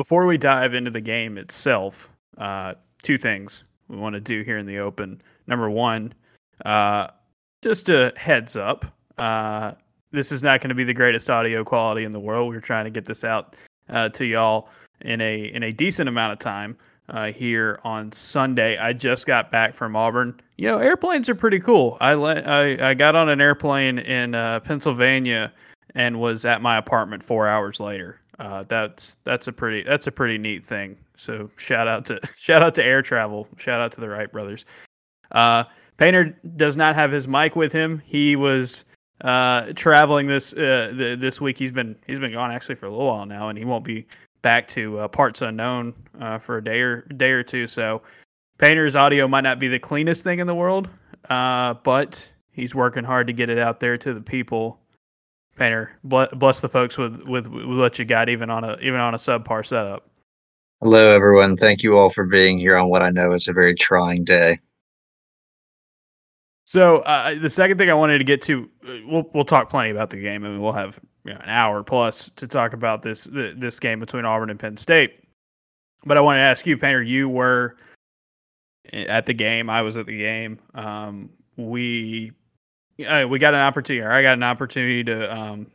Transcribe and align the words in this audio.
before 0.00 0.24
we 0.24 0.38
dive 0.38 0.72
into 0.72 0.90
the 0.90 0.98
game 0.98 1.36
itself, 1.36 2.08
uh, 2.38 2.72
two 3.02 3.18
things 3.18 3.64
we 3.86 3.98
want 3.98 4.14
to 4.14 4.20
do 4.20 4.40
here 4.40 4.56
in 4.56 4.64
the 4.64 4.78
open. 4.78 5.20
Number 5.46 5.68
one, 5.68 6.14
uh, 6.64 7.08
just 7.60 7.90
a 7.90 8.10
heads 8.16 8.56
up. 8.56 8.86
Uh, 9.18 9.72
this 10.10 10.32
is 10.32 10.42
not 10.42 10.62
going 10.62 10.70
to 10.70 10.74
be 10.74 10.84
the 10.84 10.94
greatest 10.94 11.28
audio 11.28 11.64
quality 11.64 12.04
in 12.04 12.12
the 12.12 12.18
world. 12.18 12.48
We're 12.48 12.60
trying 12.60 12.86
to 12.86 12.90
get 12.90 13.04
this 13.04 13.24
out 13.24 13.56
uh, 13.90 14.08
to 14.08 14.24
y'all 14.24 14.70
in 15.02 15.20
a 15.20 15.52
in 15.52 15.64
a 15.64 15.70
decent 15.70 16.08
amount 16.08 16.32
of 16.32 16.38
time 16.38 16.78
uh, 17.10 17.30
here 17.30 17.78
on 17.84 18.10
Sunday. 18.10 18.78
I 18.78 18.94
just 18.94 19.26
got 19.26 19.50
back 19.50 19.74
from 19.74 19.94
Auburn. 19.96 20.40
You 20.56 20.68
know, 20.68 20.78
airplanes 20.78 21.28
are 21.28 21.34
pretty 21.34 21.60
cool. 21.60 21.98
I 22.00 22.14
let 22.14 22.48
I, 22.48 22.90
I 22.92 22.94
got 22.94 23.16
on 23.16 23.28
an 23.28 23.42
airplane 23.42 23.98
in 23.98 24.34
uh, 24.34 24.60
Pennsylvania 24.60 25.52
and 25.94 26.18
was 26.18 26.46
at 26.46 26.62
my 26.62 26.78
apartment 26.78 27.22
four 27.22 27.46
hours 27.46 27.80
later. 27.80 28.19
Uh, 28.40 28.64
that's 28.68 29.18
that's 29.22 29.48
a 29.48 29.52
pretty 29.52 29.82
that's 29.82 30.06
a 30.06 30.12
pretty 30.12 30.38
neat 30.38 30.66
thing. 30.66 30.96
So 31.16 31.50
shout 31.58 31.86
out 31.86 32.06
to 32.06 32.18
shout 32.36 32.64
out 32.64 32.74
to 32.76 32.84
air 32.84 33.02
travel. 33.02 33.46
Shout 33.58 33.82
out 33.82 33.92
to 33.92 34.00
the 34.00 34.08
Wright 34.08 34.32
brothers. 34.32 34.64
Uh, 35.30 35.64
Painter 35.98 36.36
does 36.56 36.76
not 36.76 36.94
have 36.94 37.12
his 37.12 37.28
mic 37.28 37.54
with 37.54 37.70
him. 37.70 38.02
He 38.06 38.36
was 38.36 38.86
uh, 39.20 39.72
traveling 39.76 40.26
this 40.26 40.54
uh, 40.54 40.92
the, 40.96 41.18
this 41.20 41.38
week. 41.38 41.58
He's 41.58 41.70
been 41.70 41.94
he's 42.06 42.18
been 42.18 42.32
gone 42.32 42.50
actually 42.50 42.76
for 42.76 42.86
a 42.86 42.90
little 42.90 43.06
while 43.06 43.26
now, 43.26 43.50
and 43.50 43.58
he 43.58 43.66
won't 43.66 43.84
be 43.84 44.06
back 44.40 44.66
to 44.68 45.00
uh, 45.00 45.08
parts 45.08 45.42
unknown 45.42 45.92
uh, 46.18 46.38
for 46.38 46.56
a 46.56 46.64
day 46.64 46.80
or 46.80 47.02
day 47.18 47.32
or 47.32 47.42
two. 47.42 47.66
So 47.66 48.00
Painter's 48.56 48.96
audio 48.96 49.28
might 49.28 49.42
not 49.42 49.58
be 49.58 49.68
the 49.68 49.78
cleanest 49.78 50.24
thing 50.24 50.38
in 50.38 50.46
the 50.46 50.54
world, 50.54 50.88
but 51.28 52.26
he's 52.52 52.74
working 52.74 53.04
hard 53.04 53.26
to 53.26 53.34
get 53.34 53.50
it 53.50 53.58
out 53.58 53.80
there 53.80 53.98
to 53.98 54.14
the 54.14 54.22
people. 54.22 54.79
Painter, 55.60 55.92
bless 56.04 56.60
the 56.60 56.70
folks 56.70 56.96
with, 56.96 57.22
with 57.24 57.46
with 57.46 57.78
what 57.78 57.98
you 57.98 58.06
got, 58.06 58.30
even 58.30 58.48
on 58.48 58.64
a 58.64 58.78
even 58.80 58.98
on 58.98 59.12
a 59.12 59.18
subpar 59.18 59.66
setup. 59.66 60.08
Hello, 60.80 61.14
everyone. 61.14 61.54
Thank 61.54 61.82
you 61.82 61.98
all 61.98 62.08
for 62.08 62.24
being 62.24 62.58
here 62.58 62.78
on 62.78 62.88
what 62.88 63.02
I 63.02 63.10
know 63.10 63.32
is 63.32 63.46
a 63.46 63.52
very 63.52 63.74
trying 63.74 64.24
day. 64.24 64.58
So 66.64 67.00
uh, 67.00 67.38
the 67.38 67.50
second 67.50 67.76
thing 67.76 67.90
I 67.90 67.94
wanted 67.94 68.16
to 68.16 68.24
get 68.24 68.40
to, 68.44 68.70
uh, 68.88 68.92
we'll 69.06 69.30
we'll 69.34 69.44
talk 69.44 69.68
plenty 69.68 69.90
about 69.90 70.08
the 70.08 70.16
game. 70.16 70.46
I 70.46 70.48
mean, 70.48 70.62
we'll 70.62 70.72
have 70.72 70.98
you 71.26 71.34
know, 71.34 71.40
an 71.40 71.50
hour 71.50 71.82
plus 71.82 72.30
to 72.36 72.46
talk 72.46 72.72
about 72.72 73.02
this 73.02 73.28
this 73.30 73.78
game 73.78 74.00
between 74.00 74.24
Auburn 74.24 74.48
and 74.48 74.58
Penn 74.58 74.78
State. 74.78 75.24
But 76.06 76.16
I 76.16 76.22
want 76.22 76.38
to 76.38 76.40
ask 76.40 76.66
you, 76.66 76.78
Painter. 76.78 77.02
You 77.02 77.28
were 77.28 77.76
at 78.94 79.26
the 79.26 79.34
game. 79.34 79.68
I 79.68 79.82
was 79.82 79.98
at 79.98 80.06
the 80.06 80.16
game. 80.16 80.58
Um, 80.74 81.28
we 81.58 82.32
uh, 83.06 83.26
we 83.26 83.38
got 83.38 83.54
an 83.54 83.60
opportunity. 83.60 84.04
Or 84.04 84.10
I 84.10 84.22
got 84.22 84.34
an 84.34 84.42
opportunity 84.42 85.04
to 85.04 85.34
um, 85.34 85.66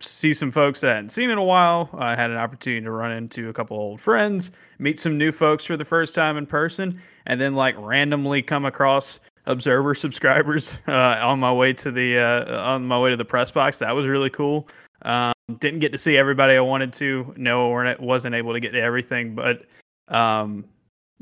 see 0.00 0.32
some 0.32 0.50
folks 0.50 0.80
that 0.80 0.90
I 0.90 0.94
hadn't 0.94 1.10
seen 1.10 1.30
in 1.30 1.38
a 1.38 1.44
while. 1.44 1.90
I 1.98 2.14
had 2.14 2.30
an 2.30 2.36
opportunity 2.36 2.84
to 2.84 2.90
run 2.90 3.12
into 3.12 3.48
a 3.48 3.52
couple 3.52 3.76
old 3.76 4.00
friends, 4.00 4.50
meet 4.78 5.00
some 5.00 5.18
new 5.18 5.32
folks 5.32 5.64
for 5.64 5.76
the 5.76 5.84
first 5.84 6.14
time 6.14 6.36
in 6.36 6.46
person, 6.46 7.00
and 7.26 7.40
then 7.40 7.54
like 7.54 7.74
randomly 7.78 8.42
come 8.42 8.64
across 8.64 9.20
observer 9.46 9.94
subscribers 9.94 10.74
uh, 10.86 11.18
on 11.20 11.40
my 11.40 11.52
way 11.52 11.72
to 11.72 11.90
the 11.90 12.18
uh, 12.18 12.62
on 12.62 12.86
my 12.86 12.98
way 12.98 13.10
to 13.10 13.16
the 13.16 13.24
press 13.24 13.50
box. 13.50 13.78
That 13.78 13.94
was 13.94 14.06
really 14.06 14.30
cool. 14.30 14.68
Um, 15.02 15.32
didn't 15.58 15.80
get 15.80 15.92
to 15.92 15.98
see 15.98 16.16
everybody 16.16 16.54
I 16.54 16.60
wanted 16.60 16.92
to. 16.94 17.32
No, 17.36 17.68
or 17.68 17.96
wasn't 18.00 18.34
able 18.34 18.52
to 18.52 18.60
get 18.60 18.72
to 18.72 18.80
everything. 18.80 19.34
But 19.34 19.66
um, 20.08 20.64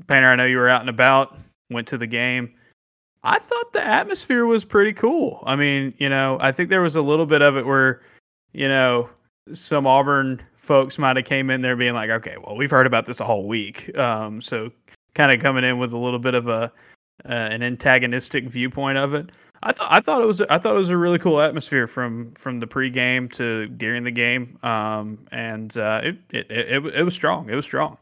Painter, 0.06 0.28
I 0.28 0.36
know 0.36 0.44
you 0.44 0.58
were 0.58 0.68
out 0.68 0.80
and 0.80 0.90
about. 0.90 1.36
Went 1.70 1.88
to 1.88 1.98
the 1.98 2.06
game. 2.06 2.54
I 3.22 3.38
thought 3.38 3.72
the 3.72 3.84
atmosphere 3.84 4.46
was 4.46 4.64
pretty 4.64 4.92
cool. 4.92 5.42
I 5.46 5.56
mean, 5.56 5.94
you 5.98 6.08
know, 6.08 6.38
I 6.40 6.52
think 6.52 6.70
there 6.70 6.82
was 6.82 6.96
a 6.96 7.02
little 7.02 7.26
bit 7.26 7.42
of 7.42 7.56
it 7.56 7.66
where, 7.66 8.02
you 8.52 8.68
know, 8.68 9.08
some 9.52 9.86
Auburn 9.86 10.42
folks 10.56 10.98
might 10.98 11.16
have 11.16 11.24
came 11.24 11.50
in 11.50 11.62
there 11.62 11.76
being 11.76 11.94
like, 11.94 12.10
okay, 12.10 12.36
well, 12.44 12.56
we've 12.56 12.70
heard 12.70 12.86
about 12.86 13.06
this 13.06 13.20
a 13.20 13.24
whole 13.24 13.46
week. 13.46 13.96
Um, 13.98 14.40
so 14.40 14.70
kind 15.14 15.34
of 15.34 15.40
coming 15.40 15.64
in 15.64 15.78
with 15.78 15.92
a 15.92 15.98
little 15.98 16.18
bit 16.18 16.34
of 16.34 16.48
a 16.48 16.72
uh, 17.24 17.28
an 17.28 17.62
antagonistic 17.62 18.48
viewpoint 18.48 18.98
of 18.98 19.14
it. 19.14 19.30
I 19.62 19.72
thought 19.72 19.88
I 19.90 20.00
thought 20.00 20.20
it 20.20 20.26
was 20.26 20.40
I 20.42 20.58
thought 20.58 20.76
it 20.76 20.78
was 20.78 20.90
a 20.90 20.96
really 20.96 21.18
cool 21.18 21.40
atmosphere 21.40 21.86
from 21.86 22.32
from 22.34 22.60
the 22.60 22.66
pregame 22.66 23.32
to 23.32 23.66
during 23.68 24.04
the 24.04 24.10
game, 24.10 24.58
um, 24.62 25.18
and 25.32 25.76
uh, 25.76 26.02
it, 26.04 26.18
it, 26.30 26.50
it 26.50 26.86
it 26.86 27.02
was 27.02 27.14
strong. 27.14 27.48
It 27.48 27.54
was 27.54 27.64
strong. 27.64 27.96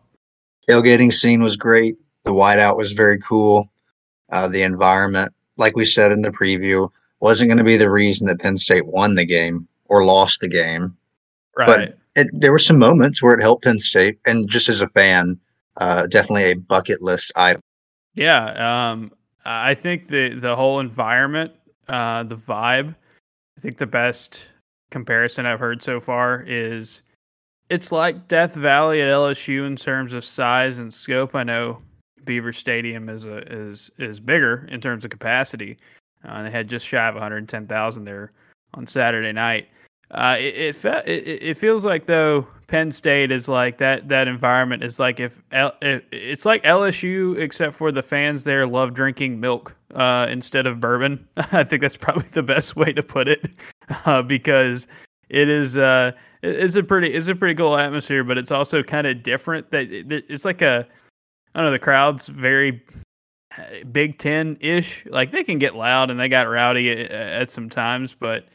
Tailgating 0.68 1.12
scene 1.12 1.42
was 1.42 1.56
great. 1.56 1.96
The 2.24 2.32
whiteout 2.32 2.76
was 2.76 2.92
very 2.92 3.18
cool. 3.20 3.68
Uh, 4.34 4.48
the 4.48 4.62
environment, 4.62 5.32
like 5.56 5.76
we 5.76 5.84
said 5.84 6.12
in 6.12 6.22
the 6.22 6.30
preview, 6.30 6.90
wasn't 7.20 7.48
going 7.48 7.58
to 7.58 7.64
be 7.64 7.78
the 7.78 7.90
reason 7.90 8.26
that 8.26 8.40
Penn 8.40 8.58
State 8.58 8.86
won 8.86 9.14
the 9.14 9.24
game 9.24 9.66
or 9.86 10.04
lost 10.04 10.40
the 10.40 10.48
game. 10.48 10.94
Right. 11.56 11.66
But 11.66 11.98
it, 12.16 12.28
there 12.32 12.52
were 12.52 12.58
some 12.58 12.78
moments 12.78 13.22
where 13.22 13.34
it 13.34 13.40
helped 13.40 13.64
Penn 13.64 13.78
State, 13.78 14.18
and 14.26 14.48
just 14.48 14.68
as 14.68 14.82
a 14.82 14.88
fan, 14.88 15.38
uh, 15.78 16.06
definitely 16.08 16.50
a 16.50 16.54
bucket 16.54 17.00
list 17.00 17.32
item 17.36 17.62
yeah, 18.14 18.90
um, 18.90 19.12
I 19.44 19.74
think 19.74 20.08
the 20.08 20.30
the 20.30 20.56
whole 20.56 20.80
environment, 20.80 21.52
uh, 21.88 22.22
the 22.22 22.36
vibe. 22.36 22.94
I 23.56 23.60
think 23.60 23.78
the 23.78 23.86
best 23.86 24.46
comparison 24.90 25.46
I've 25.46 25.60
heard 25.60 25.82
so 25.82 26.00
far 26.00 26.44
is 26.46 27.02
it's 27.70 27.90
like 27.90 28.28
Death 28.28 28.54
Valley 28.54 29.02
at 29.02 29.08
LSU 29.08 29.66
in 29.66 29.76
terms 29.76 30.12
of 30.12 30.24
size 30.24 30.78
and 30.78 30.92
scope. 30.92 31.34
I 31.34 31.42
know 31.42 31.82
Beaver 32.24 32.52
Stadium 32.52 33.08
is 33.08 33.26
a 33.26 33.38
is 33.52 33.90
is 33.98 34.20
bigger 34.20 34.68
in 34.70 34.80
terms 34.80 35.04
of 35.04 35.10
capacity. 35.10 35.78
Uh, 36.24 36.42
they 36.42 36.50
had 36.50 36.68
just 36.68 36.86
shy 36.86 37.06
of 37.06 37.14
110,000 37.14 38.04
there 38.04 38.32
on 38.72 38.86
Saturday 38.86 39.32
night. 39.32 39.68
Uh, 40.10 40.36
it, 40.38 40.54
it, 40.56 40.76
fe- 40.76 41.02
it 41.06 41.42
it 41.42 41.58
feels 41.58 41.84
like 41.84 42.06
though 42.06 42.46
Penn 42.66 42.92
State 42.92 43.30
is 43.30 43.48
like 43.48 43.78
that. 43.78 44.08
That 44.08 44.28
environment 44.28 44.84
is 44.84 44.98
like 44.98 45.18
if, 45.18 45.42
L, 45.52 45.72
it's 45.80 46.44
like 46.44 46.62
LSU, 46.64 47.38
except 47.38 47.74
for 47.76 47.90
the 47.90 48.02
fans 48.02 48.44
there 48.44 48.66
love 48.66 48.94
drinking 48.94 49.40
milk 49.40 49.74
uh, 49.94 50.26
instead 50.30 50.66
of 50.66 50.80
bourbon. 50.80 51.26
I 51.36 51.64
think 51.64 51.82
that's 51.82 51.96
probably 51.96 52.28
the 52.32 52.42
best 52.42 52.76
way 52.76 52.92
to 52.92 53.02
put 53.02 53.28
it, 53.28 53.50
uh, 54.04 54.22
because 54.22 54.86
it 55.30 55.48
is 55.48 55.76
uh, 55.76 56.12
it's 56.42 56.76
a 56.76 56.82
pretty 56.82 57.12
it's 57.12 57.28
a 57.28 57.34
pretty 57.34 57.54
cool 57.54 57.76
atmosphere, 57.76 58.24
but 58.24 58.38
it's 58.38 58.50
also 58.50 58.82
kind 58.82 59.06
of 59.06 59.22
different. 59.22 59.70
That 59.70 59.86
it's 59.90 60.44
like 60.44 60.62
a 60.62 60.86
I 61.54 61.58
don't 61.58 61.66
know 61.66 61.72
the 61.72 61.78
crowd's 61.78 62.26
very 62.26 62.82
uh, 63.56 63.84
Big 63.92 64.18
Ten 64.18 64.56
ish. 64.60 65.04
Like 65.06 65.30
they 65.30 65.44
can 65.44 65.58
get 65.58 65.76
loud 65.76 66.10
and 66.10 66.18
they 66.18 66.28
got 66.28 66.48
rowdy 66.48 66.90
at, 66.90 67.10
at 67.10 67.50
some 67.50 67.70
times, 67.70 68.14
but 68.18 68.46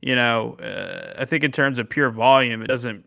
you 0.00 0.14
know, 0.14 0.54
uh, 0.56 1.14
I 1.18 1.24
think 1.24 1.44
in 1.44 1.50
terms 1.50 1.78
of 1.78 1.88
pure 1.88 2.10
volume, 2.10 2.62
it 2.62 2.66
doesn't 2.66 3.04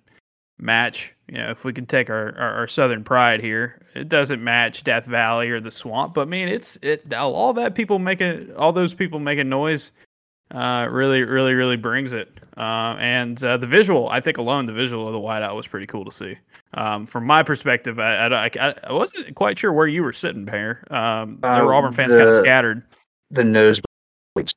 match. 0.60 1.14
You 1.28 1.38
know, 1.38 1.52
if 1.52 1.64
we 1.64 1.72
can 1.72 1.86
take 1.86 2.10
our, 2.10 2.36
our, 2.38 2.54
our, 2.54 2.68
Southern 2.68 3.04
pride 3.04 3.40
here, 3.40 3.82
it 3.94 4.10
doesn't 4.10 4.44
match 4.44 4.84
Death 4.84 5.06
Valley 5.06 5.50
or 5.50 5.60
the 5.60 5.70
Swamp. 5.70 6.14
But 6.16 6.22
I 6.22 6.26
mean, 6.26 6.48
it's 6.48 6.78
it 6.82 7.14
all 7.14 7.54
that 7.54 7.76
people 7.76 8.00
making 8.00 8.54
all 8.56 8.74
those 8.74 8.94
people 8.94 9.20
making 9.20 9.50
noise, 9.50 9.92
uh, 10.52 10.88
really, 10.90 11.24
really, 11.24 11.54
really 11.54 11.78
brings 11.78 12.14
it. 12.14 12.32
Uh, 12.56 12.96
and 13.00 13.44
uh, 13.44 13.58
the 13.58 13.68
visual, 13.68 14.10
I 14.10 14.20
think 14.20 14.38
alone, 14.38 14.66
the 14.66 14.74
visual 14.74 15.08
of 15.08 15.14
the 15.14 15.20
whiteout 15.20 15.56
was 15.56 15.68
pretty 15.68 15.86
cool 15.86 16.06
to 16.06 16.12
see. 16.12 16.38
Um, 16.74 17.06
from 17.06 17.26
my 17.26 17.44
perspective, 17.44 18.00
I, 18.00 18.16
I, 18.16 18.46
I, 18.46 18.74
I, 18.84 18.94
wasn't 18.94 19.36
quite 19.36 19.60
sure 19.60 19.72
where 19.72 19.88
you 19.88 20.04
were 20.04 20.14
sitting, 20.14 20.46
Pair. 20.46 20.84
Um, 20.90 21.40
there 21.42 21.66
were 21.66 21.74
Auburn 21.74 21.94
fans 21.94 22.10
the, 22.10 22.18
kind 22.18 22.30
of 22.30 22.44
scattered. 22.44 22.84
The 23.32 23.44
nose 23.44 23.82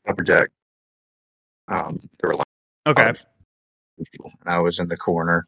upper 0.09 0.23
deck. 0.23 0.51
Um, 1.69 1.99
there 2.21 2.31
were 2.31 2.37
like 2.37 2.47
okay. 2.87 3.13
People, 4.13 4.33
and 4.45 4.55
I 4.55 4.59
was 4.59 4.79
in 4.79 4.89
the 4.89 4.97
corner 4.97 5.45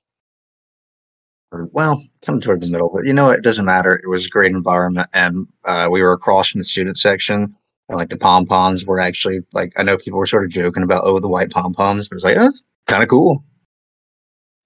or 1.53 1.69
well, 1.73 2.03
come 2.23 2.41
toward 2.41 2.63
the 2.63 2.71
middle. 2.71 2.91
But 2.93 3.07
you 3.07 3.13
know, 3.13 3.31
it 3.31 3.43
doesn't 3.43 3.65
matter. 3.65 4.01
It 4.03 4.09
was 4.09 4.27
a 4.27 4.31
great 4.31 4.53
environment, 4.53 5.09
and 5.13 5.47
uh, 5.65 5.89
we 5.91 6.03
were 6.03 6.13
across 6.13 6.51
from 6.51 6.61
the 6.61 6.65
student 6.65 6.97
section, 6.97 7.55
and 7.93 7.99
like 7.99 8.09
the 8.09 8.17
pom 8.17 8.47
poms 8.47 8.87
were 8.87 8.99
actually 8.99 9.41
like 9.53 9.73
I 9.77 9.83
know 9.83 9.99
people 9.99 10.19
were 10.19 10.27
sort 10.27 10.45
of 10.45 10.51
joking 10.51 10.83
about 10.83 11.05
oh 11.05 11.21
the 11.21 11.29
white 11.29 11.51
pom 11.51 11.75
poms, 11.75 12.09
but 12.09 12.17
it's 12.17 12.25
like 12.25 12.37
oh, 12.37 12.45
that's 12.45 12.65
kind 12.87 13.03
of 13.03 13.09
cool. 13.09 13.45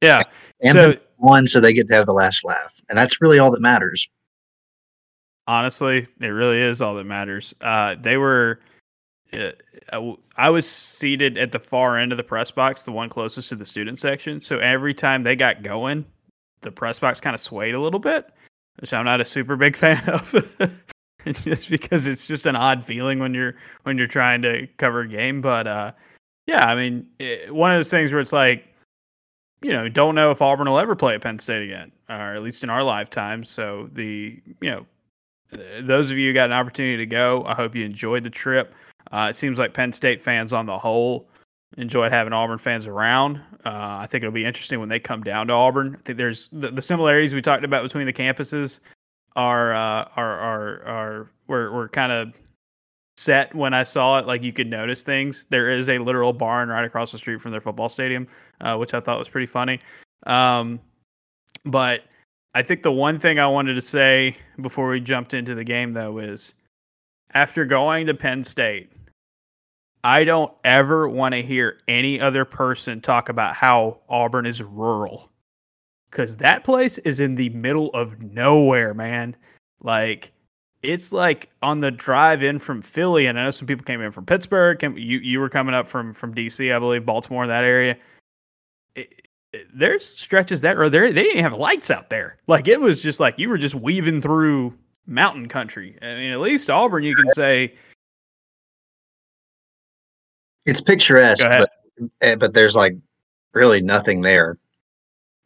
Yeah, 0.01 0.23
and 0.63 0.75
so, 0.75 0.95
one, 1.17 1.49
so 1.49 1.61
they 1.61 1.73
get 1.73 1.89
to 1.89 1.95
have 1.95 2.07
the 2.07 2.13
last 2.13 2.45
laugh, 2.45 2.81
and 2.89 2.97
that's 2.97 3.21
really 3.21 3.39
all 3.39 3.51
that 3.51 3.61
matters. 3.61 4.09
Honestly, 5.49 6.07
it 6.21 6.27
really 6.27 6.61
is 6.61 6.81
all 6.81 6.95
that 6.95 7.05
matters. 7.05 7.55
Uh, 7.61 7.97
they 8.01 8.17
were. 8.17 8.61
Uh, 9.33 10.13
I 10.37 10.51
was 10.51 10.69
seated 10.69 11.37
at 11.37 11.51
the 11.51 11.59
far 11.59 11.99
end 11.99 12.13
of 12.13 12.19
the 12.19 12.25
press 12.25 12.53
box, 12.53 12.85
the 12.85 12.93
one 12.93 13.09
closest 13.09 13.49
to 13.49 13.57
the 13.57 13.67
student 13.67 13.99
section. 13.99 14.41
So 14.41 14.59
every 14.59 14.95
time 14.95 15.25
they 15.25 15.35
got 15.35 15.65
going, 15.65 16.05
the 16.61 16.71
press 16.71 17.01
box 17.01 17.21
kind 17.21 17.35
of 17.35 17.41
swayed 17.41 17.75
a 17.75 17.81
little 17.81 17.99
bit, 17.99 18.31
which 18.79 18.93
I'm 18.93 19.05
not 19.05 19.21
a 19.21 19.25
super 19.25 19.57
big 19.57 19.77
fan 19.83 20.09
of. 20.09 20.33
It's 21.27 21.45
just 21.45 21.69
because 21.69 22.07
it's 22.07 22.27
just 22.27 22.47
an 22.47 22.57
odd 22.57 22.85
feeling 22.85 23.19
when 23.19 23.35
you're 23.35 23.55
when 23.83 23.99
you're 23.99 24.07
trying 24.07 24.43
to 24.43 24.67
cover 24.79 25.01
a 25.01 25.09
game. 25.09 25.41
But 25.41 25.67
uh, 25.67 25.93
yeah, 26.47 26.67
I 26.67 26.75
mean, 26.75 27.07
it, 27.19 27.55
one 27.55 27.71
of 27.71 27.79
those 27.79 27.91
things 27.91 28.13
where 28.13 28.21
it's 28.21 28.33
like, 28.33 28.67
you 29.63 29.73
know, 29.73 29.89
don't 29.89 30.15
know 30.15 30.31
if 30.31 30.41
Auburn 30.41 30.69
will 30.69 30.79
ever 30.79 30.95
play 30.95 31.15
at 31.15 31.23
Penn 31.23 31.39
State 31.39 31.65
again, 31.65 31.93
or 32.09 32.35
at 32.35 32.43
least 32.43 32.63
in 32.63 32.71
our 32.71 32.83
lifetime. 32.83 33.45
So 33.45 33.91
the 33.93 34.41
you 34.61 34.71
know, 34.71 34.87
those 35.81 36.11
of 36.11 36.19
you 36.19 36.29
who 36.29 36.35
got 36.35 36.47
an 36.47 36.57
opportunity 36.57 36.97
to 36.97 37.07
go, 37.07 37.45
I 37.47 37.55
hope 37.55 37.75
you 37.75 37.85
enjoyed 37.85 38.23
the 38.23 38.31
trip. 38.31 38.75
Uh, 39.13 39.29
it 39.31 39.37
seems 39.37 39.59
like 39.59 39.75
Penn 39.75 39.93
State 39.93 40.23
fans 40.23 40.53
on 40.53 40.67
the 40.67 40.79
whole 40.79 41.29
enjoyed 41.77 42.13
having 42.13 42.33
Auburn 42.33 42.59
fans 42.59 42.87
around. 42.87 43.41
Uh, 43.65 43.99
I 44.01 44.07
think 44.09 44.23
it'll 44.23 44.33
be 44.33 44.45
interesting 44.45 44.81
when 44.81 44.89
they 44.89 44.99
come 45.01 45.23
down 45.23 45.49
to 45.49 45.53
Auburn. 45.53 45.97
I 45.99 46.03
think 46.05 46.19
there's 46.19 46.49
the, 46.49 46.71
the 46.71 46.83
similarities 46.83 47.35
we 47.35 47.43
talked 47.43 47.65
about 47.65 47.83
between 47.83 48.07
the 48.07 48.13
campuses 48.13 48.81
are 49.37 49.73
uh, 49.75 50.09
are 50.17 50.39
are 50.39 50.83
are 50.87 51.31
were 51.47 51.71
were 51.71 51.89
kind 51.89 52.11
of 52.11 52.33
set 53.17 53.55
when 53.55 53.75
I 53.75 53.83
saw 53.83 54.19
it. 54.19 54.27
Like 54.27 54.43
you 54.43 54.53
could 54.53 54.69
notice 54.69 55.03
things. 55.03 55.47
There 55.51 55.71
is 55.71 55.89
a 55.89 55.99
literal 55.99 56.33
barn 56.33 56.69
right 56.69 56.85
across 56.85 57.13
the 57.13 57.19
street 57.19 57.41
from 57.41 57.53
their 57.53 57.61
football 57.61 57.89
stadium, 57.89 58.27
uh, 58.61 58.77
which 58.77 58.95
I 58.95 59.01
thought 59.01 59.19
was 59.19 59.29
pretty 59.29 59.47
funny. 59.47 59.81
Um, 60.27 60.81
but 61.65 62.03
I 62.55 62.63
think 62.63 62.83
the 62.83 62.93
one 62.93 63.19
thing 63.19 63.39
I 63.39 63.47
wanted 63.47 63.75
to 63.75 63.81
say 63.81 64.37
before 64.61 64.89
we 64.89 65.01
jumped 65.01 65.35
into 65.35 65.55
the 65.55 65.65
game 65.65 65.93
though 65.93 66.19
is 66.19 66.55
after 67.35 67.65
going 67.65 68.07
to 68.07 68.15
Penn 68.15 68.43
State, 68.45 68.91
I 70.05 70.25
don't 70.25 70.53
ever 70.65 71.09
want 71.09 71.35
to 71.35 71.43
hear 71.43 71.81
any 71.89 72.21
other 72.21 72.45
person 72.45 73.01
talk 73.01 73.29
about 73.29 73.55
how 73.55 73.99
Auburn 74.09 74.47
is 74.47 74.63
rural. 74.63 75.31
Cause 76.17 76.35
that 76.39 76.65
place 76.65 76.97
is 76.97 77.21
in 77.21 77.35
the 77.35 77.51
middle 77.51 77.91
of 77.91 78.23
nowhere, 78.23 78.95
man. 78.95 79.37
Like 79.83 80.33
it's 80.81 81.13
like 81.13 81.51
on 81.61 81.81
the 81.81 81.91
drive 81.91 82.43
in 82.43 82.59
from 82.59 82.81
Philly, 82.81 83.27
and 83.27 83.39
I 83.39 83.45
know 83.45 83.51
some 83.51 83.67
people 83.67 83.85
came 83.85 84.01
in 84.01 84.11
from 84.11 84.25
Pittsburgh. 84.25 84.83
You 84.83 85.19
you 85.19 85.41
were 85.41 85.51
coming 85.51 85.75
up 85.75 85.87
from 85.87 86.15
from 86.15 86.35
DC, 86.35 86.75
I 86.75 86.79
believe, 86.79 87.05
Baltimore, 87.05 87.47
that 87.47 87.65
area. 87.65 87.99
It, 88.95 89.29
it, 89.53 89.67
there's 89.75 90.07
stretches 90.07 90.63
that 90.63 90.79
road 90.79 90.93
there 90.93 91.13
they 91.13 91.23
didn't 91.23 91.43
have 91.43 91.53
lights 91.53 91.91
out 91.91 92.09
there. 92.09 92.39
Like 92.47 92.67
it 92.67 92.81
was 92.81 93.03
just 93.03 93.21
like 93.21 93.39
you 93.39 93.51
were 93.51 93.59
just 93.59 93.75
weaving 93.75 94.23
through 94.23 94.73
mountain 95.07 95.51
country. 95.51 95.99
I 96.01 96.15
mean, 96.15 96.33
at 96.33 96.41
least 96.41 96.71
Auburn, 96.71 97.05
you 97.05 97.15
can 97.15 97.29
say 97.35 97.75
it's 100.65 100.81
picturesque, 100.81 101.45
but 101.47 101.71
eh, 102.23 102.37
but 102.37 102.55
there's 102.55 102.75
like 102.75 102.97
really 103.53 103.83
nothing 103.83 104.23
there 104.23 104.57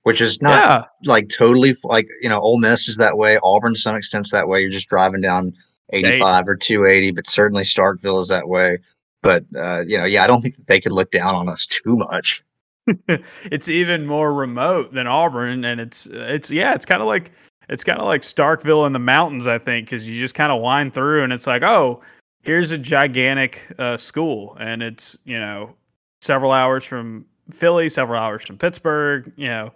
which 0.02 0.20
is 0.20 0.40
not 0.40 0.64
yeah. 0.64 0.84
like 1.04 1.28
totally 1.28 1.74
like 1.84 2.08
you 2.20 2.28
know 2.28 2.40
Ole 2.40 2.58
Miss 2.58 2.88
is 2.88 2.96
that 2.96 3.16
way. 3.16 3.38
Auburn 3.42 3.74
to 3.74 3.80
some 3.80 3.96
extent 3.96 4.28
that 4.32 4.48
way. 4.48 4.60
You're 4.60 4.70
just 4.70 4.88
driving 4.88 5.20
down 5.20 5.52
85 5.92 6.48
or 6.48 6.56
280, 6.56 7.10
but 7.12 7.28
certainly 7.28 7.62
Starkville 7.62 8.20
is 8.20 8.28
that 8.28 8.48
way. 8.48 8.78
But 9.22 9.44
uh, 9.56 9.84
you 9.86 9.98
know, 9.98 10.04
yeah, 10.04 10.24
I 10.24 10.26
don't 10.26 10.40
think 10.40 10.66
they 10.66 10.80
could 10.80 10.92
look 10.92 11.10
down 11.10 11.34
on 11.34 11.48
us 11.48 11.66
too 11.66 11.96
much. 11.96 12.42
it's 13.44 13.68
even 13.68 14.06
more 14.06 14.32
remote 14.32 14.92
than 14.94 15.06
Auburn, 15.06 15.64
and 15.64 15.80
it's 15.80 16.06
it's 16.06 16.50
yeah, 16.50 16.74
it's 16.74 16.86
kind 16.86 17.02
of 17.02 17.06
like 17.06 17.30
it's 17.68 17.84
kind 17.84 17.98
of 17.98 18.06
like 18.06 18.22
Starkville 18.22 18.86
in 18.86 18.92
the 18.92 18.98
mountains, 18.98 19.46
I 19.46 19.58
think, 19.58 19.86
because 19.86 20.08
you 20.08 20.18
just 20.18 20.34
kind 20.34 20.50
of 20.50 20.62
wind 20.62 20.94
through, 20.94 21.22
and 21.22 21.32
it's 21.32 21.46
like, 21.46 21.62
oh, 21.62 22.00
here's 22.42 22.70
a 22.70 22.78
gigantic 22.78 23.60
uh, 23.78 23.98
school, 23.98 24.56
and 24.58 24.82
it's 24.82 25.18
you 25.24 25.38
know 25.38 25.74
several 26.22 26.52
hours 26.52 26.84
from 26.84 27.26
Philly, 27.52 27.90
several 27.90 28.20
hours 28.20 28.42
from 28.42 28.56
Pittsburgh, 28.56 29.30
you 29.36 29.48
know 29.48 29.70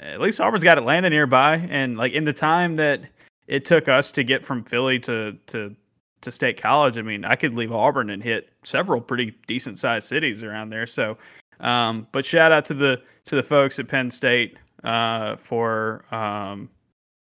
at 0.00 0.20
least 0.20 0.40
Auburn's 0.40 0.64
got 0.64 0.78
Atlanta 0.78 1.10
nearby, 1.10 1.56
and 1.70 1.96
like 1.96 2.12
in 2.12 2.24
the 2.24 2.32
time 2.32 2.76
that 2.76 3.00
it 3.46 3.64
took 3.64 3.88
us 3.88 4.10
to 4.12 4.24
get 4.24 4.44
from 4.44 4.64
Philly 4.64 4.98
to 5.00 5.36
to 5.46 5.74
to 6.20 6.32
State 6.32 6.60
College, 6.60 6.96
I 6.96 7.02
mean, 7.02 7.24
I 7.24 7.36
could 7.36 7.54
leave 7.54 7.72
Auburn 7.72 8.10
and 8.10 8.22
hit 8.22 8.50
several 8.64 9.00
pretty 9.00 9.34
decent 9.46 9.78
sized 9.78 10.08
cities 10.08 10.42
around 10.42 10.70
there. 10.70 10.86
So, 10.86 11.18
um, 11.60 12.06
but 12.12 12.24
shout 12.24 12.52
out 12.52 12.64
to 12.66 12.74
the 12.74 13.00
to 13.26 13.36
the 13.36 13.42
folks 13.42 13.78
at 13.78 13.88
Penn 13.88 14.10
State 14.10 14.56
uh, 14.84 15.36
for 15.36 16.04
um, 16.10 16.68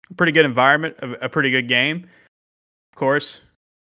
a 0.09 0.13
pretty 0.13 0.31
good 0.31 0.45
environment, 0.45 0.95
a, 0.99 1.25
a 1.25 1.29
pretty 1.29 1.51
good 1.51 1.67
game. 1.67 2.07
Of 2.93 2.97
course, 2.97 3.41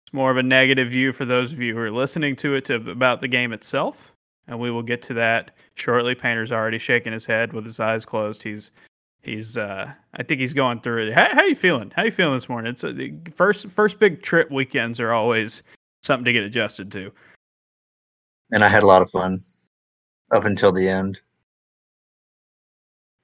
it's 0.05 0.13
more 0.13 0.31
of 0.31 0.37
a 0.37 0.43
negative 0.43 0.89
view 0.89 1.11
for 1.13 1.25
those 1.25 1.51
of 1.53 1.59
you 1.59 1.73
who 1.73 1.79
are 1.79 1.91
listening 1.91 2.35
to 2.37 2.55
it 2.55 2.65
to 2.65 2.75
about 2.75 3.21
the 3.21 3.27
game 3.27 3.53
itself 3.53 4.10
and 4.47 4.59
we 4.59 4.71
will 4.71 4.83
get 4.83 5.01
to 5.03 5.13
that 5.15 5.51
shortly. 5.75 6.15
Painter's 6.15 6.51
already 6.51 6.77
shaking 6.77 7.13
his 7.13 7.25
head 7.25 7.53
with 7.53 7.65
his 7.65 7.79
eyes 7.79 8.05
closed. 8.05 8.43
He's 8.43 8.71
he's 9.21 9.57
uh 9.57 9.91
I 10.13 10.23
think 10.23 10.41
he's 10.41 10.53
going 10.53 10.81
through 10.81 11.07
it. 11.07 11.13
How, 11.13 11.29
how 11.33 11.43
you 11.43 11.55
feeling? 11.55 11.91
How 11.95 12.03
you 12.03 12.11
feeling 12.11 12.35
this 12.35 12.49
morning? 12.49 12.71
It's 12.71 12.83
a, 12.83 12.93
the 12.93 13.13
first 13.33 13.69
first 13.69 13.99
big 13.99 14.21
trip 14.21 14.51
weekends 14.51 14.99
are 14.99 15.11
always 15.11 15.63
something 16.03 16.25
to 16.25 16.33
get 16.33 16.43
adjusted 16.43 16.91
to. 16.93 17.11
And 18.51 18.63
I 18.63 18.67
had 18.67 18.83
a 18.83 18.87
lot 18.87 19.01
of 19.01 19.09
fun 19.09 19.39
up 20.31 20.45
until 20.45 20.71
the 20.71 20.87
end. 20.87 21.21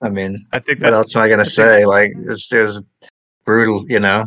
I 0.01 0.09
mean, 0.09 0.37
I 0.53 0.59
think 0.59 0.79
that, 0.79 0.91
what 0.91 0.97
else 0.97 1.15
am 1.15 1.23
I 1.23 1.29
gonna 1.29 1.41
I 1.41 1.45
say? 1.45 1.85
Like 1.85 2.13
it's 2.15 2.47
just 2.47 2.83
brutal, 3.45 3.85
you 3.89 3.99
know. 3.99 4.25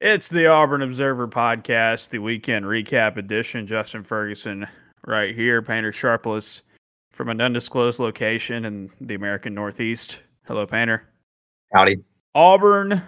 It's 0.00 0.28
the 0.28 0.46
Auburn 0.46 0.82
Observer 0.82 1.26
podcast, 1.26 2.10
the 2.10 2.20
weekend 2.20 2.64
recap 2.64 3.16
edition. 3.16 3.66
Justin 3.66 4.04
Ferguson 4.04 4.66
right 5.08 5.34
here, 5.34 5.62
Painter 5.62 5.92
Sharpless 5.92 6.62
from 7.12 7.30
an 7.30 7.40
undisclosed 7.40 7.98
location 7.98 8.64
in 8.64 8.90
the 9.00 9.14
American 9.14 9.54
Northeast. 9.54 10.20
Hello, 10.46 10.66
Painter. 10.66 11.02
Howdy. 11.74 11.96
Auburn 12.34 13.02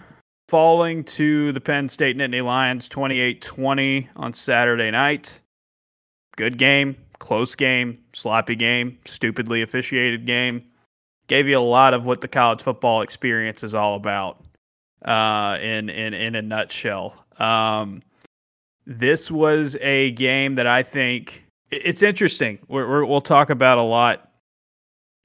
falling 0.49 1.05
to 1.05 1.52
the 1.52 1.61
Penn 1.61 1.88
State 1.88 2.17
Nittany 2.17 2.44
Lions 2.44 2.88
28 2.88 3.41
20 3.41 4.08
on 4.17 4.32
Saturday 4.32 4.91
night. 4.91 5.38
Good 6.37 6.58
game, 6.58 6.97
close 7.19 7.55
game, 7.55 7.99
sloppy 8.14 8.56
game, 8.56 8.99
stupidly 9.05 9.62
officiated 9.62 10.26
game. 10.26 10.64
Gave 11.29 11.46
you 11.46 11.58
a 11.58 11.61
lot 11.61 11.94
of 11.94 12.05
what 12.05 12.20
the 12.20 12.29
college 12.29 12.62
football 12.62 13.03
experience 13.03 13.62
is 13.62 13.75
all 13.75 13.94
about 13.94 14.43
uh, 15.05 15.58
in, 15.61 15.88
in, 15.88 16.14
in 16.14 16.35
a 16.35 16.43
nutshell. 16.43 17.25
Um, 17.38 18.03
this 18.87 19.31
was 19.31 19.76
a 19.81 20.11
game 20.12 20.56
that 20.56 20.67
I 20.67 20.82
think 20.82 21.44
it's 21.70 22.02
interesting. 22.02 22.58
we 22.69 22.82
will 22.84 23.20
talk 23.20 23.50
about 23.50 23.78
a 23.78 23.82
lot 23.82 24.31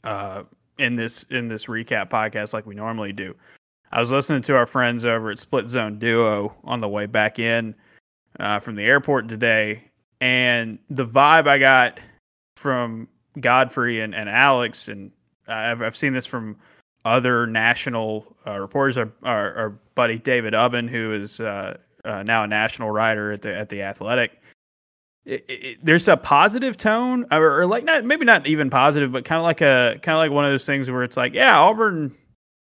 uh, 0.04 0.44
in 0.78 0.96
this 0.96 1.24
in 1.30 1.48
this 1.48 1.66
recap 1.66 2.10
podcast, 2.10 2.54
like 2.54 2.66
we 2.66 2.76
normally 2.76 3.14
do. 3.14 3.36
I 3.92 4.00
was 4.00 4.12
listening 4.12 4.42
to 4.44 4.56
our 4.56 4.66
friends 4.66 5.06
over 5.06 5.32
at 5.32 5.40
Split 5.40 5.70
Zone 5.70 5.98
Duo 6.00 6.54
on 6.64 6.82
the 6.82 6.90
way 6.90 7.06
back 7.06 7.40
in 7.40 7.76
uh, 8.40 8.60
from 8.60 8.76
the 8.76 8.84
airport 8.84 9.28
today, 9.28 9.84
and 10.22 10.78
the 10.90 11.06
vibe 11.06 11.48
I 11.48 11.58
got 11.58 12.00
from 12.58 13.08
Godfrey 13.40 14.02
and, 14.02 14.14
and 14.14 14.30
Alex, 14.30 14.88
and 14.88 15.12
I've, 15.48 15.82
I've 15.82 15.98
seen 15.98 16.14
this 16.14 16.26
from 16.26 16.58
other 17.04 17.46
national 17.46 18.36
uh, 18.48 18.60
reporters. 18.60 18.98
Our, 18.98 19.12
our, 19.24 19.54
our, 19.54 19.70
buddy 19.94 20.18
David 20.18 20.54
Ubben, 20.54 20.90
who 20.90 21.14
is 21.14 21.40
uh, 21.40 21.78
uh, 22.04 22.24
now 22.24 22.44
a 22.44 22.48
national 22.48 22.92
writer 22.92 23.32
at 23.32 23.42
the 23.42 23.56
at 23.56 23.70
the 23.70 23.82
Athletic, 23.82 24.42
it, 25.26 25.44
it, 25.48 25.78
there's 25.84 26.08
a 26.08 26.18
positive 26.18 26.78
tone, 26.78 27.26
or, 27.32 27.62
or, 27.62 27.66
like 27.66 27.84
not 27.84 28.06
maybe 28.06 28.26
not 28.26 28.46
even 28.46 28.70
positive, 28.70 29.12
but 29.12 29.26
kind 29.26 29.40
of 29.40 29.44
like 29.44 29.62
a 29.62 30.00
kind 30.04 30.16
of 30.16 30.20
like 30.20 30.32
one 30.32 30.46
of 30.46 30.52
those 30.52 30.66
things 30.66 30.90
where 30.90 31.04
it's 31.04 31.18
like, 31.18 31.34
yeah, 31.34 31.58
Auburn, 31.58 32.16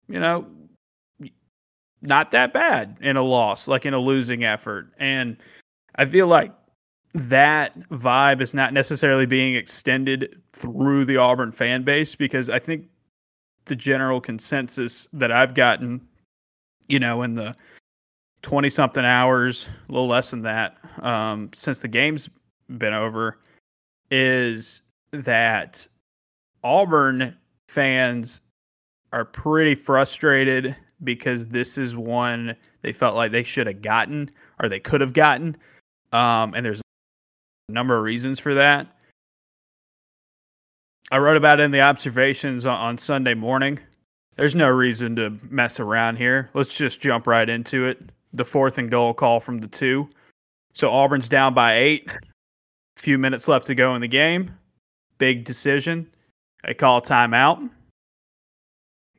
you 0.08 0.20
know, 0.20 0.46
not 2.02 2.32
that 2.32 2.54
bad 2.54 2.98
in 3.02 3.18
a 3.18 3.22
loss, 3.22 3.68
like 3.68 3.86
in 3.86 3.94
a 3.94 4.00
losing 4.00 4.46
effort, 4.46 4.94
and 5.00 5.36
I 5.96 6.06
feel 6.06 6.28
like 6.28 6.54
that 7.14 7.78
vibe 7.90 8.42
is 8.42 8.54
not 8.54 8.74
necessarily 8.74 9.26
being 9.26 9.56
extended 9.56 10.42
through 10.54 11.06
the 11.06 11.18
Auburn 11.18 11.52
fan 11.52 11.84
base 11.84 12.16
because 12.16 12.50
I 12.50 12.60
think 12.60 12.88
the 13.66 13.76
general 13.76 14.22
consensus 14.22 15.08
that 15.14 15.32
I've 15.32 15.56
gotten, 15.56 16.06
you 16.88 17.00
know, 17.00 17.24
in 17.24 17.36
the 17.36 17.56
20 18.44 18.70
something 18.70 19.04
hours, 19.04 19.66
a 19.88 19.92
little 19.92 20.08
less 20.08 20.32
than 20.32 20.42
that, 20.44 20.78
um, 21.02 21.50
since 21.56 21.80
the 21.80 21.88
game's 21.88 22.30
been 22.70 22.94
over 22.94 23.40
is 24.12 24.82
that 25.12 25.88
Auburn 26.64 27.36
fans 27.68 28.42
are 29.14 29.26
pretty 29.26 29.76
frustrated 29.76 30.76
because 31.04 31.46
this 31.48 31.78
is 31.78 31.96
one 31.96 32.56
they 32.82 32.94
felt 32.94 33.16
like 33.16 33.32
they 33.32 33.44
should 33.44 33.68
have 33.68 33.82
gotten 33.82 34.30
or 34.62 34.70
they 34.70 34.80
could 34.80 35.02
have 35.02 35.14
gotten. 35.14 35.56
Um, 36.12 36.54
and 36.54 36.66
there's 36.66 36.82
a 37.70 37.72
number 37.72 37.98
of 37.98 38.04
reasons 38.04 38.40
for 38.40 38.54
that. 38.54 38.88
I 41.12 41.18
wrote 41.18 41.38
about 41.38 41.60
it 41.60 41.64
in 41.64 41.72
the 41.72 41.82
observations 41.82 42.66
on, 42.66 42.76
on 42.78 42.98
Sunday 42.98 43.34
morning. 43.34 43.80
There's 44.36 44.56
no 44.56 44.70
reason 44.70 45.16
to 45.18 45.38
mess 45.50 45.80
around 45.80 46.18
here. 46.18 46.50
Let's 46.54 46.76
just 46.76 47.00
jump 47.00 47.28
right 47.28 47.48
into 47.48 47.86
it. 47.86 48.10
The 48.34 48.46
fourth 48.46 48.78
and 48.78 48.90
goal 48.90 49.14
call 49.14 49.40
from 49.40 49.60
the 49.60 49.68
two. 49.68 50.10
So 50.74 50.90
Auburn's 50.90 51.30
down 51.30 51.54
by 51.54 51.78
eight 51.78 52.10
few 52.98 53.18
minutes 53.18 53.48
left 53.48 53.68
to 53.68 53.76
go 53.76 53.96
in 53.96 54.02
the 54.02 54.08
game. 54.08 54.52
Big 55.18 55.46
decision. 55.46 56.10
They 56.64 56.74
call 56.74 57.02
timeout. 57.02 57.70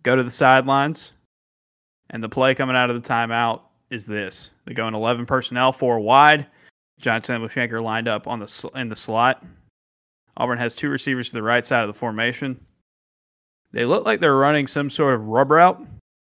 Go 0.03 0.17
to 0.17 0.23
the 0.23 0.31
sidelines. 0.31 1.13
And 2.11 2.23
the 2.23 2.29
play 2.29 2.55
coming 2.55 2.77
out 2.77 2.91
of 2.91 3.01
the 3.01 3.09
timeout 3.09 3.63
is 3.91 4.07
this. 4.07 4.51
They 4.65 4.75
go 4.75 4.89
in 4.89 4.95
11 4.95 5.27
personnel, 5.27 5.73
four 5.73 5.99
wide. 6.01 6.47
Johnson 6.99 7.43
Shanker 7.49 7.83
lined 7.83 8.09
up 8.09 8.27
on 8.27 8.39
the 8.39 8.71
in 8.75 8.89
the 8.89 8.97
slot. 8.97 9.45
Auburn 10.39 10.59
has 10.59 10.75
two 10.75 10.89
receivers 10.89 11.29
to 11.29 11.35
the 11.35 11.43
right 11.43 11.65
side 11.65 11.83
of 11.83 11.89
the 11.89 11.99
formation. 11.99 12.59
They 13.73 13.85
look 13.85 14.07
like 14.07 14.21
they're 14.21 14.37
running 14.37 14.67
some 14.67 14.89
sort 14.89 15.15
of 15.15 15.27
rub 15.27 15.51
route, 15.51 15.85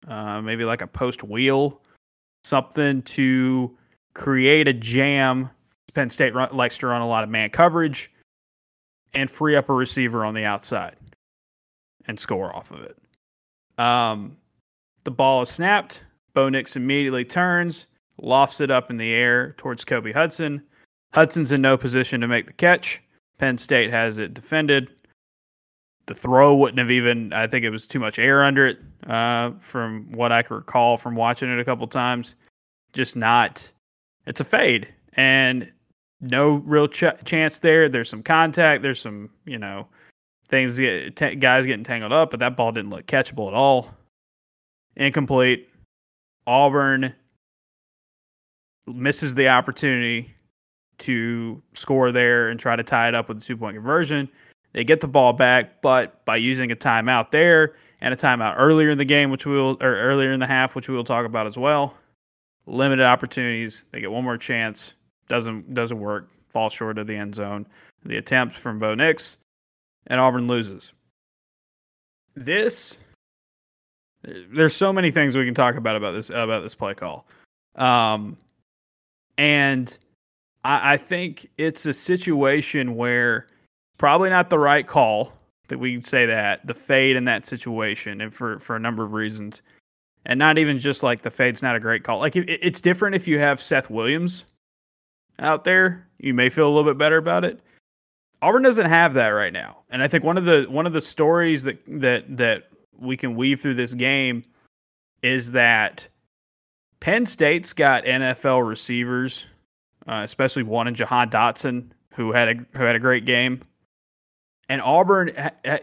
uh, 0.08 0.42
maybe 0.42 0.64
like 0.64 0.82
a 0.82 0.88
post 0.88 1.24
wheel, 1.24 1.82
something 2.44 3.02
to 3.04 3.76
create 4.14 4.68
a 4.68 4.74
jam 4.74 5.50
Penn 5.96 6.10
State 6.10 6.36
likes 6.36 6.78
to 6.78 6.88
run 6.88 7.02
a 7.02 7.08
lot 7.08 7.24
of 7.24 7.30
man 7.30 7.50
coverage. 7.50 8.12
and 9.16 9.32
free 9.32 9.56
up 9.56 9.70
a 9.70 9.74
receiver 9.74 10.24
on 10.26 10.34
the 10.34 10.44
outside 10.46 10.96
and 12.08 12.20
score 12.20 12.56
off 12.56 12.70
of 12.72 12.82
it. 12.82 12.98
Um, 13.80 14.38
the 15.06 15.12
ball 15.12 15.42
is 15.42 15.50
snapped. 15.50 16.04
Bo 16.34 16.50
Nix 16.50 16.76
immediately 16.76 17.24
turns, 17.24 17.88
lofts 18.22 18.60
it 18.60 18.70
up 18.70 18.90
in 18.90 18.98
the 18.98 19.14
air 19.14 19.54
towards 19.58 19.86
Kobe 19.86 20.12
Hudson. 20.12 20.62
Hudson's 21.14 21.54
in 21.54 21.62
no 21.62 21.78
position 21.78 22.20
to 22.22 22.28
make 22.28 22.48
the 22.48 22.54
catch. 22.54 23.02
Penn 23.38 23.58
State 23.58 23.90
has 23.90 24.18
it 24.18 24.34
defended. 24.34 24.90
The 26.08 26.16
throw 26.16 26.56
wouldn't 26.56 26.78
have 26.78 26.92
even, 26.92 27.34
I 27.34 27.48
think 27.48 27.66
it 27.66 27.70
was 27.70 27.88
too 27.88 28.00
much 28.00 28.20
air 28.20 28.44
under 28.44 28.68
it 28.68 28.80
uh, 29.08 29.52
from 29.60 30.12
what 30.12 30.32
I 30.32 30.44
can 30.44 30.58
recall 30.58 30.98
from 30.98 31.16
watching 31.16 31.50
it 31.50 31.60
a 31.60 31.66
couple 31.66 31.88
times. 31.88 32.36
Just 32.94 33.16
not, 33.16 33.72
it's 34.28 34.42
a 34.42 34.46
fade. 34.46 34.88
And 35.14 35.72
no 36.22 36.56
real 36.66 36.88
ch- 36.88 37.04
chance 37.26 37.60
there. 37.60 37.90
There's 37.90 38.10
some 38.10 38.24
contact. 38.24 38.82
There's 38.82 39.02
some, 39.02 39.30
you 39.46 39.58
know, 39.58 39.88
things 40.50 40.78
get 40.78 41.16
t- 41.16 41.36
guys 41.36 41.66
getting 41.66 41.84
tangled 41.84 42.12
up, 42.12 42.32
but 42.32 42.40
that 42.40 42.56
ball 42.56 42.72
didn't 42.72 42.90
look 42.90 43.06
catchable 43.06 43.48
at 43.48 43.54
all. 43.54 43.92
Incomplete. 44.96 45.70
Auburn 46.48 47.14
misses 48.88 49.34
the 49.34 49.48
opportunity 49.48 50.32
to 51.00 51.62
score 51.74 52.12
there 52.12 52.50
and 52.50 52.60
try 52.60 52.76
to 52.76 52.84
tie 52.84 53.08
it 53.08 53.16
up 53.16 53.28
with 53.28 53.40
a 53.40 53.42
two 53.42 53.58
point 53.58 53.76
conversion. 53.76 54.30
They 54.74 54.84
get 54.84 55.02
the 55.02 55.08
ball 55.08 55.34
back, 55.34 55.82
but 55.82 56.24
by 56.26 56.36
using 56.38 56.72
a 56.72 56.76
timeout 56.76 57.32
there 57.32 57.76
and 58.02 58.14
a 58.14 58.18
timeout 58.18 58.56
earlier 58.58 58.90
in 58.90 58.98
the 58.98 59.06
game, 59.06 59.32
which 59.32 59.46
we 59.46 59.56
will, 59.56 59.78
or 59.82 59.96
earlier 59.96 60.32
in 60.34 60.40
the 60.40 60.46
half, 60.46 60.76
which 60.76 60.90
we 60.90 60.96
will 60.96 61.04
talk 61.04 61.26
about 61.26 61.48
as 61.48 61.58
well, 61.58 61.94
limited 62.68 63.06
opportunities. 63.06 63.86
They 63.92 64.02
get 64.02 64.12
one 64.12 64.26
more 64.26 64.38
chance. 64.38 64.94
Doesn't 65.28 65.74
doesn't 65.74 66.00
work. 66.00 66.30
Falls 66.50 66.74
short 66.74 66.98
of 66.98 67.08
the 67.08 67.16
end 67.16 67.36
zone. 67.36 67.66
The 68.06 68.18
attempt 68.18 68.56
from 68.56 68.80
Bo 68.80 68.96
Nix, 68.96 69.38
and 70.08 70.20
Auburn 70.20 70.48
loses. 70.48 70.92
This 72.36 72.98
there's 74.24 74.76
so 74.76 74.92
many 74.92 75.12
things 75.12 75.36
we 75.36 75.46
can 75.46 75.54
talk 75.54 75.76
about 75.76 75.96
about 75.96 76.12
this 76.12 76.30
about 76.30 76.64
this 76.64 76.76
play 76.76 76.94
call, 76.94 77.26
um, 77.76 78.38
and 79.38 79.98
I, 80.64 80.94
I 80.94 80.98
think 80.98 81.50
it's 81.58 81.86
a 81.86 81.94
situation 81.94 82.96
where 82.96 83.48
probably 83.98 84.30
not 84.30 84.50
the 84.50 84.60
right 84.60 84.86
call 84.86 85.32
that 85.68 85.80
we 85.80 85.94
can 85.94 86.02
say 86.02 86.26
that 86.26 86.66
the 86.66 86.74
fade 86.74 87.16
in 87.16 87.26
that 87.26 87.46
situation, 87.46 88.22
and 88.22 88.34
for 88.34 88.60
for 88.60 88.76
a 88.76 88.80
number 88.80 89.04
of 89.04 89.14
reasons, 89.14 89.62
and 90.26 90.38
not 90.40 90.58
even 90.58 90.78
just 90.78 91.04
like 91.04 91.22
the 91.22 91.32
fade's 91.32 91.62
not 91.62 91.76
a 91.76 91.80
great 91.80 92.04
call. 92.04 92.20
Like 92.20 92.36
it, 92.36 92.50
it's 92.50 92.82
different 92.82 93.16
if 93.16 93.28
you 93.28 93.40
have 93.40 93.62
Seth 93.62 93.90
Williams 93.90 94.46
out 95.40 95.64
there, 95.64 96.08
you 96.20 96.34
may 96.34 96.50
feel 96.50 96.68
a 96.68 96.74
little 96.74 96.90
bit 96.90 96.98
better 96.98 97.18
about 97.18 97.46
it. 97.46 97.60
Auburn 98.42 98.64
doesn't 98.64 98.90
have 98.90 99.14
that 99.16 99.30
right 99.30 99.54
now, 99.54 99.78
and 99.90 100.04
I 100.04 100.08
think 100.08 100.24
one 100.24 100.38
of 100.38 100.46
the 100.46 100.66
one 100.70 100.86
of 100.86 100.94
the 100.94 101.02
stories 101.02 101.64
that 101.64 101.80
that 101.88 102.38
that 102.38 102.70
we 102.98 103.18
can 103.18 103.36
weave 103.36 103.62
through 103.62 103.74
this 103.74 103.94
game 103.94 104.44
is 105.24 105.52
that 105.52 106.08
Penn 107.00 107.26
State's 107.26 107.74
got 107.74 108.04
NFL 108.06 108.68
receivers, 108.68 109.46
uh, 110.08 110.22
especially 110.24 110.64
one 110.64 110.88
in 110.88 110.96
Jahan 110.96 111.30
Dotson, 111.30 111.90
who 112.14 112.32
had 112.32 112.50
a 112.50 112.78
who 112.78 112.84
had 112.84 112.96
a 112.96 113.00
great 113.00 113.26
game, 113.26 113.62
and 114.70 114.82
Auburn 114.82 115.32
ha- 115.36 115.52
ha- 115.66 115.80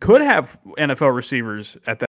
could 0.00 0.20
have 0.20 0.58
NFL 0.78 1.14
receivers 1.14 1.76
at 1.86 1.98
that, 1.98 2.08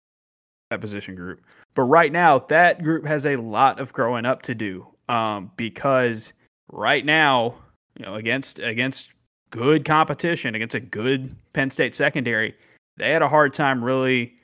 that 0.70 0.82
position 0.82 1.16
group, 1.16 1.42
but 1.76 1.84
right 1.84 2.12
now 2.12 2.40
that 2.40 2.84
group 2.84 3.06
has 3.06 3.26
a 3.26 3.36
lot 3.36 3.80
of 3.80 3.92
growing 3.92 4.26
up 4.26 4.42
to 4.44 4.56
do 4.56 4.88
um, 5.10 5.52
because 5.58 6.32
right 6.70 7.06
now, 7.06 7.56
you 7.98 8.06
know, 8.06 8.16
against 8.16 8.60
against 8.60 9.10
good 9.52 9.84
competition, 9.86 10.56
against 10.56 10.76
a 10.76 10.80
good 10.80 11.36
Penn 11.54 11.70
State 11.70 11.96
secondary, 11.96 12.56
they 12.98 13.12
had 13.12 13.22
a 13.22 13.28
hard 13.28 13.54
time 13.54 13.84
really 13.84 14.36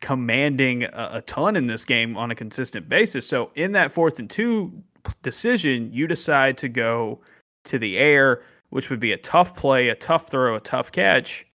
commanding 0.00 0.84
a, 0.84 1.10
a 1.14 1.22
ton 1.22 1.56
in 1.56 1.66
this 1.66 1.84
game 1.84 2.16
on 2.16 2.30
a 2.30 2.34
consistent 2.34 2.88
basis. 2.88 3.26
So 3.26 3.50
in 3.54 3.72
that 3.72 3.92
fourth 3.92 4.18
and 4.18 4.30
two 4.30 4.72
decision, 5.22 5.92
you 5.92 6.06
decide 6.06 6.56
to 6.58 6.68
go 6.68 7.20
to 7.64 7.78
the 7.78 7.98
air, 7.98 8.42
which 8.70 8.90
would 8.90 9.00
be 9.00 9.12
a 9.12 9.16
tough 9.16 9.54
play, 9.54 9.88
a 9.88 9.94
tough 9.94 10.28
throw, 10.28 10.56
a 10.56 10.60
tough 10.60 10.92
catch. 10.92 11.46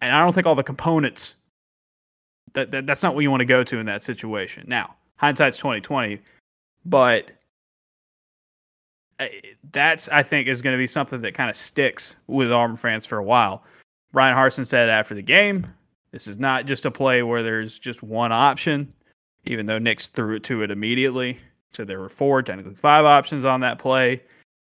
And 0.00 0.14
I 0.14 0.20
don't 0.24 0.32
think 0.32 0.46
all 0.46 0.54
the 0.54 0.62
components 0.62 1.34
that, 2.54 2.70
that 2.70 2.86
that's 2.86 3.02
not 3.02 3.14
what 3.14 3.20
you 3.20 3.30
want 3.30 3.40
to 3.40 3.46
go 3.46 3.62
to 3.62 3.78
in 3.78 3.86
that 3.86 4.02
situation. 4.02 4.64
Now, 4.66 4.94
hindsight's 5.16 5.58
twenty 5.58 5.80
twenty, 5.80 6.20
but 6.84 7.30
that's 9.72 10.08
I 10.08 10.22
think 10.22 10.48
is 10.48 10.62
going 10.62 10.74
to 10.74 10.78
be 10.78 10.86
something 10.86 11.20
that 11.22 11.34
kind 11.34 11.50
of 11.50 11.56
sticks 11.56 12.14
with 12.26 12.52
Auburn 12.52 12.76
fans 12.76 13.06
for 13.06 13.18
a 13.18 13.24
while. 13.24 13.64
Bryan 14.12 14.36
Harsin 14.36 14.66
said 14.66 14.88
after 14.88 15.14
the 15.14 15.22
game, 15.22 15.66
this 16.10 16.26
is 16.26 16.38
not 16.38 16.66
just 16.66 16.86
a 16.86 16.90
play 16.90 17.22
where 17.22 17.42
there's 17.42 17.78
just 17.78 18.02
one 18.02 18.32
option, 18.32 18.92
even 19.44 19.66
though 19.66 19.78
Nix 19.78 20.08
threw 20.08 20.36
it 20.36 20.44
to 20.44 20.62
it 20.62 20.70
immediately. 20.70 21.38
So 21.70 21.84
there 21.84 22.00
were 22.00 22.08
four, 22.08 22.42
technically 22.42 22.74
five 22.74 23.04
options 23.04 23.44
on 23.44 23.60
that 23.60 23.78
play. 23.78 24.22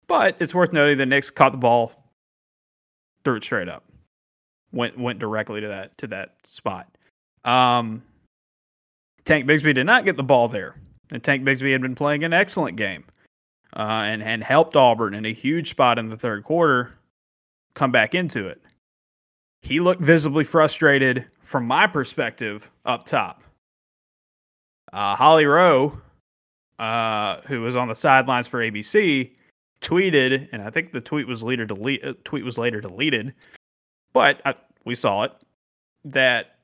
But 0.06 0.36
it's 0.40 0.54
worth 0.54 0.72
noting 0.72 0.98
that 0.98 1.06
Nix 1.06 1.30
caught 1.30 1.52
the 1.52 1.58
ball, 1.58 1.92
threw 3.24 3.36
it 3.36 3.44
straight 3.44 3.68
up, 3.68 3.84
went 4.72 4.98
went 4.98 5.18
directly 5.18 5.60
to 5.60 5.68
that 5.68 5.96
to 5.98 6.06
that 6.08 6.34
spot. 6.44 6.88
Um, 7.44 8.02
Tank 9.24 9.46
Bigsby 9.46 9.74
did 9.74 9.86
not 9.86 10.04
get 10.04 10.16
the 10.16 10.22
ball 10.22 10.48
there, 10.48 10.74
and 11.10 11.22
Tank 11.22 11.44
Bigsby 11.44 11.72
had 11.72 11.80
been 11.80 11.94
playing 11.94 12.24
an 12.24 12.32
excellent 12.32 12.76
game 12.76 13.04
uh, 13.76 14.02
and 14.04 14.22
and 14.22 14.42
helped 14.42 14.76
Auburn 14.76 15.14
in 15.14 15.26
a 15.26 15.32
huge 15.32 15.70
spot 15.70 15.98
in 15.98 16.08
the 16.08 16.16
third 16.16 16.44
quarter 16.44 16.92
come 17.74 17.92
back 17.92 18.14
into 18.14 18.46
it. 18.46 18.60
He 19.62 19.80
looked 19.80 20.02
visibly 20.02 20.44
frustrated 20.44 21.26
from 21.42 21.66
my 21.66 21.86
perspective 21.86 22.70
up 22.84 23.06
top. 23.06 23.42
Uh, 24.92 25.14
Holly 25.14 25.44
Rowe, 25.44 25.96
uh, 26.78 27.40
who 27.42 27.60
was 27.60 27.76
on 27.76 27.88
the 27.88 27.94
sidelines 27.94 28.48
for 28.48 28.60
ABC, 28.60 29.30
tweeted, 29.80 30.48
and 30.52 30.62
I 30.62 30.70
think 30.70 30.92
the 30.92 31.00
tweet 31.00 31.26
was 31.26 31.42
later 31.42 31.64
delete, 31.64 32.04
uh, 32.04 32.14
tweet 32.24 32.44
was 32.44 32.58
later 32.58 32.80
deleted, 32.80 33.34
but 34.12 34.40
I, 34.44 34.54
we 34.84 34.94
saw 34.94 35.22
it 35.22 35.32
that 36.04 36.58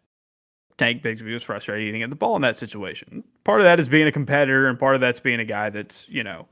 Tank 0.78 1.02
Bigsby 1.02 1.32
was 1.32 1.42
frustrated 1.42 1.86
eating 1.88 2.02
at 2.02 2.10
the 2.10 2.16
ball 2.16 2.36
in 2.36 2.42
that 2.42 2.58
situation. 2.58 3.22
Part 3.44 3.60
of 3.60 3.64
that 3.64 3.78
is 3.78 3.88
being 3.88 4.06
a 4.06 4.12
competitor, 4.12 4.68
and 4.68 4.78
part 4.78 4.94
of 4.94 5.00
that's 5.00 5.20
being 5.20 5.40
a 5.40 5.44
guy 5.44 5.70
that's 5.70 6.08
you 6.08 6.24
know 6.24 6.46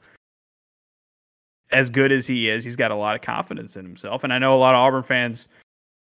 as 1.74 1.90
good 1.90 2.12
as 2.12 2.26
he 2.26 2.48
is, 2.48 2.64
he's 2.64 2.76
got 2.76 2.90
a 2.90 2.94
lot 2.94 3.16
of 3.16 3.20
confidence 3.20 3.76
in 3.76 3.84
himself. 3.84 4.24
And 4.24 4.32
I 4.32 4.38
know 4.38 4.54
a 4.54 4.56
lot 4.56 4.74
of 4.74 4.78
Auburn 4.78 5.02
fans 5.02 5.48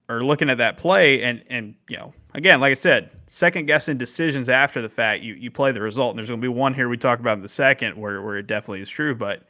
are 0.09 0.23
looking 0.23 0.51
at 0.51 0.59
that 0.59 0.77
play 0.77 1.23
and 1.23 1.43
and 1.49 1.75
you 1.89 1.97
know, 1.97 2.13
again, 2.35 2.61
like 2.61 2.73
I 2.73 2.75
said, 2.75 3.11
second 3.29 3.67
guessing 3.67 3.97
decisions 3.97 4.49
after 4.49 4.83
the 4.83 4.89
fact. 4.89 5.23
You 5.23 5.35
you 5.35 5.51
play 5.51 5.73
the 5.73 5.81
result, 5.81 6.11
and 6.11 6.19
there's 6.19 6.29
going 6.29 6.41
to 6.41 6.45
be 6.45 6.53
one 6.53 6.75
here 6.75 6.89
we 6.89 6.99
talk 6.99 7.21
about 7.21 7.39
in 7.39 7.43
the 7.43 7.49
second 7.49 7.97
where 7.97 8.21
where 8.21 8.37
it 8.37 8.47
definitely 8.47 8.83
is 8.83 8.91
true, 8.91 9.15
but 9.15 9.45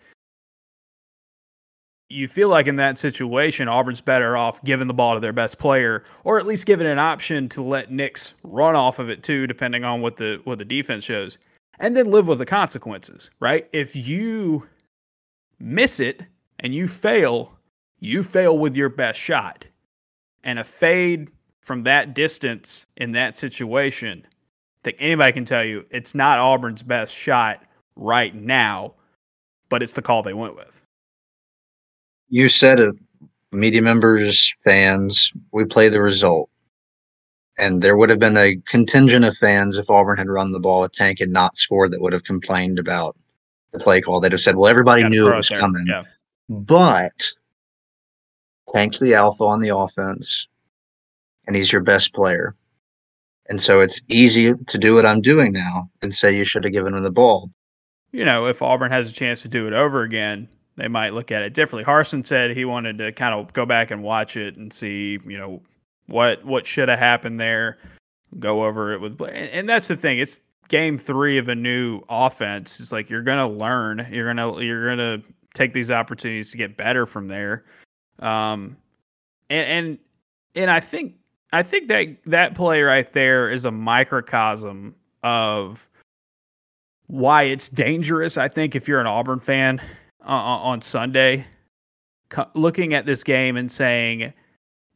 you 2.10 2.28
feel 2.28 2.50
like 2.50 2.66
in 2.66 2.76
that 2.76 2.98
situation, 2.98 3.68
Auburn's 3.68 4.02
better 4.02 4.36
off 4.36 4.62
giving 4.64 4.86
the 4.86 4.92
ball 4.92 5.14
to 5.14 5.20
their 5.20 5.32
best 5.32 5.58
player, 5.58 6.04
or 6.24 6.38
at 6.38 6.46
least 6.46 6.66
giving 6.66 6.86
an 6.86 6.98
option 6.98 7.48
to 7.48 7.62
let 7.62 7.90
Nix 7.90 8.34
run 8.42 8.76
off 8.76 8.98
of 8.98 9.08
it 9.08 9.22
too, 9.22 9.46
depending 9.46 9.82
on 9.82 10.02
what 10.02 10.16
the 10.16 10.40
what 10.44 10.58
the 10.58 10.64
defense 10.64 11.04
shows, 11.04 11.38
and 11.78 11.96
then 11.96 12.10
live 12.10 12.28
with 12.28 12.38
the 12.38 12.46
consequences. 12.46 13.30
Right? 13.40 13.66
If 13.72 13.96
you 13.96 14.68
miss 15.62 16.00
it 16.00 16.22
and 16.58 16.74
you 16.74 16.88
fail, 16.88 17.52
you 18.00 18.22
fail 18.22 18.58
with 18.58 18.76
your 18.76 18.88
best 18.88 19.18
shot. 19.18 19.64
And 20.44 20.58
a 20.58 20.64
fade 20.64 21.30
from 21.60 21.84
that 21.84 22.14
distance 22.14 22.84
in 22.96 23.12
that 23.12 23.36
situation, 23.36 24.26
I 24.26 24.80
think 24.82 24.96
anybody 24.98 25.32
can 25.32 25.44
tell 25.44 25.64
you 25.64 25.86
it's 25.90 26.14
not 26.14 26.40
Auburn's 26.40 26.82
best 26.82 27.14
shot 27.14 27.62
right 27.94 28.34
now, 28.34 28.94
but 29.68 29.82
it's 29.82 29.92
the 29.92 30.02
call 30.02 30.22
they 30.22 30.34
went 30.34 30.56
with. 30.56 30.82
You 32.28 32.48
said 32.48 32.80
it, 32.80 32.96
media 33.52 33.82
members, 33.82 34.52
fans, 34.64 35.32
we 35.52 35.64
play 35.64 35.88
the 35.88 36.02
result. 36.02 36.50
And 37.58 37.82
there 37.82 37.96
would 37.96 38.10
have 38.10 38.18
been 38.18 38.36
a 38.36 38.56
contingent 38.66 39.24
of 39.24 39.36
fans 39.36 39.76
if 39.76 39.90
Auburn 39.90 40.16
had 40.16 40.28
run 40.28 40.50
the 40.50 40.58
ball 40.58 40.82
a 40.82 40.88
Tank 40.88 41.20
and 41.20 41.32
not 41.32 41.56
scored 41.56 41.92
that 41.92 42.00
would 42.00 42.14
have 42.14 42.24
complained 42.24 42.78
about 42.78 43.16
the 43.72 43.78
play 43.78 44.00
call. 44.00 44.20
They'd 44.20 44.32
have 44.32 44.40
said, 44.40 44.56
well, 44.56 44.70
everybody 44.70 45.04
knew 45.08 45.28
it 45.28 45.36
was 45.36 45.48
there. 45.48 45.60
coming. 45.60 45.86
Yeah. 45.86 46.04
But 46.48 47.32
Tank's 48.72 49.00
the 49.00 49.14
alpha 49.14 49.44
on 49.44 49.60
the 49.60 49.76
offense, 49.76 50.46
and 51.46 51.56
he's 51.56 51.72
your 51.72 51.82
best 51.82 52.14
player. 52.14 52.54
And 53.48 53.60
so 53.60 53.80
it's 53.80 54.00
easy 54.08 54.54
to 54.54 54.78
do 54.78 54.94
what 54.94 55.04
I'm 55.04 55.20
doing 55.20 55.52
now 55.52 55.90
and 56.00 56.14
say 56.14 56.34
you 56.34 56.44
should 56.44 56.64
have 56.64 56.72
given 56.72 56.94
him 56.94 57.02
the 57.02 57.10
ball. 57.10 57.50
You 58.12 58.24
know, 58.24 58.46
if 58.46 58.62
Auburn 58.62 58.92
has 58.92 59.10
a 59.10 59.12
chance 59.12 59.42
to 59.42 59.48
do 59.48 59.66
it 59.66 59.72
over 59.72 60.02
again, 60.02 60.48
they 60.76 60.88
might 60.88 61.12
look 61.12 61.32
at 61.32 61.42
it 61.42 61.54
differently. 61.54 61.84
Harsin 61.84 62.24
said 62.24 62.52
he 62.52 62.64
wanted 62.64 62.98
to 62.98 63.12
kind 63.12 63.34
of 63.34 63.52
go 63.52 63.66
back 63.66 63.90
and 63.90 64.02
watch 64.02 64.36
it 64.36 64.56
and 64.56 64.72
see, 64.72 65.18
you 65.26 65.38
know, 65.38 65.62
what 66.06 66.44
what 66.44 66.66
should 66.66 66.88
have 66.88 66.98
happened 66.98 67.40
there, 67.40 67.78
go 68.38 68.64
over 68.64 68.92
it 68.92 69.00
with 69.00 69.20
and 69.20 69.68
that's 69.68 69.88
the 69.88 69.96
thing. 69.96 70.18
It's 70.18 70.40
game 70.68 70.98
three 70.98 71.38
of 71.38 71.48
a 71.48 71.54
new 71.54 72.02
offense, 72.08 72.80
it's 72.80 72.92
like 72.92 73.10
you're 73.10 73.22
gonna 73.22 73.48
learn. 73.48 74.06
You're 74.10 74.26
gonna 74.26 74.60
you're 74.60 74.88
gonna 74.88 75.22
take 75.54 75.72
these 75.72 75.90
opportunities 75.90 76.50
to 76.50 76.56
get 76.56 76.76
better 76.76 77.06
from 77.06 77.28
there. 77.28 77.64
Um, 78.20 78.76
and 79.50 79.66
and 79.66 79.98
and 80.54 80.70
I 80.70 80.80
think 80.80 81.14
I 81.52 81.62
think 81.62 81.88
that 81.88 82.16
that 82.26 82.54
play 82.54 82.82
right 82.82 83.10
there 83.10 83.50
is 83.50 83.64
a 83.64 83.70
microcosm 83.70 84.94
of 85.22 85.88
why 87.06 87.42
it's 87.42 87.68
dangerous. 87.68 88.38
I 88.38 88.48
think 88.48 88.74
if 88.74 88.88
you're 88.88 89.00
an 89.00 89.06
Auburn 89.06 89.40
fan 89.40 89.80
uh, 90.26 90.32
on 90.32 90.80
Sunday, 90.80 91.44
co- 92.30 92.48
looking 92.54 92.94
at 92.94 93.04
this 93.04 93.22
game 93.22 93.56
and 93.56 93.70
saying 93.70 94.32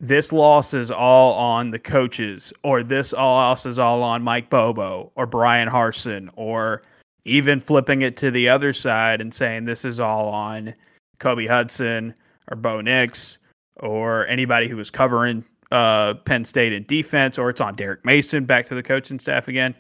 this 0.00 0.33
loss 0.33 0.75
is 0.75 0.91
all 0.91 1.35
on 1.35 1.71
the 1.71 1.79
coaches, 1.79 2.53
or 2.62 2.83
this 2.83 3.12
all 3.12 3.37
loss 3.37 3.67
is 3.67 3.79
all 3.79 4.03
on 4.03 4.23
Mike 4.23 4.50
Bobo 4.50 5.11
or 5.17 5.26
Bryan 5.26 5.69
Harsin, 5.69 6.29
or 6.37 6.83
even 7.25 7.61
flipping 7.61 8.03
it 8.03 8.17
to 8.19 8.31
the 8.31 8.49
other 8.49 8.73
side 8.73 9.21
and 9.21 9.35
saying 9.35 9.65
this 9.65 9.85
is 9.85 9.99
all 9.99 10.29
on 10.29 10.75
Kobe 11.19 11.47
Hudson 11.47 12.15
or 12.50 12.57
Bo 12.57 12.81
Nix 12.81 13.38
or 13.79 14.26
anybody 14.29 14.69
who 14.69 14.76
was 14.76 14.91
covering 14.91 15.45
uh, 15.73 16.15
Penn 16.15 16.45
State 16.45 16.73
in 16.73 16.85
defense, 16.85 17.38
or 17.38 17.50
it's 17.50 17.61
on 17.61 17.75
Derek 17.75 18.05
Mason 18.05 18.45
back 18.45 18.67
to 18.67 18.75
the 18.75 18.83
coaching 18.83 19.19
staff 19.19 19.49
again. 19.49 19.75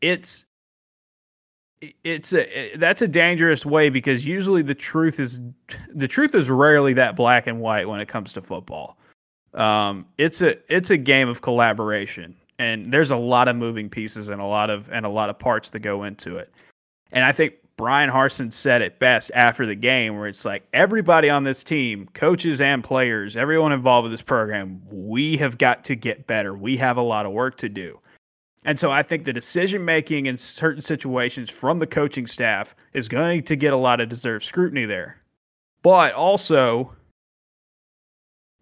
It's 0.00 0.44
it's 2.02 2.32
a 2.32 2.74
that's 2.76 3.02
a 3.02 3.08
dangerous 3.08 3.66
way 3.66 3.90
because 3.90 4.26
usually 4.26 4.62
the 4.62 4.74
truth 4.74 5.20
is 5.20 5.40
the 5.94 6.08
truth 6.08 6.34
is 6.34 6.48
rarely 6.48 6.94
that 6.94 7.14
black 7.14 7.46
and 7.46 7.60
white 7.60 7.88
when 7.88 8.00
it 8.00 8.08
comes 8.08 8.32
to 8.32 8.42
football. 8.42 8.98
Um, 9.54 10.06
it's 10.18 10.42
a 10.42 10.56
it's 10.74 10.90
a 10.90 10.96
game 10.96 11.28
of 11.28 11.42
collaboration, 11.42 12.36
and 12.58 12.92
there's 12.92 13.10
a 13.10 13.16
lot 13.16 13.48
of 13.48 13.56
moving 13.56 13.88
pieces 13.88 14.28
and 14.28 14.40
a 14.40 14.44
lot 14.44 14.70
of 14.70 14.90
and 14.90 15.06
a 15.06 15.08
lot 15.08 15.30
of 15.30 15.38
parts 15.38 15.70
that 15.70 15.80
go 15.80 16.04
into 16.04 16.36
it. 16.36 16.52
And 17.12 17.24
I 17.24 17.32
think 17.32 17.54
Bryan 17.76 18.10
Harsin 18.10 18.52
said 18.52 18.82
it 18.82 18.98
best 18.98 19.30
after 19.34 19.66
the 19.66 19.74
game, 19.74 20.16
where 20.16 20.28
it's 20.28 20.44
like 20.44 20.66
everybody 20.72 21.28
on 21.28 21.44
this 21.44 21.64
team, 21.64 22.08
coaches 22.14 22.60
and 22.60 22.84
players, 22.84 23.36
everyone 23.36 23.72
involved 23.72 24.04
with 24.04 24.12
this 24.12 24.22
program, 24.22 24.80
we 24.90 25.36
have 25.38 25.58
got 25.58 25.84
to 25.84 25.96
get 25.96 26.26
better. 26.26 26.54
We 26.54 26.76
have 26.76 26.96
a 26.96 27.02
lot 27.02 27.26
of 27.26 27.32
work 27.32 27.56
to 27.58 27.68
do. 27.68 27.98
And 28.64 28.78
so 28.78 28.90
I 28.90 29.02
think 29.02 29.24
the 29.24 29.32
decision 29.32 29.84
making 29.84 30.26
in 30.26 30.36
certain 30.36 30.82
situations 30.82 31.50
from 31.50 31.78
the 31.78 31.86
coaching 31.86 32.26
staff 32.26 32.74
is 32.94 33.08
going 33.08 33.42
to 33.44 33.56
get 33.56 33.72
a 33.72 33.76
lot 33.76 34.00
of 34.00 34.08
deserved 34.08 34.44
scrutiny 34.44 34.86
there. 34.86 35.20
But 35.82 36.14
also, 36.14 36.92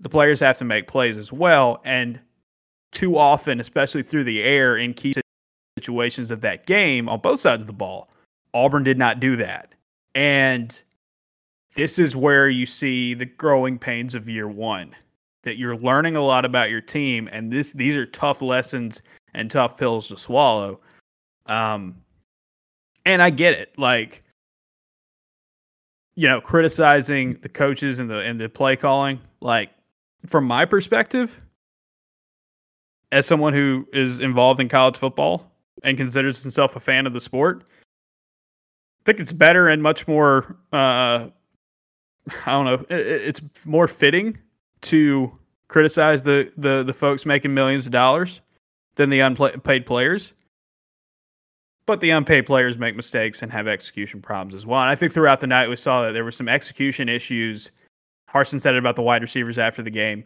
the 0.02 0.08
players 0.08 0.40
have 0.40 0.58
to 0.58 0.64
make 0.64 0.86
plays 0.86 1.16
as 1.16 1.32
well. 1.32 1.80
And 1.84 2.20
too 2.92 3.16
often, 3.16 3.60
especially 3.60 4.02
through 4.02 4.24
the 4.24 4.42
air 4.42 4.76
in 4.76 4.92
key 4.92 5.14
situations 5.78 6.30
of 6.30 6.40
that 6.42 6.66
game 6.66 7.08
on 7.08 7.20
both 7.20 7.40
sides 7.40 7.62
of 7.62 7.66
the 7.66 7.72
ball, 7.72 8.10
Auburn 8.52 8.84
did 8.84 8.98
not 8.98 9.20
do 9.20 9.36
that. 9.36 9.74
And 10.14 10.80
this 11.74 11.98
is 11.98 12.14
where 12.14 12.50
you 12.50 12.66
see 12.66 13.14
the 13.14 13.24
growing 13.24 13.78
pains 13.78 14.14
of 14.14 14.28
year 14.28 14.48
one 14.48 14.94
that 15.42 15.56
you're 15.56 15.76
learning 15.76 16.16
a 16.16 16.22
lot 16.22 16.44
about 16.44 16.70
your 16.70 16.80
team 16.80 17.28
and 17.32 17.52
this 17.52 17.72
these 17.72 17.96
are 17.96 18.06
tough 18.06 18.42
lessons 18.42 19.02
and 19.34 19.50
tough 19.50 19.76
pills 19.76 20.08
to 20.08 20.16
swallow 20.16 20.78
um 21.46 21.96
and 23.06 23.20
i 23.20 23.30
get 23.30 23.54
it 23.54 23.76
like 23.76 24.22
you 26.14 26.28
know 26.28 26.40
criticizing 26.40 27.36
the 27.42 27.48
coaches 27.48 27.98
and 27.98 28.08
the 28.08 28.20
and 28.20 28.38
the 28.38 28.48
play 28.48 28.76
calling 28.76 29.18
like 29.40 29.70
from 30.26 30.44
my 30.44 30.64
perspective 30.64 31.40
as 33.10 33.26
someone 33.26 33.52
who 33.52 33.86
is 33.92 34.20
involved 34.20 34.60
in 34.60 34.68
college 34.68 34.96
football 34.96 35.50
and 35.82 35.96
considers 35.96 36.42
himself 36.42 36.76
a 36.76 36.80
fan 36.80 37.06
of 37.06 37.12
the 37.12 37.20
sport 37.20 37.64
I 39.02 39.04
think 39.04 39.18
it's 39.18 39.32
better 39.32 39.68
and 39.68 39.82
much 39.82 40.06
more. 40.06 40.56
Uh, 40.72 41.28
I 42.46 42.50
don't 42.52 42.64
know. 42.64 42.86
It, 42.88 43.06
it's 43.06 43.40
more 43.66 43.88
fitting 43.88 44.38
to 44.82 45.36
criticize 45.66 46.22
the, 46.22 46.52
the 46.56 46.84
the 46.84 46.92
folks 46.94 47.26
making 47.26 47.52
millions 47.52 47.84
of 47.84 47.90
dollars 47.90 48.40
than 48.94 49.10
the 49.10 49.18
unpaid 49.18 49.86
players. 49.86 50.32
But 51.84 52.00
the 52.00 52.10
unpaid 52.10 52.46
players 52.46 52.78
make 52.78 52.94
mistakes 52.94 53.42
and 53.42 53.50
have 53.50 53.66
execution 53.66 54.22
problems 54.22 54.54
as 54.54 54.64
well. 54.64 54.80
And 54.80 54.88
I 54.88 54.94
think 54.94 55.12
throughout 55.12 55.40
the 55.40 55.48
night 55.48 55.68
we 55.68 55.74
saw 55.74 56.02
that 56.06 56.12
there 56.12 56.22
were 56.22 56.30
some 56.30 56.48
execution 56.48 57.08
issues. 57.08 57.72
Harsin 58.32 58.60
said 58.60 58.74
it 58.74 58.78
about 58.78 58.96
the 58.96 59.02
wide 59.02 59.22
receivers 59.22 59.58
after 59.58 59.82
the 59.82 59.90
game 59.90 60.24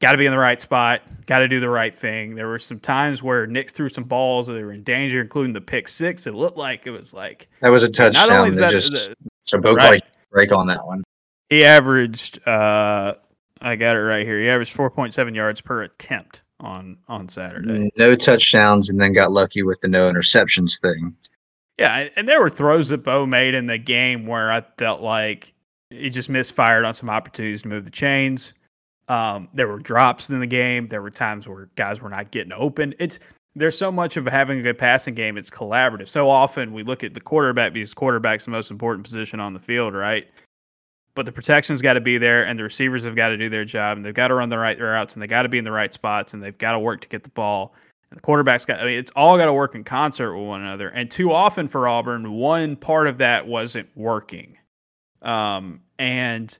got 0.00 0.12
to 0.12 0.18
be 0.18 0.26
in 0.26 0.32
the 0.32 0.38
right 0.38 0.60
spot, 0.60 1.02
got 1.26 1.38
to 1.38 1.48
do 1.48 1.60
the 1.60 1.68
right 1.68 1.96
thing. 1.96 2.34
There 2.34 2.48
were 2.48 2.58
some 2.58 2.78
times 2.78 3.22
where 3.22 3.46
Nix 3.46 3.72
threw 3.72 3.88
some 3.88 4.04
balls 4.04 4.46
that 4.46 4.54
they 4.54 4.64
were 4.64 4.72
in 4.72 4.82
danger, 4.82 5.20
including 5.20 5.52
the 5.52 5.60
pick 5.60 5.88
six. 5.88 6.26
It 6.26 6.34
looked 6.34 6.58
like 6.58 6.86
it 6.86 6.90
was 6.90 7.12
like 7.12 7.48
that 7.60 7.70
was 7.70 7.82
a 7.82 7.88
touchdown. 7.88 8.28
Not 8.28 8.38
only 8.38 8.56
that, 8.56 8.70
just 8.70 8.92
the, 8.92 9.14
so 9.42 9.58
Bo 9.58 9.74
right, 9.74 10.02
break 10.30 10.52
on 10.52 10.66
that 10.66 10.84
one. 10.86 11.02
He 11.48 11.64
averaged, 11.64 12.46
uh, 12.46 13.14
I 13.60 13.76
got 13.76 13.96
it 13.96 14.00
right 14.00 14.26
here. 14.26 14.40
He 14.40 14.48
averaged 14.48 14.72
four 14.72 14.90
point 14.90 15.14
seven 15.14 15.34
yards 15.34 15.60
per 15.60 15.82
attempt 15.82 16.42
on 16.60 16.98
on 17.08 17.28
Saturday. 17.28 17.90
No 17.96 18.14
touchdowns, 18.14 18.90
and 18.90 19.00
then 19.00 19.12
got 19.12 19.32
lucky 19.32 19.62
with 19.62 19.80
the 19.80 19.88
no 19.88 20.10
interceptions 20.10 20.80
thing. 20.80 21.14
Yeah, 21.78 22.08
and 22.16 22.26
there 22.26 22.40
were 22.40 22.50
throws 22.50 22.88
that 22.88 23.04
Bo 23.04 23.26
made 23.26 23.54
in 23.54 23.66
the 23.66 23.76
game 23.76 24.26
where 24.26 24.50
I 24.50 24.62
felt 24.78 25.02
like 25.02 25.52
he 25.96 26.10
just 26.10 26.28
misfired 26.28 26.84
on 26.84 26.94
some 26.94 27.10
opportunities 27.10 27.62
to 27.62 27.68
move 27.68 27.84
the 27.84 27.90
chains. 27.90 28.52
Um, 29.08 29.48
there 29.54 29.68
were 29.68 29.78
drops 29.78 30.30
in 30.30 30.40
the 30.40 30.46
game. 30.46 30.88
There 30.88 31.02
were 31.02 31.10
times 31.10 31.46
where 31.46 31.68
guys 31.76 32.00
were 32.00 32.08
not 32.08 32.30
getting 32.30 32.52
open. 32.52 32.94
It's 32.98 33.18
there's 33.54 33.76
so 33.76 33.90
much 33.90 34.18
of 34.18 34.26
having 34.26 34.58
a 34.58 34.62
good 34.62 34.76
passing 34.76 35.14
game. 35.14 35.38
It's 35.38 35.48
collaborative. 35.48 36.08
So 36.08 36.28
often 36.28 36.74
we 36.74 36.82
look 36.82 37.02
at 37.02 37.14
the 37.14 37.20
quarterback 37.20 37.72
because 37.72 37.94
quarterback's 37.94 38.44
the 38.44 38.50
most 38.50 38.70
important 38.70 39.04
position 39.04 39.40
on 39.40 39.54
the 39.54 39.60
field, 39.60 39.94
right? 39.94 40.28
But 41.14 41.24
the 41.24 41.32
protection's 41.32 41.80
got 41.80 41.94
to 41.94 42.00
be 42.02 42.18
there, 42.18 42.44
and 42.44 42.58
the 42.58 42.64
receivers 42.64 43.02
have 43.04 43.16
got 43.16 43.30
to 43.30 43.38
do 43.38 43.48
their 43.48 43.64
job, 43.64 43.96
and 43.96 44.04
they've 44.04 44.12
got 44.12 44.28
to 44.28 44.34
run 44.34 44.50
the 44.50 44.58
right 44.58 44.78
routes, 44.78 45.14
and 45.14 45.22
they 45.22 45.26
got 45.26 45.42
to 45.42 45.48
be 45.48 45.56
in 45.56 45.64
the 45.64 45.72
right 45.72 45.92
spots, 45.92 46.34
and 46.34 46.42
they've 46.42 46.58
got 46.58 46.72
to 46.72 46.78
work 46.78 47.00
to 47.00 47.08
get 47.08 47.22
the 47.22 47.30
ball. 47.30 47.74
And 48.10 48.18
the 48.18 48.22
quarterback's 48.22 48.66
got. 48.66 48.80
I 48.80 48.84
mean, 48.84 48.98
it's 48.98 49.12
all 49.16 49.38
got 49.38 49.46
to 49.46 49.54
work 49.54 49.74
in 49.74 49.82
concert 49.82 50.36
with 50.36 50.46
one 50.46 50.60
another. 50.60 50.90
And 50.90 51.10
too 51.10 51.32
often 51.32 51.68
for 51.68 51.88
Auburn, 51.88 52.32
one 52.32 52.76
part 52.76 53.06
of 53.06 53.16
that 53.18 53.46
wasn't 53.46 53.88
working. 53.96 54.58
Um, 55.22 55.80
and 55.98 56.56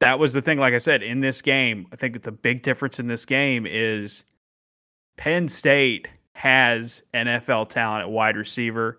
that 0.00 0.18
was 0.18 0.32
the 0.32 0.42
thing. 0.42 0.58
Like 0.58 0.74
I 0.74 0.78
said, 0.78 1.02
in 1.02 1.20
this 1.20 1.40
game, 1.40 1.86
I 1.92 1.96
think 1.96 2.20
the 2.22 2.32
big 2.32 2.62
difference 2.62 2.98
in 2.98 3.06
this 3.06 3.24
game 3.24 3.66
is 3.66 4.24
Penn 5.16 5.48
State 5.48 6.08
has 6.34 7.02
NFL 7.14 7.68
talent 7.68 8.02
at 8.02 8.10
wide 8.10 8.36
receiver. 8.36 8.98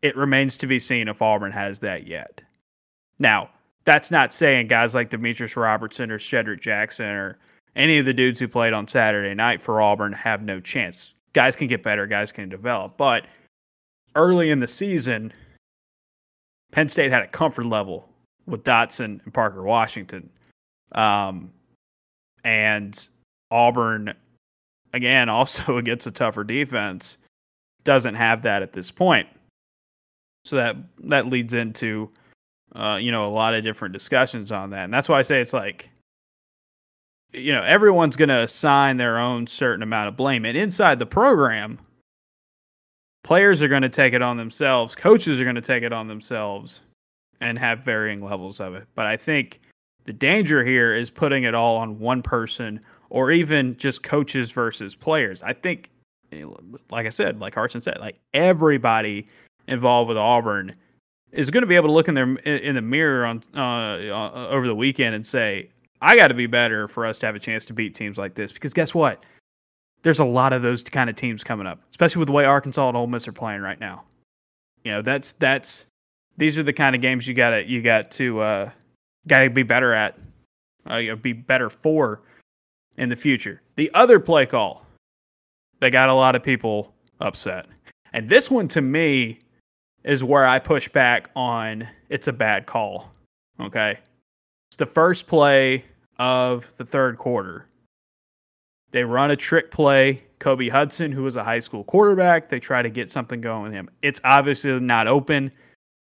It 0.00 0.16
remains 0.16 0.56
to 0.58 0.66
be 0.66 0.78
seen 0.78 1.08
if 1.08 1.20
Auburn 1.20 1.52
has 1.52 1.80
that 1.80 2.06
yet. 2.06 2.40
Now, 3.18 3.50
that's 3.84 4.10
not 4.10 4.32
saying 4.32 4.68
guys 4.68 4.94
like 4.94 5.10
Demetris 5.10 5.56
Robertson 5.56 6.10
or 6.10 6.18
Shedrick 6.18 6.60
Jackson 6.60 7.06
or 7.06 7.38
any 7.74 7.98
of 7.98 8.06
the 8.06 8.14
dudes 8.14 8.38
who 8.38 8.46
played 8.46 8.72
on 8.72 8.86
Saturday 8.86 9.34
night 9.34 9.60
for 9.60 9.80
Auburn 9.80 10.12
have 10.12 10.42
no 10.42 10.60
chance. 10.60 11.14
Guys 11.32 11.56
can 11.56 11.66
get 11.66 11.82
better, 11.82 12.06
guys 12.06 12.30
can 12.30 12.48
develop. 12.48 12.96
But 12.96 13.26
early 14.14 14.50
in 14.50 14.60
the 14.60 14.68
season, 14.68 15.32
Penn 16.70 16.88
State 16.88 17.10
had 17.10 17.22
a 17.22 17.28
comfort 17.28 17.66
level 17.66 18.08
with 18.46 18.64
Dotson 18.64 19.22
and 19.24 19.34
Parker 19.34 19.62
Washington. 19.62 20.28
Um, 20.92 21.50
and 22.44 23.08
Auburn, 23.50 24.14
again, 24.92 25.28
also 25.28 25.78
against 25.78 26.06
a 26.06 26.10
tougher 26.10 26.44
defense, 26.44 27.18
doesn't 27.84 28.14
have 28.14 28.42
that 28.42 28.62
at 28.62 28.72
this 28.72 28.90
point. 28.90 29.28
So 30.44 30.56
that 30.56 30.76
that 31.04 31.26
leads 31.26 31.54
into, 31.54 32.10
uh, 32.74 32.98
you 33.00 33.12
know, 33.12 33.26
a 33.26 33.30
lot 33.30 33.54
of 33.54 33.62
different 33.62 33.92
discussions 33.92 34.50
on 34.50 34.70
that, 34.70 34.84
and 34.84 34.92
that's 34.92 35.08
why 35.08 35.18
I 35.18 35.22
say 35.22 35.40
it's 35.40 35.52
like, 35.52 35.88
you 37.32 37.52
know, 37.52 37.62
everyone's 37.62 38.16
going 38.16 38.28
to 38.28 38.40
assign 38.42 38.96
their 38.96 39.18
own 39.18 39.46
certain 39.46 39.84
amount 39.84 40.08
of 40.08 40.16
blame, 40.16 40.44
and 40.44 40.56
inside 40.56 40.98
the 40.98 41.06
program, 41.06 41.78
players 43.22 43.62
are 43.62 43.68
going 43.68 43.82
to 43.82 43.88
take 43.88 44.14
it 44.14 44.22
on 44.22 44.36
themselves, 44.36 44.96
coaches 44.96 45.40
are 45.40 45.44
going 45.44 45.54
to 45.54 45.60
take 45.60 45.84
it 45.84 45.92
on 45.92 46.08
themselves 46.08 46.80
and 47.42 47.58
have 47.58 47.80
varying 47.80 48.24
levels 48.24 48.60
of 48.60 48.74
it. 48.74 48.86
But 48.94 49.06
I 49.06 49.16
think 49.16 49.60
the 50.04 50.12
danger 50.12 50.64
here 50.64 50.94
is 50.94 51.10
putting 51.10 51.44
it 51.44 51.54
all 51.54 51.76
on 51.76 51.98
one 51.98 52.22
person 52.22 52.80
or 53.10 53.30
even 53.30 53.76
just 53.76 54.02
coaches 54.02 54.52
versus 54.52 54.94
players. 54.94 55.42
I 55.42 55.52
think, 55.52 55.90
like 56.90 57.06
I 57.06 57.10
said, 57.10 57.40
like 57.40 57.54
Harsin 57.54 57.82
said, 57.82 57.98
like 58.00 58.18
everybody 58.32 59.26
involved 59.68 60.08
with 60.08 60.16
Auburn 60.16 60.74
is 61.32 61.50
going 61.50 61.62
to 61.62 61.66
be 61.66 61.76
able 61.76 61.88
to 61.88 61.92
look 61.92 62.08
in 62.08 62.14
their 62.14 62.34
in 62.36 62.74
the 62.74 62.82
mirror 62.82 63.26
on 63.26 63.42
uh, 63.54 63.60
uh, 63.60 64.48
over 64.48 64.66
the 64.66 64.74
weekend 64.74 65.14
and 65.14 65.26
say, 65.26 65.68
"I 66.00 66.16
got 66.16 66.28
to 66.28 66.34
be 66.34 66.46
better 66.46 66.88
for 66.88 67.04
us 67.04 67.18
to 67.18 67.26
have 67.26 67.34
a 67.34 67.40
chance 67.40 67.64
to 67.66 67.72
beat 67.72 67.94
teams 67.94 68.18
like 68.18 68.34
this." 68.34 68.52
Because 68.52 68.72
guess 68.72 68.94
what? 68.94 69.24
There's 70.02 70.20
a 70.20 70.24
lot 70.24 70.52
of 70.52 70.62
those 70.62 70.82
kind 70.82 71.10
of 71.10 71.16
teams 71.16 71.44
coming 71.44 71.66
up, 71.66 71.80
especially 71.90 72.20
with 72.20 72.26
the 72.26 72.32
way 72.32 72.44
Arkansas 72.44 72.88
and 72.88 72.96
Ole 72.96 73.06
Miss 73.06 73.28
are 73.28 73.32
playing 73.32 73.62
right 73.62 73.78
now. 73.78 74.04
You 74.84 74.92
know, 74.92 75.02
that's 75.02 75.32
that's 75.32 75.84
these 76.36 76.58
are 76.58 76.62
the 76.62 76.72
kind 76.72 76.94
of 76.94 77.02
games 77.02 77.26
you 77.26 77.34
gotta 77.34 77.68
you 77.68 77.82
got 77.82 78.10
to 78.12 78.40
uh, 78.40 78.70
gotta 79.26 79.50
be 79.50 79.62
better 79.62 79.92
at, 79.92 80.18
uh, 80.86 81.14
be 81.16 81.32
better 81.32 81.70
for 81.70 82.22
in 82.96 83.08
the 83.08 83.16
future. 83.16 83.62
The 83.76 83.90
other 83.94 84.18
play 84.20 84.46
call 84.46 84.84
that 85.80 85.90
got 85.90 86.08
a 86.08 86.14
lot 86.14 86.34
of 86.34 86.42
people 86.42 86.94
upset, 87.20 87.66
and 88.12 88.28
this 88.28 88.50
one 88.50 88.68
to 88.68 88.80
me 88.80 89.38
is 90.04 90.24
where 90.24 90.46
I 90.46 90.58
push 90.58 90.88
back 90.88 91.30
on 91.36 91.88
it's 92.08 92.28
a 92.28 92.32
bad 92.32 92.66
call. 92.66 93.10
Okay, 93.60 93.98
it's 94.68 94.76
the 94.76 94.86
first 94.86 95.26
play 95.26 95.84
of 96.18 96.66
the 96.76 96.84
third 96.84 97.18
quarter. 97.18 97.66
They 98.90 99.04
run 99.04 99.30
a 99.30 99.36
trick 99.36 99.70
play. 99.70 100.22
Kobe 100.38 100.68
Hudson, 100.68 101.12
who 101.12 101.22
was 101.22 101.36
a 101.36 101.44
high 101.44 101.60
school 101.60 101.84
quarterback, 101.84 102.48
they 102.48 102.58
try 102.58 102.82
to 102.82 102.90
get 102.90 103.10
something 103.10 103.40
going 103.40 103.62
with 103.62 103.72
him. 103.72 103.88
It's 104.02 104.20
obviously 104.24 104.78
not 104.80 105.06
open. 105.06 105.52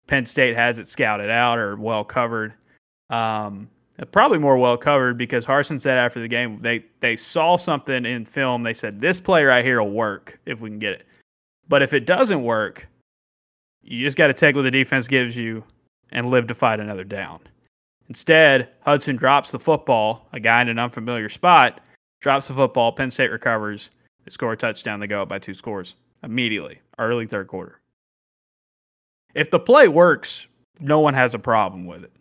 Penn 0.08 0.26
State 0.26 0.56
has 0.56 0.80
it 0.80 0.88
scouted 0.88 1.30
out 1.30 1.58
or 1.58 1.76
well 1.76 2.04
covered. 2.04 2.54
Um, 3.10 3.70
probably 4.12 4.38
more 4.38 4.58
well 4.58 4.78
covered 4.78 5.18
because 5.18 5.46
Harsin 5.46 5.80
said 5.80 5.98
after 5.98 6.20
the 6.20 6.28
game 6.28 6.60
they 6.60 6.84
they 7.00 7.16
saw 7.16 7.58
something 7.58 8.06
in 8.06 8.26
film. 8.26 8.64
They 8.64 8.74
said 8.74 9.00
this 9.00 9.22
play 9.22 9.44
right 9.44 9.64
here 9.64 9.82
will 9.82 9.92
work 9.92 10.40
if 10.46 10.60
we 10.60 10.70
can 10.70 10.80
get 10.80 10.94
it, 10.94 11.06
but 11.70 11.82
if 11.82 11.94
it 11.94 12.06
doesn't 12.06 12.44
work, 12.44 12.88
you 13.82 14.00
just 14.00 14.18
got 14.18 14.28
to 14.28 14.34
take 14.34 14.56
what 14.56 14.64
the 14.64 14.72
defense 14.72 15.08
gives 15.08 15.36
you 15.36 15.64
and 16.12 16.30
live 16.30 16.48
to 16.48 16.56
fight 16.56 16.80
another 16.80 17.04
down. 17.04 17.40
Instead, 18.10 18.70
Hudson 18.82 19.16
drops 19.16 19.52
the 19.52 19.60
football, 19.60 20.28
a 20.34 20.40
guy 20.40 20.62
in 20.62 20.70
an 20.70 20.80
unfamiliar 20.80 21.30
spot, 21.30 21.82
drops 22.22 22.48
the 22.48 22.54
football. 22.54 22.92
Penn 22.92 23.10
State 23.10 23.32
recovers. 23.32 23.90
They 24.26 24.32
score 24.32 24.54
a 24.54 24.58
touchdown. 24.58 25.00
They 25.00 25.08
go 25.08 25.22
up 25.22 25.30
by 25.30 25.40
two 25.40 25.54
scores 25.54 25.96
immediately, 26.24 26.80
early 27.00 27.28
third 27.28 27.48
quarter. 27.48 27.80
If 29.36 29.52
the 29.52 29.60
play 29.60 29.88
works, 29.88 30.48
no 30.80 31.00
one 31.00 31.14
has 31.14 31.34
a 31.34 31.40
problem 31.40 31.86
with 31.86 32.04
it, 32.04 32.12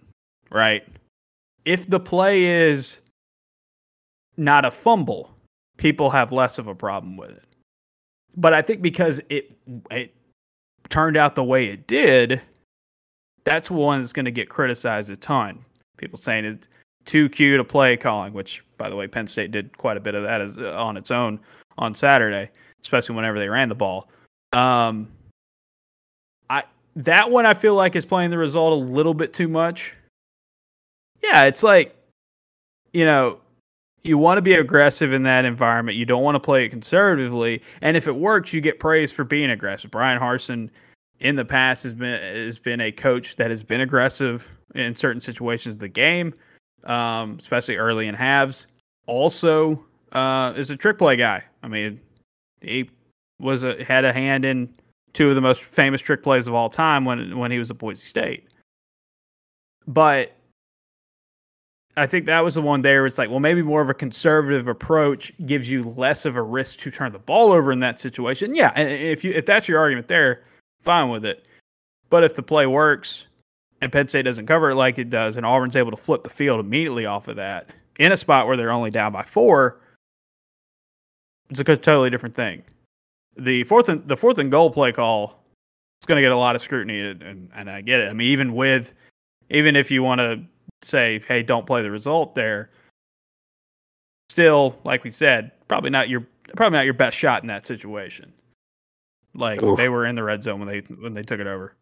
right? 0.51 0.85
If 1.64 1.88
the 1.88 2.01
play 2.01 2.44
is 2.44 3.01
not 4.37 4.64
a 4.64 4.70
fumble, 4.70 5.35
people 5.77 6.11
have 6.11 6.33
less 6.33 6.59
of 6.59 6.66
a 6.66 6.75
problem 6.75 7.16
with 7.16 7.31
it. 7.31 7.44
But 8.37 8.55
I 8.55 8.62
think 8.62 8.83
because 8.83 9.20
it 9.29 9.57
it 9.90 10.14
turned 10.88 11.16
out 11.16 11.35
the 11.35 11.44
way 11.44 11.66
it 11.66 11.87
did, 11.87 12.40
that's 13.44 13.70
one 13.70 14.01
that's 14.01 14.12
going 14.12 14.25
to 14.25 14.31
get 14.31 14.48
criticized 14.48 15.11
a 15.11 15.16
ton. 15.16 15.64
People 15.98 16.18
saying 16.18 16.44
it's 16.44 16.68
too 17.05 17.29
cute 17.29 17.61
a 17.61 17.64
play 17.64 17.96
calling, 17.96 18.33
which 18.33 18.64
by 18.79 18.88
the 18.88 18.96
way, 18.96 19.07
Penn 19.07 19.27
State 19.27 19.51
did 19.51 19.77
quite 19.77 19.96
a 19.96 20.01
bit 20.01 20.14
of 20.14 20.22
that 20.22 20.40
as, 20.40 20.57
uh, 20.59 20.75
on 20.83 20.96
its 20.96 21.11
own 21.11 21.38
on 21.79 21.94
Saturday, 21.94 22.51
especially 22.83 23.14
whenever 23.14 23.38
they 23.38 23.48
ran 23.48 23.68
the 23.68 23.75
ball. 23.75 24.09
Um, 24.53 25.09
that 26.96 27.31
one 27.31 27.46
I 27.46 27.55
feel 27.55 27.74
like 27.74 27.96
is 27.96 28.05
playing 28.05 28.31
the 28.31 28.38
result 28.38 28.72
a 28.72 28.85
little 28.85 29.14
bit 29.14 29.33
too 29.33 29.48
much. 29.48 29.94
Yeah, 31.22 31.44
it's 31.44 31.62
like 31.62 31.96
you 32.92 33.05
know, 33.05 33.40
you 34.02 34.18
want 34.18 34.38
to 34.38 34.42
be 34.42 34.55
aggressive 34.55 35.12
in 35.12 35.22
that 35.22 35.44
environment. 35.44 35.96
You 35.96 36.05
don't 36.05 36.22
want 36.22 36.35
to 36.35 36.40
play 36.40 36.64
it 36.64 36.68
conservatively, 36.68 37.62
and 37.81 37.96
if 37.96 38.07
it 38.07 38.16
works, 38.16 38.52
you 38.52 38.61
get 38.61 38.81
praised 38.81 39.14
for 39.14 39.24
being 39.24 39.50
aggressive. 39.50 39.90
Bryan 39.90 40.20
Harsin 40.20 40.68
in 41.20 41.37
the 41.37 41.44
past 41.44 41.83
has 41.85 41.92
been 41.92 42.20
has 42.20 42.59
been 42.59 42.81
a 42.81 42.92
coach 42.92 43.37
that 43.37 43.50
has 43.50 43.62
been 43.62 43.81
aggressive 43.81 44.48
in 44.74 44.94
certain 44.94 45.20
situations 45.20 45.76
of 45.76 45.78
the 45.78 45.88
game, 45.88 46.35
um, 46.85 47.37
especially 47.38 47.76
early 47.76 48.09
in 48.09 48.14
halves. 48.14 48.66
Also, 49.07 49.83
uh, 50.12 50.52
is 50.57 50.70
a 50.70 50.76
trick 50.76 50.98
play 50.98 51.16
guy. 51.16 51.42
I 51.62 51.68
mean, 51.68 52.00
he 52.61 52.90
was 53.40 53.62
a 53.64 53.83
had 53.85 54.05
a 54.05 54.12
hand 54.12 54.44
in 54.44 54.72
two 55.12 55.29
of 55.29 55.35
the 55.35 55.40
most 55.40 55.62
famous 55.62 56.01
trick 56.01 56.22
plays 56.22 56.46
of 56.46 56.55
all 56.55 56.70
time 56.70 57.05
when 57.05 57.38
when 57.38 57.51
he 57.51 57.59
was 57.59 57.70
at 57.70 57.79
Boise 57.79 58.03
State. 58.03 58.48
But 59.87 60.33
I 61.96 62.07
think 62.07 62.27
that 62.27 62.40
was 62.40 62.55
the 62.55 62.62
one 62.62 62.81
there. 62.83 63.07
It's 63.07 63.18
like, 63.18 63.29
well, 63.29 63.40
maybe 63.40 63.61
more 63.61 63.83
of 63.83 63.90
a 63.90 63.94
conservative 63.94 64.66
approach 64.66 65.33
gives 65.44 65.70
you 65.70 65.83
less 65.83 66.25
of 66.25 66.37
a 66.37 66.42
risk 66.42 66.79
to 66.81 66.90
turn 66.90 67.12
the 67.12 67.18
ball 67.18 67.53
over 67.53 67.70
in 67.70 67.81
that 67.81 68.01
situation. 68.01 68.55
Yeah, 68.55 68.72
and 68.75 68.88
if 68.88 69.22
you 69.25 69.33
if 69.33 69.44
that's 69.44 69.68
your 69.68 69.79
argument 69.79 70.09
there, 70.09 70.44
fine 70.81 71.11
with 71.11 71.25
it. 71.25 71.44
But 72.09 72.25
if 72.25 72.35
the 72.35 72.42
play 72.42 72.66
works 72.66 73.27
and 73.81 73.92
Penn 73.92 74.09
State 74.09 74.22
doesn't 74.22 74.46
cover 74.46 74.70
it 74.70 74.77
like 74.77 74.98
it 74.98 75.11
does, 75.11 75.37
and 75.37 75.44
Auburn's 75.44 75.77
able 75.77 75.90
to 75.90 75.96
flip 75.96 76.25
the 76.25 76.31
field 76.31 76.61
immediately 76.61 77.05
off 77.05 77.29
of 77.29 77.37
that 77.37 77.70
in 77.98 78.12
a 78.12 78.16
spot 78.16 78.46
where 78.46 78.57
they're 78.57 78.72
only 78.72 78.90
down 78.90 79.12
by 79.12 79.22
four, 79.22 79.81
it's 81.51 81.61
a 81.61 81.64
totally 81.64 82.09
different 82.09 82.35
thing. 82.35 82.62
The 83.37 83.64
fourth 83.64 83.88
and 83.88 84.07
the 84.07 84.16
fourth 84.16 84.38
and 84.38 84.51
goal 84.51 84.71
play 84.71 84.92
call 84.92 85.42
is 86.03 86.07
going 86.07 86.16
to 86.16 86.23
get 86.23 86.33
a 86.33 86.37
lot 86.37 86.55
of 86.55 86.62
scrutiny, 86.62 87.01
and, 87.01 87.51
and 87.55 87.71
I 87.71 87.81
get 87.81 88.01
it. 88.01 88.09
I 88.09 88.12
mean, 88.12 88.29
even 88.29 88.55
with 88.55 88.92
even 89.51 89.77
if 89.77 89.90
you 89.90 90.03
want 90.03 90.21
to 90.21 90.42
say, 90.83 91.23
hey, 91.29 91.42
don't 91.42 91.66
play 91.66 91.83
the 91.83 91.90
result 91.90 92.35
there, 92.35 92.71
still, 94.29 94.77
like 94.85 95.05
we 95.05 95.11
said, 95.11 95.53
probably 95.68 95.90
not 95.90 96.09
your 96.09 96.27
probably 96.57 96.79
not 96.79 96.85
your 96.85 96.95
best 96.95 97.16
shot 97.16 97.42
in 97.42 97.49
that 97.49 97.66
situation. 97.66 98.33
Like 99.35 99.62
Oof. 99.62 99.77
they 99.77 99.88
were 99.88 100.05
in 100.05 100.14
the 100.14 100.23
red 100.23 100.42
zone 100.42 100.59
when 100.59 100.68
they 100.68 100.81
when 100.81 101.14
they 101.14 101.23
took 101.23 101.40
it 101.40 101.47
over. 101.47 101.75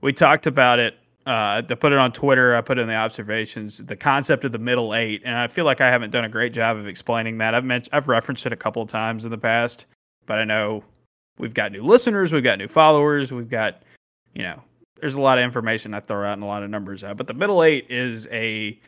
We 0.00 0.12
talked 0.12 0.46
about 0.46 0.78
it. 0.78 0.98
Uh, 1.26 1.62
to 1.62 1.74
put 1.74 1.90
it 1.90 1.98
on 1.98 2.12
Twitter, 2.12 2.54
I 2.54 2.60
put 2.60 2.76
it 2.76 2.82
in 2.82 2.88
the 2.88 2.94
observations. 2.94 3.78
The 3.78 3.96
concept 3.96 4.44
of 4.44 4.52
the 4.52 4.58
middle 4.58 4.94
eight, 4.94 5.22
and 5.24 5.34
I 5.34 5.48
feel 5.48 5.64
like 5.64 5.80
I 5.80 5.90
haven't 5.90 6.10
done 6.10 6.26
a 6.26 6.28
great 6.28 6.52
job 6.52 6.76
of 6.76 6.86
explaining 6.86 7.38
that. 7.38 7.54
I've 7.54 7.64
mentioned, 7.64 7.94
I've 7.94 8.08
referenced 8.08 8.44
it 8.44 8.52
a 8.52 8.56
couple 8.56 8.82
of 8.82 8.90
times 8.90 9.24
in 9.24 9.30
the 9.30 9.38
past, 9.38 9.86
but 10.26 10.38
I 10.38 10.44
know 10.44 10.84
we've 11.38 11.54
got 11.54 11.72
new 11.72 11.82
listeners, 11.82 12.32
we've 12.32 12.44
got 12.44 12.58
new 12.58 12.68
followers, 12.68 13.32
we've 13.32 13.50
got, 13.50 13.82
you 14.34 14.42
know, 14.42 14.60
there's 15.00 15.16
a 15.16 15.20
lot 15.20 15.38
of 15.38 15.44
information 15.44 15.92
I 15.94 16.00
throw 16.00 16.24
out 16.26 16.34
and 16.34 16.42
a 16.42 16.46
lot 16.46 16.62
of 16.62 16.70
numbers 16.70 17.04
out. 17.04 17.16
But 17.16 17.26
the 17.26 17.34
middle 17.34 17.62
eight 17.62 17.86
is 17.90 18.26
a 18.28 18.78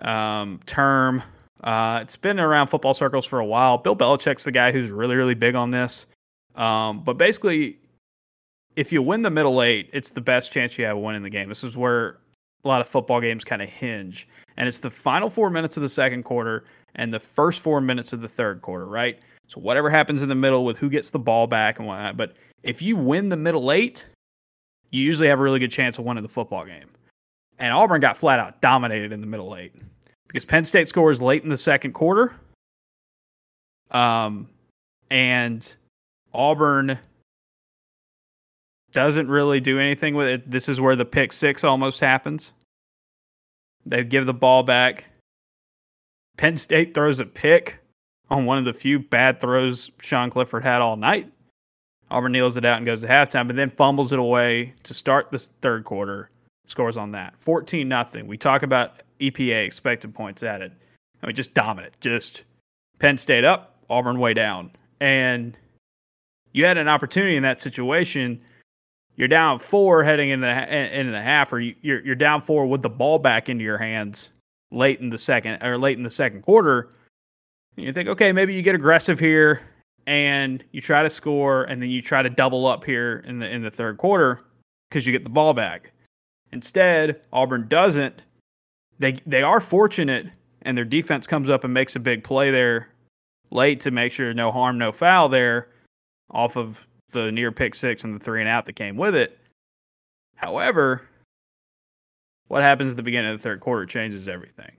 um, 0.00 0.60
term. 0.66 1.22
Uh, 1.62 2.00
it's 2.02 2.16
been 2.16 2.40
around 2.40 2.66
football 2.66 2.94
circles 2.94 3.24
for 3.24 3.38
a 3.38 3.46
while. 3.46 3.78
Bill 3.78 3.96
Belichick's 3.96 4.44
the 4.44 4.52
guy 4.52 4.72
who's 4.72 4.90
really, 4.90 5.14
really 5.14 5.34
big 5.34 5.54
on 5.54 5.70
this. 5.70 6.06
Um, 6.56 7.02
but 7.04 7.16
basically, 7.16 7.78
if 8.76 8.92
you 8.92 9.02
win 9.02 9.22
the 9.22 9.30
middle 9.30 9.62
eight, 9.62 9.88
it's 9.92 10.10
the 10.10 10.20
best 10.20 10.52
chance 10.52 10.76
you 10.76 10.84
have 10.84 10.96
of 10.96 11.02
winning 11.02 11.22
the 11.22 11.30
game. 11.30 11.48
This 11.48 11.64
is 11.64 11.76
where 11.76 12.18
a 12.64 12.68
lot 12.68 12.80
of 12.80 12.88
football 12.88 13.20
games 13.20 13.44
kind 13.44 13.62
of 13.62 13.68
hinge. 13.68 14.28
And 14.56 14.68
it's 14.68 14.80
the 14.80 14.90
final 14.90 15.30
four 15.30 15.50
minutes 15.50 15.76
of 15.76 15.82
the 15.82 15.88
second 15.88 16.24
quarter 16.24 16.64
and 16.94 17.12
the 17.12 17.20
first 17.20 17.60
four 17.62 17.80
minutes 17.80 18.12
of 18.12 18.20
the 18.20 18.28
third 18.28 18.60
quarter, 18.62 18.86
right? 18.86 19.18
So 19.52 19.60
whatever 19.60 19.90
happens 19.90 20.22
in 20.22 20.30
the 20.30 20.34
middle 20.34 20.64
with 20.64 20.78
who 20.78 20.88
gets 20.88 21.10
the 21.10 21.18
ball 21.18 21.46
back 21.46 21.78
and 21.78 21.86
whatnot. 21.86 22.16
But 22.16 22.32
if 22.62 22.80
you 22.80 22.96
win 22.96 23.28
the 23.28 23.36
middle 23.36 23.70
eight, 23.70 24.06
you 24.92 25.04
usually 25.04 25.28
have 25.28 25.40
a 25.40 25.42
really 25.42 25.58
good 25.58 25.70
chance 25.70 25.98
of 25.98 26.06
winning 26.06 26.22
the 26.22 26.28
football 26.28 26.64
game. 26.64 26.88
And 27.58 27.70
Auburn 27.70 28.00
got 28.00 28.16
flat 28.16 28.38
out 28.38 28.62
dominated 28.62 29.12
in 29.12 29.20
the 29.20 29.26
middle 29.26 29.54
eight 29.54 29.74
because 30.26 30.46
Penn 30.46 30.64
State 30.64 30.88
scores 30.88 31.20
late 31.20 31.42
in 31.42 31.50
the 31.50 31.58
second 31.58 31.92
quarter. 31.92 32.34
Um, 33.90 34.48
and 35.10 35.76
Auburn 36.32 36.98
doesn't 38.90 39.28
really 39.28 39.60
do 39.60 39.78
anything 39.78 40.14
with 40.14 40.28
it. 40.28 40.50
This 40.50 40.66
is 40.66 40.80
where 40.80 40.96
the 40.96 41.04
pick 41.04 41.30
six 41.30 41.62
almost 41.62 42.00
happens. 42.00 42.52
They 43.84 44.02
give 44.02 44.24
the 44.24 44.32
ball 44.32 44.62
back. 44.62 45.04
Penn 46.38 46.56
State 46.56 46.94
throws 46.94 47.20
a 47.20 47.26
pick 47.26 47.81
on 48.32 48.46
one 48.46 48.56
of 48.56 48.64
the 48.64 48.72
few 48.72 48.98
bad 48.98 49.40
throws 49.40 49.90
Sean 50.00 50.30
Clifford 50.30 50.64
had 50.64 50.80
all 50.80 50.96
night. 50.96 51.30
Auburn 52.10 52.32
kneels 52.32 52.56
it 52.56 52.64
out 52.64 52.78
and 52.78 52.86
goes 52.86 53.02
to 53.02 53.06
halftime, 53.06 53.46
but 53.46 53.56
then 53.56 53.68
fumbles 53.68 54.12
it 54.12 54.18
away 54.18 54.72
to 54.84 54.94
start 54.94 55.30
the 55.30 55.38
third 55.60 55.84
quarter. 55.84 56.30
Scores 56.66 56.96
on 56.96 57.12
that. 57.12 57.34
14 57.40 57.86
nothing. 57.86 58.26
We 58.26 58.38
talk 58.38 58.62
about 58.62 59.02
EPA, 59.20 59.66
expected 59.66 60.14
points 60.14 60.42
added. 60.42 60.72
I 61.22 61.26
mean, 61.26 61.36
just 61.36 61.52
dominant. 61.52 61.92
Just 62.00 62.44
Penn 62.98 63.18
State 63.18 63.44
up, 63.44 63.76
Auburn 63.90 64.18
way 64.18 64.32
down. 64.32 64.70
And 65.00 65.56
you 66.52 66.64
had 66.64 66.78
an 66.78 66.88
opportunity 66.88 67.36
in 67.36 67.42
that 67.42 67.60
situation. 67.60 68.40
You're 69.16 69.28
down 69.28 69.58
four 69.58 70.02
heading 70.02 70.30
into 70.30 70.46
the, 70.46 70.98
into 70.98 71.12
the 71.12 71.20
half, 71.20 71.52
or 71.52 71.60
you, 71.60 71.74
you're 71.82 72.00
you're 72.00 72.14
down 72.14 72.40
four 72.40 72.66
with 72.66 72.80
the 72.80 72.88
ball 72.88 73.18
back 73.18 73.50
into 73.50 73.62
your 73.62 73.76
hands 73.76 74.30
late 74.70 75.00
in 75.00 75.10
the 75.10 75.18
second 75.18 75.62
or 75.62 75.76
late 75.76 75.98
in 75.98 76.02
the 76.02 76.10
second 76.10 76.42
quarter. 76.42 76.88
You 77.76 77.92
think, 77.92 78.08
okay, 78.08 78.32
maybe 78.32 78.54
you 78.54 78.62
get 78.62 78.74
aggressive 78.74 79.18
here 79.18 79.62
and 80.06 80.64
you 80.72 80.80
try 80.80 81.02
to 81.02 81.10
score, 81.10 81.64
and 81.64 81.80
then 81.80 81.90
you 81.90 82.02
try 82.02 82.22
to 82.22 82.30
double 82.30 82.66
up 82.66 82.84
here 82.84 83.22
in 83.26 83.38
the 83.38 83.48
in 83.48 83.62
the 83.62 83.70
third 83.70 83.98
quarter 83.98 84.40
because 84.88 85.06
you 85.06 85.12
get 85.12 85.24
the 85.24 85.30
ball 85.30 85.54
back. 85.54 85.92
Instead, 86.52 87.22
Auburn 87.32 87.68
doesn't. 87.68 88.22
They 88.98 89.12
they 89.26 89.42
are 89.42 89.60
fortunate, 89.60 90.26
and 90.62 90.76
their 90.76 90.84
defense 90.84 91.26
comes 91.26 91.48
up 91.48 91.64
and 91.64 91.72
makes 91.72 91.96
a 91.96 92.00
big 92.00 92.24
play 92.24 92.50
there 92.50 92.88
late 93.50 93.80
to 93.80 93.90
make 93.90 94.12
sure 94.12 94.32
no 94.34 94.50
harm, 94.50 94.78
no 94.78 94.92
foul 94.92 95.28
there 95.28 95.68
off 96.30 96.56
of 96.56 96.80
the 97.12 97.30
near 97.30 97.52
pick 97.52 97.74
six 97.74 98.04
and 98.04 98.14
the 98.18 98.24
three 98.24 98.40
and 98.40 98.48
out 98.48 98.66
that 98.66 98.72
came 98.74 98.96
with 98.96 99.14
it. 99.14 99.38
However, 100.34 101.02
what 102.48 102.62
happens 102.62 102.90
at 102.90 102.96
the 102.96 103.02
beginning 103.02 103.30
of 103.30 103.38
the 103.38 103.42
third 103.42 103.60
quarter 103.60 103.86
changes 103.86 104.28
everything. 104.28 104.72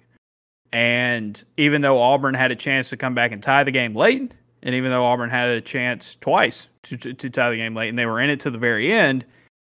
And 0.74 1.42
even 1.58 1.82
though 1.82 2.00
Auburn 2.02 2.34
had 2.34 2.52
a 2.52 2.56
chance 2.56 2.90
to 2.90 2.98
come 2.98 3.16
back 3.16 3.32
and 3.32 3.42
tie 3.42 3.64
the 3.64 3.72
game 3.72 3.96
late, 3.96 4.34
and 4.64 4.76
even 4.76 4.92
though 4.92 5.06
Auburn 5.06 5.30
had 5.30 5.50
a 5.50 5.62
chance 5.62 6.18
twice 6.20 6.68
to, 6.84 6.98
to, 6.98 7.14
to 7.14 7.30
tie 7.30 7.52
the 7.52 7.58
game 7.58 7.76
late, 7.76 7.90
and 7.90 7.98
they 7.98 8.06
were 8.06 8.20
in 8.20 8.30
it 8.30 8.40
to 8.42 8.50
the 8.50 8.58
very 8.58 8.92
end 8.92 9.24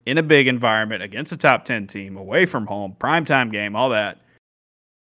in 0.07 0.19
a 0.19 0.23
big 0.23 0.49
environment 0.49 1.03
against 1.03 1.33
a 1.33 1.37
top 1.37 1.65
10 1.65 1.87
team, 1.87 2.17
away 2.17 2.47
from 2.47 2.67
home, 2.67 2.97
primetime 2.99 3.51
game, 3.53 3.77
all 3.77 3.89
that, 3.91 4.19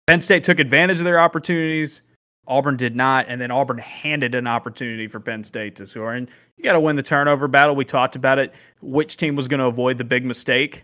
Penn 0.07 0.21
State 0.21 0.43
took 0.43 0.59
advantage 0.59 0.97
of 0.97 1.05
their 1.05 1.19
opportunities 1.19 2.01
Auburn 2.47 2.75
did 2.75 2.95
not, 2.95 3.25
and 3.29 3.39
then 3.39 3.51
Auburn 3.51 3.77
handed 3.77 4.35
an 4.35 4.47
opportunity 4.47 5.07
for 5.07 5.19
Penn 5.19 5.43
State 5.43 5.75
to 5.77 5.87
score. 5.87 6.13
And 6.13 6.27
you 6.57 6.63
got 6.63 6.73
to 6.73 6.79
win 6.79 6.95
the 6.95 7.03
turnover 7.03 7.47
battle. 7.47 7.75
We 7.75 7.85
talked 7.85 8.15
about 8.15 8.37
it. 8.37 8.53
Which 8.81 9.17
team 9.17 9.35
was 9.35 9.47
going 9.47 9.59
to 9.59 9.67
avoid 9.67 9.97
the 9.97 10.03
big 10.03 10.25
mistake? 10.25 10.83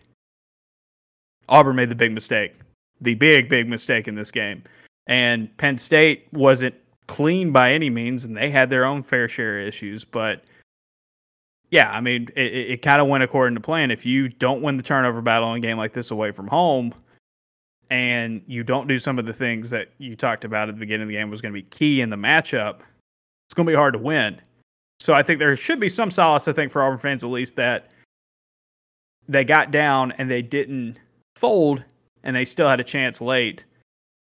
Auburn 1.50 1.76
made 1.76 1.90
the 1.90 1.96
big 1.96 2.14
mistake, 2.14 2.54
the 3.02 3.16
big 3.16 3.50
big 3.50 3.68
mistake 3.68 4.08
in 4.08 4.16
this 4.16 4.30
game, 4.32 4.64
And 5.10 5.56
Penn 5.58 5.78
State 5.78 6.28
wasn't 6.32 6.76
clean 7.08 7.52
by 7.52 7.74
any 7.74 7.90
means, 7.90 8.24
and 8.24 8.38
they 8.38 8.50
had 8.50 8.70
their 8.70 8.86
own 8.86 9.04
fair 9.04 9.28
share 9.28 9.60
of 9.60 9.68
issues. 9.68 10.06
But 10.06 10.44
yeah, 11.72 11.92
I 11.92 12.00
mean, 12.00 12.30
it, 12.36 12.54
it 12.54 12.82
kind 12.84 13.02
of 13.02 13.08
went 13.08 13.24
according 13.24 13.56
to 13.56 13.62
plan. 13.62 13.92
If 13.92 14.06
you 14.06 14.30
don't 14.30 14.62
win 14.62 14.78
the 14.78 14.84
turnover 14.84 15.22
battle 15.22 15.52
in 15.52 15.58
a 15.58 15.60
game 15.60 15.78
like 15.78 15.94
this 15.94 16.12
away 16.12 16.32
from 16.32 16.48
home, 16.48 16.94
and 17.90 18.44
you 18.46 18.64
don't 18.64 18.88
do 18.88 19.00
some 19.00 19.18
of 19.18 19.26
the 19.26 19.34
things 19.34 19.72
that 19.72 19.90
you 19.98 20.16
talked 20.16 20.46
about 20.46 20.70
at 20.70 20.76
the 20.76 20.80
beginning 20.80 21.04
of 21.04 21.08
the 21.08 21.16
game 21.16 21.32
was 21.32 21.42
going 21.42 21.54
to 21.54 21.60
be 21.60 21.68
key 21.70 22.02
in 22.02 22.12
the 22.12 22.16
matchup, 22.16 22.82
it's 23.48 23.56
going 23.56 23.66
to 23.66 23.72
be 23.72 23.76
hard 23.76 23.94
to 23.94 24.00
win. 24.00 24.40
So 25.00 25.16
I 25.16 25.24
think 25.24 25.40
there 25.40 25.56
should 25.58 25.80
be 25.80 25.90
some 25.90 26.12
solace, 26.12 26.48
I 26.48 26.54
think, 26.54 26.72
for 26.72 26.84
Auburn 26.84 27.00
fans 27.00 27.24
at 27.24 27.32
least 27.32 27.56
that 27.56 27.90
they 29.28 29.44
got 29.44 29.72
down 29.72 30.12
and 30.14 30.30
they 30.30 30.44
didn't 30.44 31.00
fold 31.36 31.84
and 32.24 32.36
they 32.36 32.46
still 32.46 32.70
had 32.70 32.80
a 32.80 32.84
chance 32.84 33.22
late. 33.22 33.66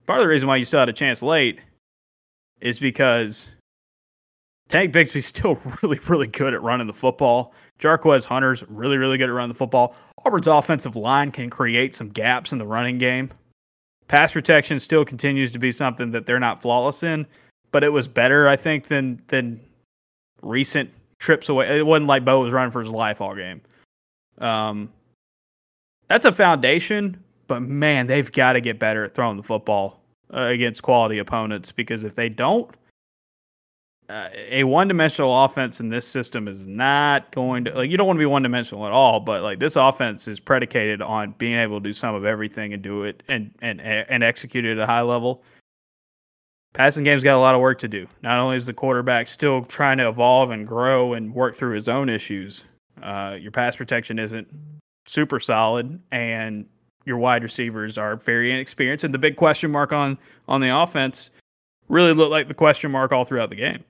Part 0.08 0.20
of 0.20 0.24
the 0.24 0.30
reason 0.30 0.48
why 0.48 0.56
you 0.56 0.66
still 0.66 0.80
had 0.80 0.90
a 0.90 0.94
chance 0.94 1.22
late 1.22 1.60
is 2.62 2.80
because 2.80 3.48
Tank 4.70 4.94
Bigsby's 4.94 5.26
still 5.28 5.60
really, 5.84 6.00
really 6.08 6.28
good 6.28 6.54
at 6.54 6.62
running 6.62 6.88
the 6.88 6.94
football. 6.94 7.54
Jarquez 7.80 8.26
Hunter's 8.26 8.64
really, 8.70 8.98
really 8.98 9.18
good 9.18 9.30
at 9.30 9.34
running 9.34 9.50
the 9.50 9.58
football. 9.58 9.96
Auburn's 10.26 10.48
offensive 10.48 10.96
line 10.96 11.32
can 11.32 11.50
create 11.50 11.94
some 11.94 12.10
gaps 12.10 12.52
in 12.52 12.58
the 12.58 12.66
running 12.66 12.98
game. 12.98 13.30
Pass 14.08 14.32
protection 14.32 14.80
still 14.80 15.04
continues 15.04 15.52
to 15.52 15.60
be 15.60 15.72
something 15.72 16.12
that 16.12 16.26
they're 16.26 16.40
not 16.40 16.62
flawless 16.62 17.04
in, 17.04 17.28
but 17.72 17.84
it 17.84 17.90
was 17.90 18.08
better, 18.08 18.48
I 18.48 18.56
think, 18.56 18.88
than 18.88 19.22
than 19.28 19.60
recent 20.42 20.90
trips 21.20 21.50
away. 21.50 21.78
It 21.78 21.86
wasn't 21.86 22.08
like 22.08 22.24
Bo 22.24 22.42
was 22.42 22.54
running 22.54 22.72
for 22.72 22.82
his 22.82 22.90
life 22.90 23.20
all 23.20 23.36
game. 23.36 23.62
Um, 24.38 24.90
that's 26.08 26.26
a 26.26 26.32
foundation, 26.32 27.22
but 27.48 27.62
man, 27.62 28.08
they've 28.08 28.32
got 28.32 28.54
to 28.54 28.62
get 28.62 28.80
better 28.80 29.04
at 29.04 29.14
throwing 29.14 29.38
the 29.38 29.44
football 29.44 30.00
uh, 30.34 30.42
against 30.42 30.84
quality 30.84 31.20
opponents 31.20 31.72
because 31.72 32.04
if 32.04 32.16
they 32.16 32.30
don't, 32.30 32.70
uh, 34.10 34.30
a 34.34 34.64
one-dimensional 34.64 35.44
offense 35.44 35.82
in 35.82 35.90
this 35.90 36.08
system 36.08 36.48
is 36.48 36.66
not 36.66 37.30
going 37.32 37.66
to 37.66 37.74
like 37.74 37.90
you 37.90 37.98
don't 37.98 38.08
want 38.08 38.16
to 38.16 38.22
be 38.22 38.26
one-dimensional 38.26 38.86
at 38.86 38.92
all 38.94 39.20
but 39.20 39.44
like 39.44 39.60
this 39.60 39.76
offense 39.76 40.30
is 40.30 40.40
predicated 40.40 41.02
on 41.02 41.36
being 41.38 41.58
able 41.58 41.82
to 41.82 41.90
do 41.90 41.92
some 41.92 42.16
of 42.16 42.24
everything 42.24 42.72
and 42.72 42.82
do 42.82 43.04
it 43.04 43.22
and 43.28 43.54
and 43.62 43.82
and 43.82 44.24
execute 44.24 44.64
it 44.64 44.78
at 44.78 44.80
a 44.80 44.86
high 44.86 45.02
level. 45.02 45.44
Passing 46.74 47.04
game's 47.04 47.24
got 47.24 47.36
a 47.36 47.40
lot 47.40 47.54
of 47.54 47.60
work 47.60 47.80
to 47.80 47.88
do. 47.90 48.08
Not 48.22 48.40
only 48.40 48.56
is 48.56 48.66
the 48.66 48.74
quarterback 48.74 49.28
still 49.28 49.64
trying 49.64 49.98
to 49.98 50.08
evolve 50.08 50.52
and 50.52 50.66
grow 50.66 51.14
and 51.14 51.34
work 51.34 51.56
through 51.56 51.74
his 51.74 51.90
own 51.90 52.08
issues 52.08 52.64
uh, 53.04 53.38
your 53.40 53.52
pass 53.52 53.76
protection 53.76 54.20
isn't 54.20 54.48
super 55.06 55.40
solid 55.40 56.00
and 56.12 56.66
your 57.08 57.18
wide 57.18 57.42
receivers 57.42 57.98
are 57.98 58.18
very 58.18 58.52
inexperienced 58.52 59.04
and 59.04 59.14
the 59.14 59.20
big 59.20 59.36
question 59.36 59.72
mark 59.72 59.92
on 59.92 60.18
on 60.48 60.62
the 60.62 60.76
offense 60.76 61.30
really 61.90 62.14
looked 62.14 62.32
like 62.32 62.48
the 62.48 62.54
question 62.54 62.92
mark 62.92 63.12
all 63.12 63.24
throughout 63.24 63.50
the 63.50 63.56
game 63.56 63.84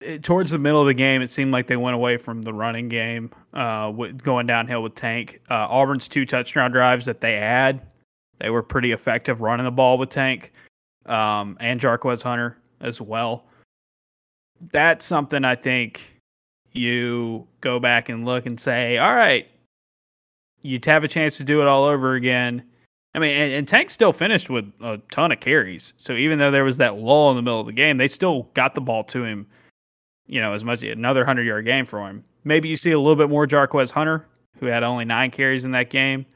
it, 0.00 0.22
towards 0.22 0.50
the 0.50 0.58
middle 0.58 0.80
of 0.80 0.86
the 0.86 0.94
game, 0.94 1.22
it 1.22 1.30
seemed 1.30 1.52
like 1.52 1.66
they 1.66 1.76
went 1.76 1.94
away 1.94 2.16
from 2.16 2.42
the 2.42 2.52
running 2.52 2.88
game, 2.88 3.30
uh, 3.54 3.90
with, 3.94 4.22
going 4.22 4.46
downhill 4.46 4.82
with 4.82 4.94
Tank. 4.94 5.40
Uh, 5.50 5.66
Auburn's 5.68 6.08
two 6.08 6.26
touchdown 6.26 6.70
drives 6.70 7.06
that 7.06 7.20
they 7.20 7.36
had, 7.36 7.80
they 8.38 8.50
were 8.50 8.62
pretty 8.62 8.92
effective 8.92 9.40
running 9.40 9.64
the 9.64 9.70
ball 9.70 9.98
with 9.98 10.10
Tank 10.10 10.52
um, 11.06 11.56
and 11.60 11.80
Jarquez 11.80 12.22
Hunter 12.22 12.58
as 12.80 13.00
well. 13.00 13.46
That's 14.72 15.04
something 15.04 15.44
I 15.44 15.54
think 15.54 16.00
you 16.72 17.46
go 17.60 17.78
back 17.78 18.08
and 18.08 18.24
look 18.24 18.46
and 18.46 18.60
say, 18.60 18.98
all 18.98 19.14
right, 19.14 19.48
you'd 20.62 20.84
have 20.84 21.04
a 21.04 21.08
chance 21.08 21.36
to 21.36 21.44
do 21.44 21.60
it 21.62 21.68
all 21.68 21.84
over 21.84 22.14
again. 22.14 22.62
I 23.14 23.18
mean, 23.18 23.34
and, 23.34 23.52
and, 23.52 23.68
Tank 23.68 23.88
still 23.88 24.12
finished 24.12 24.50
with 24.50 24.70
a 24.82 25.00
ton 25.10 25.32
of 25.32 25.40
carries. 25.40 25.94
So 25.96 26.12
even 26.12 26.38
though 26.38 26.50
there 26.50 26.64
was 26.64 26.76
that 26.76 26.98
lull 26.98 27.30
in 27.30 27.36
the 27.36 27.42
middle 27.42 27.60
of 27.60 27.66
the 27.66 27.72
game, 27.72 27.96
they 27.96 28.08
still 28.08 28.42
got 28.52 28.74
the 28.74 28.80
ball 28.82 29.04
to 29.04 29.24
him 29.24 29.46
you 30.26 30.40
know, 30.40 30.52
as 30.52 30.64
much 30.64 30.82
another 30.82 31.24
hundred 31.24 31.44
yard 31.44 31.64
game 31.64 31.86
for 31.86 32.06
him. 32.06 32.24
Maybe 32.44 32.68
you 32.68 32.76
see 32.76 32.92
a 32.92 32.98
little 32.98 33.16
bit 33.16 33.30
more 33.30 33.46
Jarquez 33.46 33.90
Hunter, 33.90 34.26
who 34.58 34.66
had 34.66 34.82
only 34.82 35.04
nine 35.04 35.30
carries 35.30 35.64
in 35.64 35.70
that 35.72 35.90
game. 35.90 36.26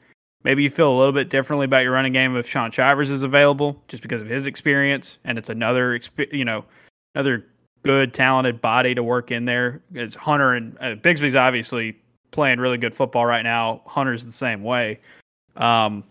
Maybe 0.43 0.63
you 0.63 0.69
feel 0.69 0.91
a 0.91 0.97
little 0.97 1.13
bit 1.13 1.29
differently 1.29 1.65
about 1.65 1.83
your 1.83 1.93
running 1.93 2.13
game 2.13 2.35
if 2.35 2.49
Shaun 2.49 2.71
Shivers 2.71 3.11
is 3.11 3.23
available, 3.23 3.81
just 3.87 4.01
because 4.01 4.21
of 4.21 4.27
his 4.27 4.47
experience, 4.47 5.19
and 5.23 5.37
it's 5.37 5.49
another, 5.49 5.99
you 6.31 6.45
know, 6.45 6.65
another 7.13 7.45
good, 7.83 8.13
talented 8.13 8.59
body 8.59 8.95
to 8.95 9.03
work 9.03 9.29
in 9.31 9.45
there. 9.45 9.81
It's 9.93 10.15
Hunter 10.15 10.53
and 10.53 10.77
uh, 10.79 10.95
Bigsby's 10.95 11.35
obviously 11.35 11.95
playing 12.31 12.59
really 12.59 12.77
good 12.77 12.93
football 12.93 13.25
right 13.25 13.43
now. 13.43 13.81
Hunter's 13.85 14.25
the 14.25 14.31
same 14.31 14.63
way. 14.63 14.99
Um, 15.55 16.03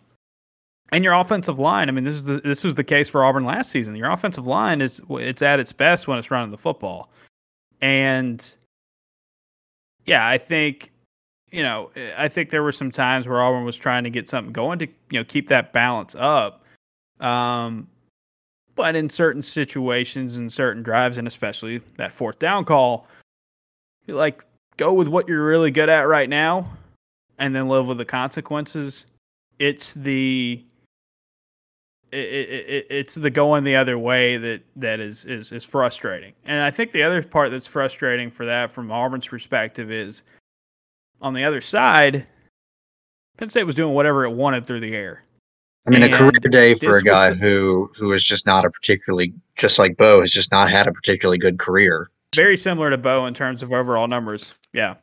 and 0.92 1.04
your 1.04 1.14
offensive 1.14 1.58
line. 1.58 1.88
I 1.88 1.92
mean, 1.92 2.04
this 2.04 2.14
is 2.14 2.24
the, 2.24 2.40
this 2.40 2.64
was 2.64 2.74
the 2.74 2.84
case 2.84 3.08
for 3.08 3.24
Auburn 3.24 3.44
last 3.44 3.70
season. 3.70 3.96
Your 3.96 4.10
offensive 4.10 4.46
line 4.46 4.80
is 4.80 5.00
it's 5.10 5.42
at 5.42 5.60
its 5.60 5.72
best 5.72 6.08
when 6.08 6.18
it's 6.18 6.30
running 6.30 6.50
the 6.50 6.58
football. 6.58 7.10
And 7.80 8.54
yeah, 10.06 10.26
I 10.26 10.38
think 10.38 10.90
you 11.50 11.62
know, 11.62 11.90
I 12.16 12.28
think 12.28 12.50
there 12.50 12.62
were 12.62 12.72
some 12.72 12.90
times 12.90 13.26
where 13.26 13.40
Auburn 13.40 13.64
was 13.64 13.76
trying 13.76 14.04
to 14.04 14.10
get 14.10 14.28
something 14.28 14.52
going 14.52 14.78
to 14.80 14.86
you 15.10 15.20
know 15.20 15.24
keep 15.24 15.48
that 15.48 15.72
balance 15.72 16.14
up. 16.18 16.64
Um, 17.20 17.88
but 18.74 18.96
in 18.96 19.08
certain 19.08 19.42
situations 19.42 20.36
and 20.36 20.50
certain 20.50 20.82
drives, 20.82 21.18
and 21.18 21.28
especially 21.28 21.80
that 21.96 22.12
fourth 22.12 22.38
down 22.38 22.64
call, 22.64 23.06
like 24.06 24.44
go 24.80 24.94
with 24.94 25.08
what 25.08 25.28
you're 25.28 25.44
really 25.44 25.70
good 25.70 25.90
at 25.90 26.08
right 26.08 26.28
now, 26.28 26.66
and 27.38 27.54
then 27.54 27.68
live 27.68 27.86
with 27.86 27.98
the 27.98 28.04
consequences. 28.04 29.04
It's 29.58 29.92
the 29.92 30.64
it, 32.10 32.16
it, 32.16 32.86
it's 32.90 33.14
the 33.14 33.30
going 33.30 33.62
the 33.62 33.76
other 33.76 33.98
way 33.98 34.38
that 34.38 34.62
that 34.76 34.98
is, 34.98 35.24
is 35.26 35.52
is 35.52 35.64
frustrating. 35.64 36.32
And 36.46 36.62
I 36.62 36.70
think 36.70 36.92
the 36.92 37.02
other 37.02 37.22
part 37.22 37.52
that's 37.52 37.66
frustrating 37.66 38.30
for 38.30 38.46
that 38.46 38.72
from 38.72 38.90
Auburn's 38.90 39.28
perspective 39.28 39.92
is 39.92 40.22
on 41.20 41.34
the 41.34 41.44
other 41.44 41.60
side, 41.60 42.26
Penn 43.36 43.50
State 43.50 43.64
was 43.64 43.76
doing 43.76 43.94
whatever 43.94 44.24
it 44.24 44.30
wanted 44.30 44.66
through 44.66 44.80
the 44.80 44.96
air. 44.96 45.22
I 45.86 45.90
mean, 45.90 46.02
and 46.02 46.14
a 46.14 46.16
career 46.16 46.30
day 46.32 46.74
for 46.74 46.96
a 46.96 47.02
guy 47.02 47.34
who 47.34 47.86
who 47.98 48.12
is 48.12 48.24
just 48.24 48.46
not 48.46 48.64
a 48.64 48.70
particularly 48.70 49.34
just 49.56 49.78
like 49.78 49.98
Bo 49.98 50.22
has 50.22 50.32
just 50.32 50.50
not 50.50 50.70
had 50.70 50.86
a 50.86 50.92
particularly 50.92 51.38
good 51.38 51.58
career. 51.58 52.08
Very 52.34 52.56
similar 52.56 52.88
to 52.90 52.98
Bo 52.98 53.26
in 53.26 53.34
terms 53.34 53.62
of 53.62 53.72
overall 53.72 54.08
numbers. 54.08 54.54
Yeah. 54.72 54.94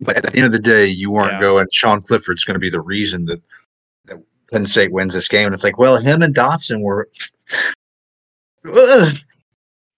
But 0.00 0.16
at 0.16 0.24
the 0.24 0.36
end 0.36 0.46
of 0.46 0.52
the 0.52 0.58
day, 0.58 0.86
you 0.86 1.10
weren't 1.10 1.34
yeah. 1.34 1.40
going. 1.40 1.66
Sean 1.72 2.02
Clifford's 2.02 2.44
going 2.44 2.54
to 2.54 2.60
be 2.60 2.70
the 2.70 2.80
reason 2.80 3.26
that 3.26 3.40
that 4.06 4.18
Penn 4.50 4.66
State 4.66 4.92
wins 4.92 5.14
this 5.14 5.28
game, 5.28 5.46
and 5.46 5.54
it's 5.54 5.64
like, 5.64 5.78
well, 5.78 5.98
him 5.98 6.22
and 6.22 6.34
Dotson 6.34 6.82
were. 6.82 7.08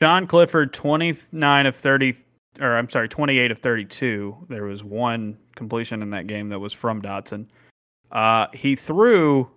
Sean 0.03 0.27
Clifford, 0.27 0.73
twenty 0.73 1.17
nine 1.33 1.67
of 1.67 1.75
thirty, 1.75 2.17
or 2.61 2.77
I'm 2.77 2.91
sorry, 2.91 3.09
twenty 3.09 3.39
eight 3.39 3.51
of 3.51 3.59
thirty 3.59 3.85
two. 3.85 4.37
There 4.49 4.65
was 4.65 4.85
one 4.85 5.39
completion 5.55 6.03
in 6.03 6.11
that 6.11 6.27
game 6.27 6.51
that 6.51 6.59
was 6.59 6.73
from 6.73 7.01
Dotson. 7.01 7.47
Uh, 8.13 8.47
he 8.53 8.77
threw 8.77 9.49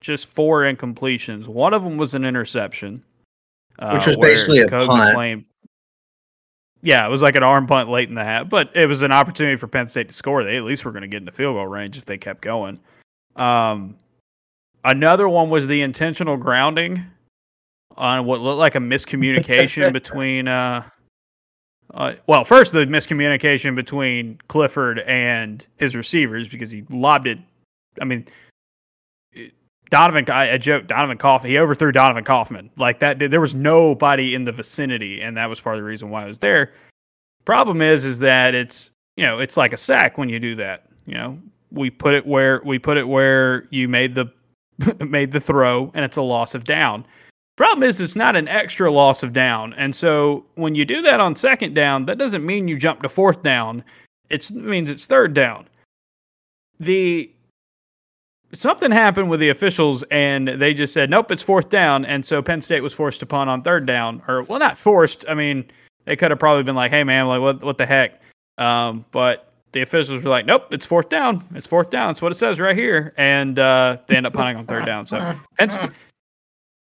just 0.00 0.26
four 0.26 0.62
incompletions. 0.62 1.48
One 1.48 1.74
of 1.74 1.82
them 1.82 1.96
was 1.96 2.14
an 2.14 2.24
interception, 2.24 3.02
uh, 3.78 3.92
which 3.92 4.06
was 4.06 4.16
basically 4.16 4.60
a 4.60 4.68
punt. 4.68 5.14
Claimed, 5.14 5.44
yeah, 6.82 7.06
it 7.06 7.10
was 7.10 7.22
like 7.22 7.36
an 7.36 7.42
arm 7.42 7.66
punt 7.66 7.88
late 7.88 8.08
in 8.08 8.14
the 8.14 8.24
half, 8.24 8.48
but 8.48 8.70
it 8.74 8.86
was 8.86 9.02
an 9.02 9.12
opportunity 9.12 9.56
for 9.56 9.66
Penn 9.66 9.88
State 9.88 10.08
to 10.08 10.14
score. 10.14 10.44
They 10.44 10.56
at 10.56 10.64
least 10.64 10.84
were 10.84 10.92
going 10.92 11.02
to 11.02 11.08
get 11.08 11.18
in 11.18 11.24
the 11.24 11.32
field 11.32 11.56
goal 11.56 11.66
range 11.66 11.98
if 11.98 12.04
they 12.04 12.18
kept 12.18 12.42
going. 12.42 12.80
Um, 13.36 13.96
Another 14.84 15.28
one 15.28 15.50
was 15.50 15.66
the 15.66 15.82
intentional 15.82 16.36
grounding 16.36 17.04
on 17.96 18.24
what 18.24 18.40
looked 18.40 18.58
like 18.58 18.76
a 18.76 18.78
miscommunication 18.78 19.92
between. 19.92 20.48
Uh, 20.48 20.84
uh, 21.92 22.14
well, 22.26 22.44
first 22.44 22.72
the 22.72 22.86
miscommunication 22.86 23.74
between 23.74 24.38
Clifford 24.48 25.00
and 25.00 25.66
his 25.76 25.96
receivers 25.96 26.48
because 26.48 26.70
he 26.70 26.84
lobbed 26.88 27.26
it. 27.26 27.38
I 28.00 28.04
mean, 28.04 28.26
Donovan. 29.90 30.24
I, 30.30 30.54
I 30.54 30.58
joke 30.58 30.86
Donovan 30.86 31.18
Kaufman. 31.18 31.50
He 31.50 31.58
overthrew 31.58 31.92
Donovan 31.92 32.24
Kaufman 32.24 32.70
like 32.76 33.00
that. 33.00 33.18
There 33.18 33.40
was 33.40 33.54
nobody 33.54 34.34
in 34.34 34.44
the 34.44 34.52
vicinity, 34.52 35.20
and 35.20 35.36
that 35.36 35.48
was 35.48 35.60
part 35.60 35.76
of 35.76 35.82
the 35.82 35.88
reason 35.88 36.10
why 36.10 36.24
I 36.24 36.26
was 36.26 36.38
there. 36.38 36.72
Problem 37.44 37.82
is, 37.82 38.04
is 38.04 38.18
that 38.20 38.54
it's 38.54 38.90
you 39.16 39.24
know 39.24 39.40
it's 39.40 39.56
like 39.56 39.72
a 39.72 39.76
sack 39.76 40.16
when 40.16 40.28
you 40.28 40.38
do 40.38 40.54
that. 40.56 40.86
You 41.06 41.14
know, 41.14 41.38
we 41.72 41.90
put 41.90 42.14
it 42.14 42.26
where 42.26 42.62
we 42.64 42.78
put 42.78 42.96
it 42.96 43.08
where 43.08 43.66
you 43.70 43.88
made 43.88 44.14
the 44.14 44.26
made 45.04 45.32
the 45.32 45.40
throw, 45.40 45.90
and 45.94 46.04
it's 46.04 46.16
a 46.16 46.22
loss 46.22 46.54
of 46.54 46.64
down. 46.64 47.04
Problem 47.56 47.82
is, 47.82 48.00
it's 48.00 48.16
not 48.16 48.36
an 48.36 48.48
extra 48.48 48.90
loss 48.90 49.22
of 49.22 49.34
down. 49.34 49.74
And 49.74 49.94
so 49.94 50.46
when 50.54 50.74
you 50.74 50.86
do 50.86 51.02
that 51.02 51.20
on 51.20 51.36
second 51.36 51.74
down, 51.74 52.06
that 52.06 52.16
doesn't 52.16 52.46
mean 52.46 52.68
you 52.68 52.78
jump 52.78 53.02
to 53.02 53.08
fourth 53.10 53.42
down. 53.42 53.84
It 54.30 54.50
means 54.50 54.88
it's 54.88 55.04
third 55.04 55.34
down. 55.34 55.68
The 56.78 57.30
something 58.52 58.90
happened 58.90 59.30
with 59.30 59.40
the 59.40 59.48
officials 59.48 60.02
and 60.10 60.48
they 60.48 60.74
just 60.74 60.92
said, 60.92 61.10
nope, 61.10 61.30
it's 61.30 61.42
fourth 61.42 61.68
down. 61.68 62.04
And 62.04 62.24
so 62.24 62.42
Penn 62.42 62.60
State 62.60 62.82
was 62.82 62.92
forced 62.92 63.20
to 63.20 63.26
punt 63.26 63.50
on 63.50 63.62
third 63.62 63.86
down. 63.86 64.22
Or, 64.26 64.42
well, 64.42 64.58
not 64.58 64.78
forced. 64.78 65.24
I 65.28 65.34
mean, 65.34 65.70
they 66.04 66.16
could 66.16 66.30
have 66.30 66.40
probably 66.40 66.62
been 66.62 66.74
like, 66.74 66.90
hey, 66.90 67.04
man, 67.04 67.28
like, 67.28 67.40
what, 67.40 67.62
what 67.62 67.78
the 67.78 67.86
heck? 67.86 68.20
Um, 68.58 69.04
but 69.12 69.52
the 69.72 69.82
officials 69.82 70.24
were 70.24 70.30
like, 70.30 70.46
nope, 70.46 70.66
it's 70.72 70.84
fourth 70.84 71.08
down. 71.08 71.44
It's 71.54 71.66
fourth 71.66 71.90
down. 71.90 72.10
It's 72.10 72.20
what 72.20 72.32
it 72.32 72.36
says 72.36 72.58
right 72.58 72.76
here. 72.76 73.14
And 73.16 73.58
uh, 73.58 73.98
they 74.08 74.16
end 74.16 74.26
up 74.26 74.32
punting 74.32 74.56
on 74.56 74.66
third 74.66 74.84
down. 74.84 75.06
So 75.06 75.34
Penn, 75.58 75.92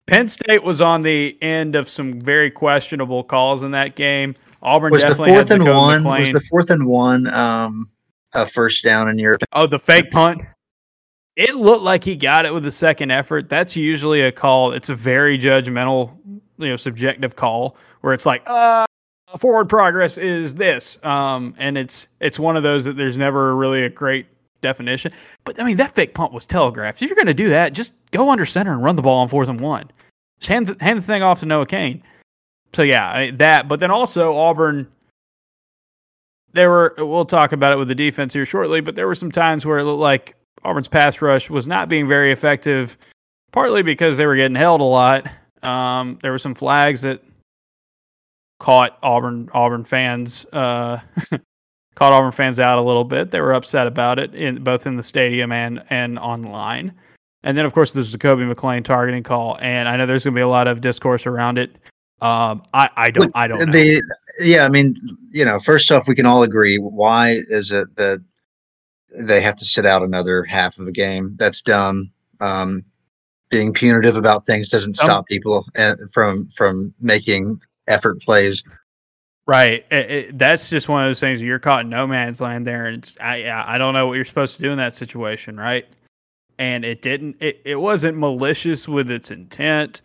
Penn 0.06 0.30
State 0.30 0.64
was 0.64 0.80
on 0.80 1.02
the 1.02 1.38
end 1.42 1.76
of 1.76 1.90
some 1.90 2.22
very 2.22 2.52
questionable 2.52 3.24
calls 3.24 3.64
in 3.64 3.72
that 3.72 3.96
game. 3.96 4.36
Auburn 4.62 4.92
was 4.92 5.04
the 5.04 5.10
definitely 5.10 5.34
fourth 5.34 5.50
had 5.50 5.62
and 5.62 5.70
one. 5.70 6.04
McLean. 6.04 6.22
Was 6.22 6.32
the 6.34 6.40
fourth 6.42 6.70
and 6.70 6.86
one 6.86 7.28
um, 7.34 7.86
a 8.36 8.46
first 8.46 8.84
down 8.84 9.10
in 9.10 9.18
your? 9.18 9.38
Oh, 9.54 9.68
the 9.68 9.80
fake 9.80 10.12
punt. 10.12 10.42
It 11.38 11.56
looked 11.56 11.84
like 11.84 12.04
he 12.04 12.16
got 12.16 12.48
it 12.48 12.54
with 12.54 12.64
the 12.64 12.72
second 12.72 13.12
effort. 13.12 13.48
That's 13.48 13.76
usually 13.76 14.22
a 14.22 14.32
call. 14.32 14.72
It's 14.72 14.90
a 14.90 14.96
very 14.96 15.38
judgmental, 15.38 16.12
you 16.58 16.70
know, 16.70 16.78
subjective 16.78 17.36
call 17.36 17.78
where 18.02 18.12
it's 18.12 18.26
like, 18.26 18.42
uh, 18.48 18.88
forward 19.38 19.70
progress 19.70 20.18
is 20.18 20.56
this, 20.56 20.98
um, 21.04 21.54
and 21.60 21.78
it's 21.78 22.08
it's 22.20 22.40
one 22.40 22.58
of 22.58 22.64
those 22.64 22.86
that 22.86 22.98
there's 22.98 23.20
never 23.20 23.56
really 23.56 23.84
a 23.84 23.90
great 23.90 24.26
definition. 24.62 25.12
But 25.44 25.62
I 25.62 25.64
mean, 25.64 25.78
that 25.78 25.94
fake 25.94 26.16
punt 26.16 26.34
was 26.34 26.48
telegraphed. 26.48 27.04
If 27.04 27.10
you're 27.10 27.16
going 27.16 27.28
to 27.28 27.36
do 27.36 27.50
that, 27.50 27.74
just 27.74 27.94
go 28.10 28.32
under 28.32 28.46
center 28.46 28.74
and 28.74 28.84
run 28.84 28.96
the 28.96 29.04
ball 29.04 29.20
on 29.20 29.28
fourth 29.28 29.48
and 29.48 29.62
one. 29.62 29.92
Just 30.40 30.50
hand 30.50 30.66
the, 30.66 30.84
hand 30.84 30.98
the 30.98 31.06
thing 31.06 31.22
off 31.22 31.42
to 31.42 31.46
Noah 31.46 31.68
Cain. 31.68 32.02
So 32.74 32.82
yeah, 32.82 33.12
I, 33.12 33.32
that. 33.32 33.68
But 33.68 33.80
then 33.80 33.92
also 33.92 34.36
Auburn 34.36 34.88
there 36.54 36.72
were 36.72 36.96
we'll 36.98 37.26
talk 37.26 37.52
about 37.52 37.74
it 37.74 37.78
with 37.78 37.90
the 37.90 37.96
defense 37.96 38.34
here 38.34 38.46
shortly, 38.46 38.82
but 38.82 38.96
there 38.96 39.06
were 39.06 39.14
some 39.14 39.32
times 39.32 39.68
where 39.68 39.78
it 39.78 39.84
looked 39.84 40.00
like 40.00 40.36
Auburn's 40.68 40.90
pass 40.90 41.22
rush 41.22 41.50
was 41.50 41.66
not 41.66 41.88
being 41.88 42.08
very 42.08 42.34
effective, 42.34 42.98
partly 43.54 43.82
because 43.82 44.18
they 44.18 44.26
were 44.26 44.36
getting 44.36 44.56
held 44.56 44.82
a 44.82 44.84
lot. 44.84 45.26
Um, 45.64 46.20
there 46.22 46.32
were 46.32 46.38
some 46.38 46.54
flags 46.54 47.02
that 47.04 47.24
caught 48.60 48.98
Auburn 49.02 49.50
Auburn 49.54 49.86
fans 49.86 50.46
uh, 50.52 51.00
caught 51.96 52.12
Auburn 52.12 52.34
fans 52.34 52.60
out 52.60 52.78
a 52.78 52.82
little 52.82 53.06
bit. 53.06 53.32
They 53.32 53.40
were 53.40 53.54
upset 53.54 53.88
about 53.88 54.20
it 54.20 54.36
in 54.36 54.62
both 54.62 54.86
in 54.86 54.98
the 54.98 55.04
stadium 55.04 55.54
and 55.54 55.82
and 55.90 56.20
online. 56.20 56.94
And 57.44 57.58
then 57.58 57.66
of 57.66 57.74
course 57.74 57.94
there's 57.94 58.12
the 58.12 58.18
Kobe 58.18 58.44
McClain 58.44 58.84
targeting 58.84 59.24
call, 59.24 59.58
and 59.62 59.88
I 59.88 59.96
know 59.96 60.06
there's 60.06 60.26
going 60.26 60.34
to 60.34 60.38
be 60.38 60.42
a 60.42 60.50
lot 60.50 60.68
of 60.68 60.82
discourse 60.82 61.26
around 61.26 61.58
it. 61.58 61.78
Um, 62.22 62.62
I 62.74 62.90
I 62.98 63.10
don't 63.10 63.32
I 63.36 63.48
don't 63.48 63.60
know. 63.60 63.72
The, 63.72 64.04
yeah, 64.42 64.66
I 64.66 64.70
mean, 64.70 64.96
you 65.30 65.46
know, 65.46 65.60
first 65.60 65.90
off, 65.94 66.10
we 66.10 66.16
can 66.16 66.26
all 66.26 66.44
agree. 66.44 66.78
Why 66.78 67.38
is 67.48 67.72
it 67.72 67.96
that 67.96 68.20
they 69.16 69.42
have 69.42 69.56
to 69.56 69.66
sit 69.66 69.86
out 69.86 70.04
another 70.04 70.44
half 70.44 70.80
of 70.80 70.88
a 70.88 70.92
game? 70.92 71.36
That's 71.38 71.62
dumb. 71.62 72.12
Um, 72.40 72.84
being 73.50 73.74
punitive 73.74 74.18
about 74.18 74.46
things 74.46 74.68
doesn't 74.68 74.96
stop 74.96 75.26
people 75.28 75.66
uh, 75.78 75.96
from 76.14 76.48
from 76.50 76.94
making 77.00 77.62
effort 77.88 78.20
plays. 78.22 78.64
Right. 79.46 79.86
It, 79.90 80.12
it, 80.12 80.38
that's 80.38 80.70
just 80.70 80.90
one 80.90 81.02
of 81.02 81.10
those 81.10 81.22
things. 81.22 81.42
You're 81.42 81.58
caught 81.58 81.86
in 81.86 81.90
no 81.90 82.06
man's 82.06 82.42
land 82.42 82.68
there, 82.68 82.88
and 82.88 82.98
it's, 82.98 83.18
I 83.22 83.50
I 83.50 83.78
don't 83.78 83.94
know 83.94 84.08
what 84.08 84.16
you're 84.16 84.26
supposed 84.26 84.58
to 84.58 84.62
do 84.62 84.72
in 84.72 84.78
that 84.78 84.94
situation, 84.94 85.56
right? 85.56 85.86
And 86.60 86.84
it 86.84 87.02
didn't. 87.02 87.38
It, 87.40 87.62
it 87.64 87.76
wasn't 87.76 88.18
malicious 88.18 88.88
with 88.88 89.10
its 89.10 89.32
intent. 89.32 90.02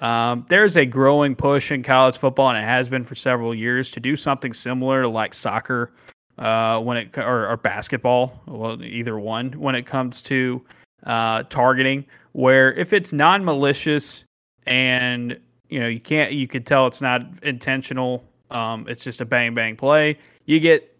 Um, 0.00 0.44
there's 0.48 0.76
a 0.76 0.84
growing 0.84 1.34
push 1.34 1.70
in 1.70 1.82
college 1.82 2.18
football, 2.18 2.50
and 2.50 2.58
it 2.58 2.64
has 2.66 2.88
been 2.88 3.04
for 3.04 3.14
several 3.14 3.54
years, 3.54 3.90
to 3.92 4.00
do 4.00 4.16
something 4.16 4.52
similar 4.52 5.02
to 5.02 5.08
like 5.08 5.32
soccer, 5.32 5.94
uh, 6.38 6.80
when 6.80 6.96
it 6.96 7.18
or, 7.18 7.48
or 7.48 7.56
basketball, 7.56 8.40
well, 8.46 8.82
either 8.82 9.18
one, 9.18 9.52
when 9.52 9.74
it 9.74 9.86
comes 9.86 10.22
to 10.22 10.62
uh, 11.04 11.42
targeting, 11.44 12.04
where 12.32 12.72
if 12.74 12.92
it's 12.92 13.12
non-malicious 13.12 14.24
and 14.66 15.38
you 15.68 15.80
know 15.80 15.88
you 15.88 16.00
can't, 16.00 16.32
you 16.32 16.48
could 16.48 16.66
tell 16.66 16.86
it's 16.86 17.00
not 17.00 17.22
intentional. 17.42 18.24
Um, 18.50 18.86
it's 18.88 19.04
just 19.04 19.20
a 19.20 19.24
bang 19.24 19.54
bang 19.54 19.76
play. 19.76 20.18
You 20.46 20.60
get 20.60 20.96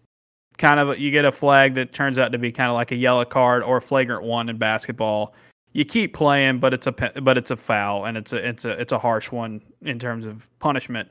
kind 0.57 0.79
of 0.79 0.97
you 0.99 1.11
get 1.11 1.25
a 1.25 1.31
flag 1.31 1.73
that 1.75 1.93
turns 1.93 2.19
out 2.19 2.31
to 2.31 2.37
be 2.37 2.51
kind 2.51 2.69
of 2.69 2.75
like 2.75 2.91
a 2.91 2.95
yellow 2.95 3.25
card 3.25 3.63
or 3.63 3.77
a 3.77 3.81
flagrant 3.81 4.23
one 4.23 4.49
in 4.49 4.57
basketball 4.57 5.33
you 5.73 5.83
keep 5.83 6.13
playing, 6.13 6.59
but 6.59 6.73
it's 6.73 6.87
a 6.87 6.91
but 6.91 7.37
it's 7.37 7.51
a 7.51 7.57
foul 7.57 8.05
and 8.05 8.15
it's 8.15 8.31
a 8.31 8.47
it's 8.47 8.63
a 8.63 8.69
it's 8.79 8.91
a 8.91 8.99
harsh 8.99 9.31
one 9.31 9.61
in 9.81 9.99
terms 9.99 10.25
of 10.25 10.47
punishment. 10.59 11.09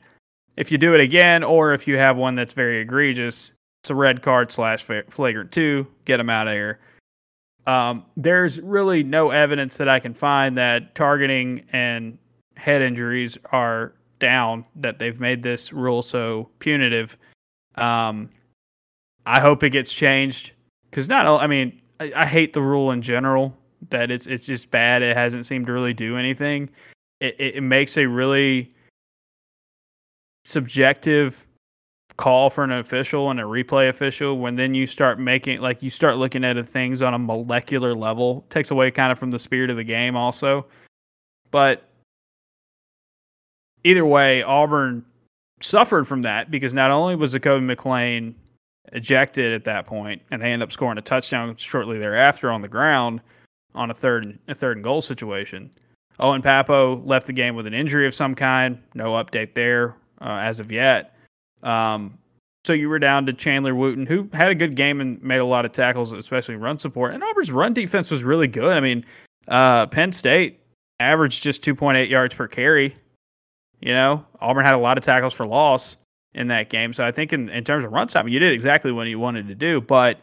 If 0.57 0.71
you 0.71 0.79
do 0.79 0.95
it 0.95 1.01
again, 1.01 1.43
or 1.43 1.75
if 1.75 1.87
you 1.87 1.97
have 1.97 2.17
one 2.17 2.37
that's 2.37 2.53
very 2.53 2.79
egregious, 2.79 3.51
it's 3.83 3.91
a 3.91 3.95
red 3.97 4.23
card 4.23 4.53
slash 4.53 4.85
flagrant 4.85 5.51
two. 5.51 5.85
Get 6.05 6.19
them 6.19 6.31
out 6.31 6.47
of 6.47 6.53
here. 6.53 6.79
Um, 7.67 8.05
there's 8.17 8.61
really 8.61 9.03
no 9.03 9.31
evidence 9.31 9.77
that 9.77 9.89
I 9.89 9.99
can 9.99 10.15
find 10.15 10.57
that 10.57 10.95
targeting 10.95 11.65
and 11.73 12.17
head 12.57 12.81
injuries 12.81 13.37
are 13.51 13.95
down. 14.21 14.65
That 14.77 15.01
they've 15.01 15.19
made 15.19 15.43
this 15.43 15.73
rule 15.73 16.01
so 16.01 16.49
punitive. 16.61 17.19
Um, 17.75 18.31
I 19.27 19.41
hope 19.41 19.65
it 19.65 19.71
gets 19.71 19.93
changed 19.93 20.53
because 20.89 21.09
not. 21.09 21.27
I 21.27 21.49
mean, 21.49 21.81
I, 21.99 22.13
I 22.15 22.27
hate 22.27 22.53
the 22.53 22.63
rule 22.63 22.93
in 22.93 23.03
general 23.03 23.53
that 23.91 24.13
it's 24.13 24.29
it's 24.29 24.47
just 24.47 24.71
bad. 24.71 25.03
It 25.03 25.17
hasn't 25.17 25.45
seemed 25.45 25.67
to 25.67 25.73
really 25.73 25.95
do 25.95 26.17
anything. 26.17 26.71
It 27.19 27.35
it, 27.41 27.57
it 27.57 27.63
makes 27.63 27.97
a 27.97 28.07
really 28.07 28.73
subjective 30.45 31.49
call 32.17 32.51
for 32.51 32.63
an 32.65 32.73
official 32.73 33.31
and 33.31 33.41
a 33.41 33.43
replay 33.43 33.89
official 33.89 34.39
when 34.39 34.57
then 34.57 34.75
you 34.75 34.87
start 34.87 35.19
making 35.19 35.61
like 35.61 35.83
you 35.83 35.91
start 35.91 36.17
looking 36.17 36.45
at 36.45 36.69
things 36.69 37.03
on 37.03 37.15
a 37.15 37.19
molecular 37.19 37.95
level 37.95 38.45
takes 38.51 38.71
away 38.71 38.91
kind 38.91 39.11
of 39.11 39.19
from 39.19 39.31
the 39.31 39.39
spirit 39.39 39.71
of 39.71 39.77
the 39.77 39.85
game 39.85 40.15
also 40.15 40.67
but 41.51 41.89
either 43.85 44.05
way 44.05 44.43
auburn 44.43 45.05
suffered 45.61 46.07
from 46.07 46.23
that 46.23 46.51
because 46.51 46.75
not 46.75 46.91
only 46.91 47.17
was 47.17 47.35
Zakoby 47.35 47.75
McClain 47.75 48.35
ejected 48.93 49.53
at 49.53 49.65
that 49.65 49.87
point 49.87 50.21
and 50.31 50.43
they 50.43 50.53
end 50.53 50.63
up 50.63 50.73
scoring 50.73 50.99
a 50.99 51.03
touchdown 51.03 51.57
shortly 51.57 51.99
thereafter 51.99 52.51
on 52.51 52.61
the 52.61 52.69
ground 52.69 53.21
on 53.75 53.91
a 53.91 53.95
third 53.95 54.39
a 54.49 54.55
third 54.55 54.77
and 54.77 54.85
goal 54.85 55.01
situation. 55.01 55.71
Owen 56.21 56.43
Pappoe 56.43 57.03
left 57.05 57.27
the 57.27 57.33
game 57.33 57.57
with 57.57 57.67
an 57.67 57.75
injury 57.75 58.07
of 58.07 58.15
some 58.15 58.35
kind. 58.35 58.79
No 58.95 59.13
update 59.13 59.55
there 59.55 59.97
uh, 60.21 60.39
as 60.43 60.61
of 60.61 60.71
yet. 60.71 61.17
Um, 61.63 62.19
so 62.65 62.73
you 62.73 62.89
were 62.89 62.99
down 62.99 63.27
to 63.27 63.33
Chandler 63.33 63.75
Wooten, 63.75 64.07
who 64.07 64.29
had 64.33 64.51
a 64.51 64.55
good 64.55 64.77
game 64.77 65.01
and 65.01 65.21
made 65.23 65.39
a 65.39 65.45
lot 65.45 65.65
of 65.65 65.73
tackles, 65.73 66.13
especially 66.13 66.57
run 66.57 66.79
support. 66.79 67.13
And 67.15 67.23
Auburn's 67.23 67.51
run 67.51 67.75
defense 67.75 68.11
was 68.11 68.23
really 68.23 68.47
good. 68.47 68.77
I 68.77 68.81
mean, 68.81 69.05
uh, 69.49 69.87
Penn 69.87 70.13
State 70.13 70.61
averaged 71.01 71.43
just 71.43 71.63
2.8 71.63 72.09
yards 72.09 72.35
per 72.35 72.47
carry. 72.47 72.97
You 73.81 73.93
know, 73.93 74.25
Auburn 74.41 74.65
had 74.65 74.75
a 74.75 74.79
lot 74.79 74.97
of 74.97 75.03
tackles 75.03 75.35
for 75.35 75.45
loss 75.45 75.97
in 76.35 76.47
that 76.49 76.71
game. 76.71 76.93
So 76.93 77.05
I 77.05 77.11
think 77.11 77.33
in, 77.33 77.49
in 77.49 77.65
terms 77.65 77.85
of 77.85 77.93
run 77.93 78.07
time, 78.07 78.29
you 78.29 78.39
did 78.39 78.53
exactly 78.53 78.93
what 78.93 79.09
you 79.09 79.19
wanted 79.19 79.49
to 79.49 79.57
do. 79.57 79.81
But 79.81 80.19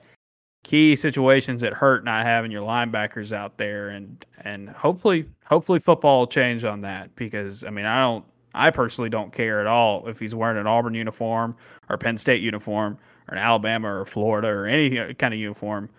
key 0.64 0.96
situations 0.96 1.62
that 1.62 1.74
hurt 1.74 2.04
not 2.04 2.26
having 2.26 2.52
your 2.52 2.62
linebackers 2.62 3.32
out 3.32 3.58
there 3.58 3.90
and 3.90 4.26
and 4.44 4.70
hopefully 4.70 5.26
hopefully 5.46 5.80
football 5.80 6.20
will 6.20 6.28
change 6.28 6.66
on 6.66 6.82
that 6.82 7.14
because 7.16 7.64
I 7.64 7.70
mean 7.70 7.86
I 7.86 8.02
don't 8.02 8.26
I 8.54 8.72
personally 8.72 9.10
don't 9.10 9.32
care 9.32 9.60
at 9.60 9.68
all 9.68 10.08
if 10.08 10.20
he's 10.20 10.34
wearing 10.34 10.58
an 10.58 10.68
Auburn 10.68 10.96
uniform 10.96 11.56
or 11.90 11.98
Penn 11.98 12.18
State 12.18 12.42
uniform 12.42 12.98
or 13.28 13.36
an 13.36 13.40
Alabama 13.40 13.94
or 13.94 14.06
Florida 14.06 14.48
or 14.48 14.66
any 14.66 14.98
uh, 14.98 15.14
kind 15.14 15.34
of 15.34 15.40
uniform. 15.40 15.90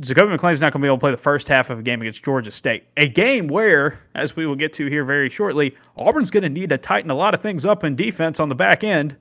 Zakoby 0.00 0.36
McClain's 0.36 0.60
not 0.60 0.72
going 0.72 0.82
to 0.82 0.84
be 0.84 0.88
able 0.88 0.98
to 0.98 1.00
play 1.00 1.10
the 1.10 1.16
first 1.16 1.48
half 1.48 1.70
of 1.70 1.78
a 1.78 1.82
game 1.82 2.02
against 2.02 2.22
Georgia 2.22 2.50
State, 2.50 2.84
a 2.98 3.08
game 3.08 3.48
where, 3.48 3.98
as 4.14 4.36
we 4.36 4.46
will 4.46 4.56
get 4.56 4.72
to 4.74 4.86
here 4.86 5.04
very 5.04 5.30
shortly, 5.30 5.74
Auburn's 5.96 6.30
going 6.30 6.42
to 6.42 6.50
need 6.50 6.68
to 6.68 6.78
tighten 6.78 7.10
a 7.10 7.14
lot 7.14 7.34
of 7.34 7.40
things 7.40 7.64
up 7.64 7.82
in 7.82 7.96
defense 7.96 8.38
on 8.38 8.48
the 8.48 8.54
back 8.54 8.84
end, 8.84 9.16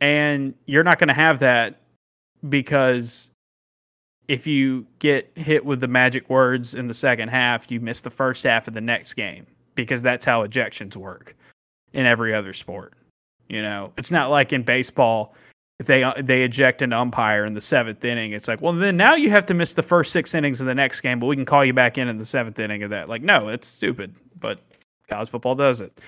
and 0.00 0.54
you're 0.66 0.82
not 0.82 0.98
going 0.98 1.08
to 1.08 1.14
have 1.14 1.38
that 1.38 1.80
because 2.48 3.30
if 4.26 4.46
you 4.46 4.84
get 4.98 5.30
hit 5.36 5.64
with 5.64 5.80
the 5.80 5.88
magic 5.88 6.28
words 6.28 6.74
in 6.74 6.88
the 6.88 6.94
second 6.94 7.28
half, 7.28 7.70
you 7.70 7.78
miss 7.78 8.00
the 8.00 8.10
first 8.10 8.42
half 8.42 8.66
of 8.66 8.74
the 8.74 8.80
next 8.80 9.14
game 9.14 9.46
because 9.86 10.02
that's 10.02 10.24
how 10.24 10.46
ejections 10.46 10.96
work 10.96 11.36
in 11.92 12.06
every 12.06 12.34
other 12.34 12.52
sport. 12.52 12.94
You 13.48 13.62
know, 13.62 13.92
it's 13.96 14.10
not 14.10 14.30
like 14.30 14.52
in 14.52 14.62
baseball 14.62 15.34
if 15.78 15.86
they 15.86 16.02
uh, 16.02 16.14
they 16.18 16.42
eject 16.42 16.82
an 16.82 16.92
umpire 16.92 17.44
in 17.44 17.54
the 17.54 17.60
seventh 17.60 18.04
inning, 18.04 18.32
it's 18.32 18.48
like, 18.48 18.60
well, 18.60 18.72
then 18.72 18.96
now 18.96 19.14
you 19.14 19.30
have 19.30 19.46
to 19.46 19.54
miss 19.54 19.74
the 19.74 19.82
first 19.82 20.12
six 20.12 20.34
innings 20.34 20.60
of 20.60 20.66
the 20.66 20.74
next 20.74 21.00
game, 21.00 21.20
but 21.20 21.26
we 21.26 21.36
can 21.36 21.44
call 21.44 21.64
you 21.64 21.72
back 21.72 21.98
in 21.98 22.08
in 22.08 22.18
the 22.18 22.26
seventh 22.26 22.58
inning 22.58 22.82
of 22.82 22.90
that. 22.90 23.08
Like, 23.08 23.22
no, 23.22 23.48
it's 23.48 23.68
stupid, 23.68 24.14
but 24.40 24.60
college 25.08 25.30
football 25.30 25.54
does 25.54 25.80
it. 25.80 26.00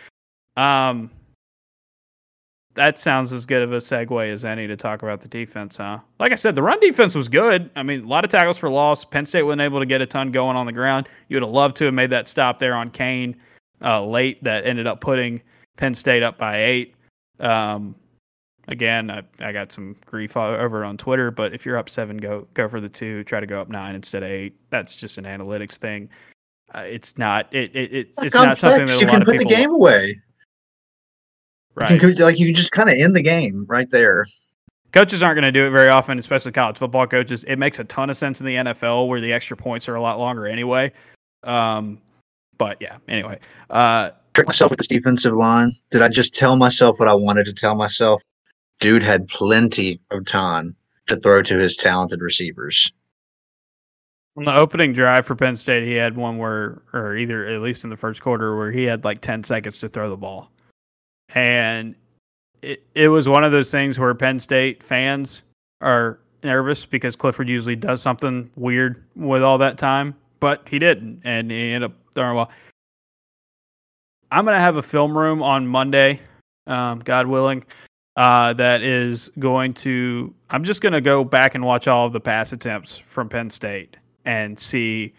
Um, 0.56 1.10
that 2.74 2.98
sounds 2.98 3.32
as 3.32 3.46
good 3.46 3.62
of 3.62 3.72
a 3.72 3.78
segue 3.78 4.28
as 4.28 4.44
any 4.44 4.66
to 4.66 4.76
talk 4.76 5.02
about 5.02 5.20
the 5.20 5.28
defense, 5.28 5.76
huh? 5.76 5.98
Like 6.18 6.32
I 6.32 6.36
said, 6.36 6.54
the 6.54 6.62
run 6.62 6.80
defense 6.80 7.14
was 7.14 7.28
good. 7.28 7.70
I 7.76 7.82
mean, 7.82 8.04
a 8.04 8.08
lot 8.08 8.24
of 8.24 8.30
tackles 8.30 8.58
for 8.58 8.70
loss. 8.70 9.04
Penn 9.04 9.26
State 9.26 9.42
wasn't 9.42 9.62
able 9.62 9.80
to 9.80 9.86
get 9.86 10.00
a 10.00 10.06
ton 10.06 10.32
going 10.32 10.56
on 10.56 10.66
the 10.66 10.72
ground. 10.72 11.08
You 11.28 11.36
would 11.36 11.42
have 11.42 11.52
loved 11.52 11.76
to 11.76 11.84
have 11.86 11.94
made 11.94 12.10
that 12.10 12.28
stop 12.28 12.58
there 12.58 12.74
on 12.74 12.90
Cain 12.90 13.36
uh, 13.82 14.04
late 14.04 14.42
that 14.44 14.66
ended 14.66 14.86
up 14.86 15.00
putting 15.00 15.40
Penn 15.76 15.94
State 15.94 16.22
up 16.22 16.38
by 16.38 16.62
eight. 16.64 16.94
Um, 17.38 17.94
again, 18.68 19.10
I, 19.10 19.22
I 19.40 19.52
got 19.52 19.72
some 19.72 19.96
grief 20.06 20.36
over 20.36 20.84
on 20.84 20.96
Twitter, 20.96 21.30
but 21.30 21.54
if 21.54 21.66
you're 21.66 21.78
up 21.78 21.88
seven, 21.88 22.16
go 22.16 22.46
go 22.54 22.68
for 22.68 22.80
the 22.80 22.88
two. 22.88 23.24
Try 23.24 23.40
to 23.40 23.46
go 23.46 23.60
up 23.60 23.68
nine 23.68 23.94
instead 23.94 24.22
of 24.22 24.30
eight. 24.30 24.56
That's 24.70 24.94
just 24.94 25.18
an 25.18 25.24
analytics 25.24 25.74
thing. 25.74 26.08
Uh, 26.74 26.80
it's 26.80 27.18
not. 27.18 27.52
It, 27.52 27.74
it, 27.74 27.92
it 27.92 28.08
it's 28.22 28.34
not 28.34 28.58
something 28.58 28.86
that 28.86 29.00
you 29.00 29.06
can 29.06 29.24
put 29.24 29.38
the 29.38 29.44
game 29.44 29.70
away. 29.70 30.20
Right. 31.74 31.92
You 31.92 31.98
can, 31.98 32.14
like 32.16 32.38
you 32.38 32.46
can 32.46 32.54
just 32.54 32.72
kind 32.72 32.88
of 32.88 32.96
end 32.96 33.14
the 33.14 33.22
game 33.22 33.64
right 33.68 33.90
there. 33.90 34.26
Coaches 34.92 35.22
aren't 35.22 35.36
going 35.36 35.44
to 35.44 35.52
do 35.52 35.66
it 35.66 35.70
very 35.70 35.88
often, 35.88 36.18
especially 36.18 36.50
college 36.50 36.76
football 36.76 37.06
coaches. 37.06 37.44
It 37.44 37.56
makes 37.56 37.78
a 37.78 37.84
ton 37.84 38.10
of 38.10 38.16
sense 38.16 38.40
in 38.40 38.46
the 38.46 38.56
NFL 38.56 39.06
where 39.06 39.20
the 39.20 39.32
extra 39.32 39.56
points 39.56 39.88
are 39.88 39.94
a 39.94 40.02
lot 40.02 40.18
longer 40.18 40.48
anyway. 40.48 40.92
Um, 41.44 42.00
But 42.60 42.76
yeah, 42.78 42.98
anyway, 43.08 43.38
uh, 43.70 44.10
trick 44.34 44.46
myself 44.46 44.70
with 44.70 44.80
this 44.80 44.86
defensive 44.86 45.32
line. 45.32 45.72
Did 45.90 46.02
I 46.02 46.10
just 46.10 46.34
tell 46.34 46.56
myself 46.56 47.00
what 47.00 47.08
I 47.08 47.14
wanted 47.14 47.46
to 47.46 47.54
tell 47.54 47.74
myself? 47.74 48.22
Dude 48.80 49.02
had 49.02 49.28
plenty 49.28 49.98
of 50.10 50.26
time 50.26 50.76
to 51.06 51.16
throw 51.16 51.40
to 51.40 51.58
his 51.58 51.74
talented 51.74 52.20
receivers. 52.20 52.92
On 54.36 54.44
the 54.44 54.54
opening 54.54 54.92
drive 54.92 55.24
for 55.24 55.34
Penn 55.34 55.56
State, 55.56 55.84
he 55.84 55.94
had 55.94 56.18
one 56.18 56.36
where, 56.36 56.82
or 56.92 57.16
either 57.16 57.46
at 57.46 57.62
least 57.62 57.84
in 57.84 57.88
the 57.88 57.96
first 57.96 58.20
quarter, 58.20 58.54
where 58.54 58.70
he 58.70 58.84
had 58.84 59.04
like 59.04 59.22
10 59.22 59.42
seconds 59.42 59.78
to 59.78 59.88
throw 59.88 60.10
the 60.10 60.16
ball. 60.18 60.50
And 61.34 61.94
it, 62.60 62.84
it 62.94 63.08
was 63.08 63.26
one 63.26 63.42
of 63.42 63.52
those 63.52 63.70
things 63.70 63.98
where 63.98 64.12
Penn 64.14 64.38
State 64.38 64.82
fans 64.82 65.40
are 65.80 66.20
nervous 66.44 66.84
because 66.84 67.16
Clifford 67.16 67.48
usually 67.48 67.76
does 67.76 68.02
something 68.02 68.50
weird 68.56 69.02
with 69.16 69.42
all 69.42 69.56
that 69.56 69.78
time, 69.78 70.14
but 70.40 70.68
he 70.68 70.78
didn't. 70.78 71.22
And 71.24 71.50
he 71.50 71.72
ended 71.72 71.90
up 71.90 71.96
throwing 72.12 72.36
well. 72.36 72.50
I'm 74.30 74.44
going 74.44 74.56
to 74.56 74.60
have 74.60 74.76
a 74.76 74.82
film 74.82 75.16
room 75.16 75.42
on 75.42 75.66
Monday, 75.66 76.20
um, 76.66 77.00
God 77.00 77.26
willing, 77.26 77.64
uh, 78.16 78.52
that 78.54 78.82
is 78.82 79.30
going 79.38 79.72
to. 79.74 80.32
I'm 80.50 80.62
just 80.62 80.80
to 80.82 81.00
go 81.00 81.24
back 81.24 81.54
and 81.54 81.64
watch 81.64 81.88
all 81.88 82.06
of 82.06 82.12
the 82.12 82.20
pass 82.20 82.52
attempts 82.52 82.96
from 82.96 83.28
Penn 83.28 83.50
State 83.50 83.96
and 84.24 84.58
see 84.58 85.14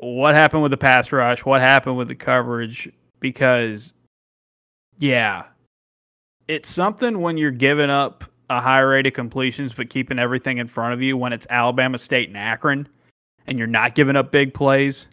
what 0.00 0.34
happened 0.34 0.62
with 0.62 0.72
the 0.72 0.76
pass 0.76 1.12
rush, 1.12 1.44
what 1.44 1.60
happened 1.60 1.96
with 1.96 2.08
the 2.08 2.14
coverage, 2.14 2.90
because, 3.20 3.92
yeah, 4.98 5.44
it's 6.48 6.68
something 6.68 7.20
when 7.20 7.38
you're 7.38 7.52
giving 7.52 7.90
up 7.90 8.24
a 8.50 8.60
high 8.60 8.80
rate 8.80 9.06
of 9.06 9.14
completions 9.14 9.72
but 9.72 9.88
keeping 9.88 10.18
everything 10.18 10.58
in 10.58 10.66
front 10.66 10.92
of 10.92 11.00
you 11.00 11.16
when 11.16 11.32
it's 11.32 11.46
Alabama 11.50 11.98
State 11.98 12.28
and 12.28 12.36
Akron 12.36 12.86
and 13.46 13.58
you're 13.58 13.66
not 13.66 13.94
giving 13.94 14.16
up 14.16 14.30
big 14.30 14.52
plays. 14.52 15.06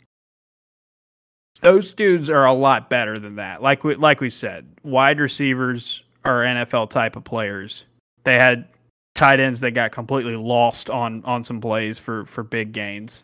Those 1.61 1.93
dudes 1.93 2.29
are 2.29 2.45
a 2.45 2.53
lot 2.53 2.89
better 2.89 3.19
than 3.19 3.35
that. 3.35 3.61
Like 3.61 3.83
we 3.83 3.95
like 3.95 4.21
we 4.21 4.29
said, 4.29 4.67
wide 4.83 5.19
receivers 5.19 6.03
are 6.23 6.43
NFL 6.43 6.89
type 6.89 7.15
of 7.15 7.23
players. 7.23 7.85
They 8.23 8.35
had 8.35 8.67
tight 9.15 9.39
ends 9.39 9.59
that 9.59 9.71
got 9.71 9.91
completely 9.91 10.35
lost 10.35 10.89
on 10.89 11.23
on 11.25 11.43
some 11.43 11.59
plays 11.59 11.97
for 11.97 12.25
for 12.25 12.43
big 12.43 12.71
gains. 12.71 13.23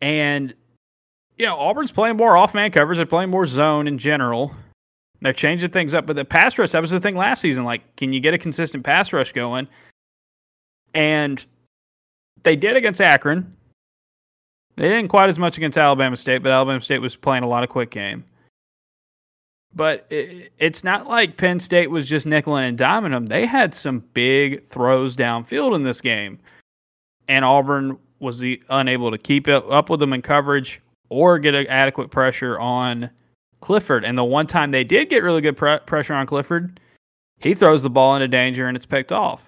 And 0.00 0.54
you 1.36 1.46
know, 1.46 1.56
Auburn's 1.56 1.92
playing 1.92 2.16
more 2.16 2.36
off 2.36 2.54
man 2.54 2.70
covers, 2.70 2.98
they're 2.98 3.06
playing 3.06 3.30
more 3.30 3.46
zone 3.46 3.86
in 3.86 3.96
general. 3.96 4.54
They're 5.22 5.32
changing 5.32 5.70
things 5.70 5.92
up, 5.92 6.06
but 6.06 6.16
the 6.16 6.24
pass 6.24 6.58
rush, 6.58 6.70
that 6.72 6.80
was 6.80 6.90
the 6.90 7.00
thing 7.00 7.14
last 7.14 7.40
season. 7.40 7.64
Like, 7.64 7.82
can 7.96 8.12
you 8.12 8.20
get 8.20 8.32
a 8.32 8.38
consistent 8.38 8.84
pass 8.84 9.12
rush 9.12 9.32
going? 9.32 9.68
And 10.94 11.44
they 12.42 12.56
did 12.56 12.76
against 12.76 13.00
Akron. 13.00 13.54
They 14.76 14.88
didn't 14.88 15.08
quite 15.08 15.28
as 15.28 15.38
much 15.38 15.56
against 15.56 15.78
Alabama 15.78 16.16
State, 16.16 16.42
but 16.42 16.52
Alabama 16.52 16.80
State 16.80 17.00
was 17.00 17.16
playing 17.16 17.42
a 17.42 17.48
lot 17.48 17.62
of 17.62 17.68
quick 17.68 17.90
game. 17.90 18.24
But 19.74 20.06
it, 20.10 20.52
it's 20.58 20.82
not 20.82 21.06
like 21.06 21.36
Penn 21.36 21.60
State 21.60 21.90
was 21.90 22.08
just 22.08 22.26
nickeling 22.26 22.68
and 22.68 22.78
diming 22.78 23.10
them. 23.10 23.26
They 23.26 23.46
had 23.46 23.74
some 23.74 24.02
big 24.14 24.66
throws 24.68 25.16
downfield 25.16 25.76
in 25.76 25.84
this 25.84 26.00
game, 26.00 26.38
and 27.28 27.44
Auburn 27.44 27.98
was 28.20 28.38
the, 28.38 28.62
unable 28.70 29.10
to 29.10 29.18
keep 29.18 29.48
it 29.48 29.64
up 29.70 29.90
with 29.90 30.00
them 30.00 30.12
in 30.12 30.22
coverage 30.22 30.80
or 31.08 31.38
get 31.38 31.54
adequate 31.54 32.10
pressure 32.10 32.58
on 32.58 33.10
Clifford. 33.60 34.04
And 34.04 34.16
the 34.16 34.24
one 34.24 34.46
time 34.46 34.70
they 34.70 34.84
did 34.84 35.08
get 35.08 35.22
really 35.22 35.40
good 35.40 35.56
pre- 35.56 35.78
pressure 35.80 36.14
on 36.14 36.26
Clifford, 36.26 36.80
he 37.38 37.54
throws 37.54 37.82
the 37.82 37.90
ball 37.90 38.14
into 38.16 38.28
danger 38.28 38.66
and 38.66 38.76
it's 38.76 38.86
picked 38.86 39.12
off. 39.12 39.44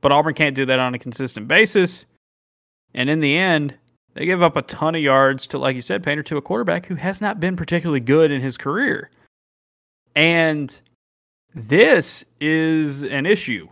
But 0.00 0.12
Auburn 0.12 0.34
can't 0.34 0.54
do 0.54 0.66
that 0.66 0.78
on 0.78 0.94
a 0.94 0.98
consistent 0.98 1.48
basis. 1.48 2.04
And 2.94 3.10
in 3.10 3.20
the 3.20 3.36
end, 3.36 3.76
they 4.18 4.26
give 4.26 4.42
up 4.42 4.56
a 4.56 4.62
ton 4.62 4.96
of 4.96 5.00
yards 5.00 5.46
to, 5.46 5.58
like 5.58 5.76
you 5.76 5.80
said, 5.80 6.02
Painter, 6.02 6.24
to 6.24 6.36
a 6.38 6.42
quarterback 6.42 6.86
who 6.86 6.96
has 6.96 7.20
not 7.20 7.38
been 7.38 7.54
particularly 7.54 8.00
good 8.00 8.32
in 8.32 8.40
his 8.40 8.56
career. 8.56 9.12
And 10.16 10.76
this 11.54 12.24
is 12.40 13.04
an 13.04 13.26
issue 13.26 13.68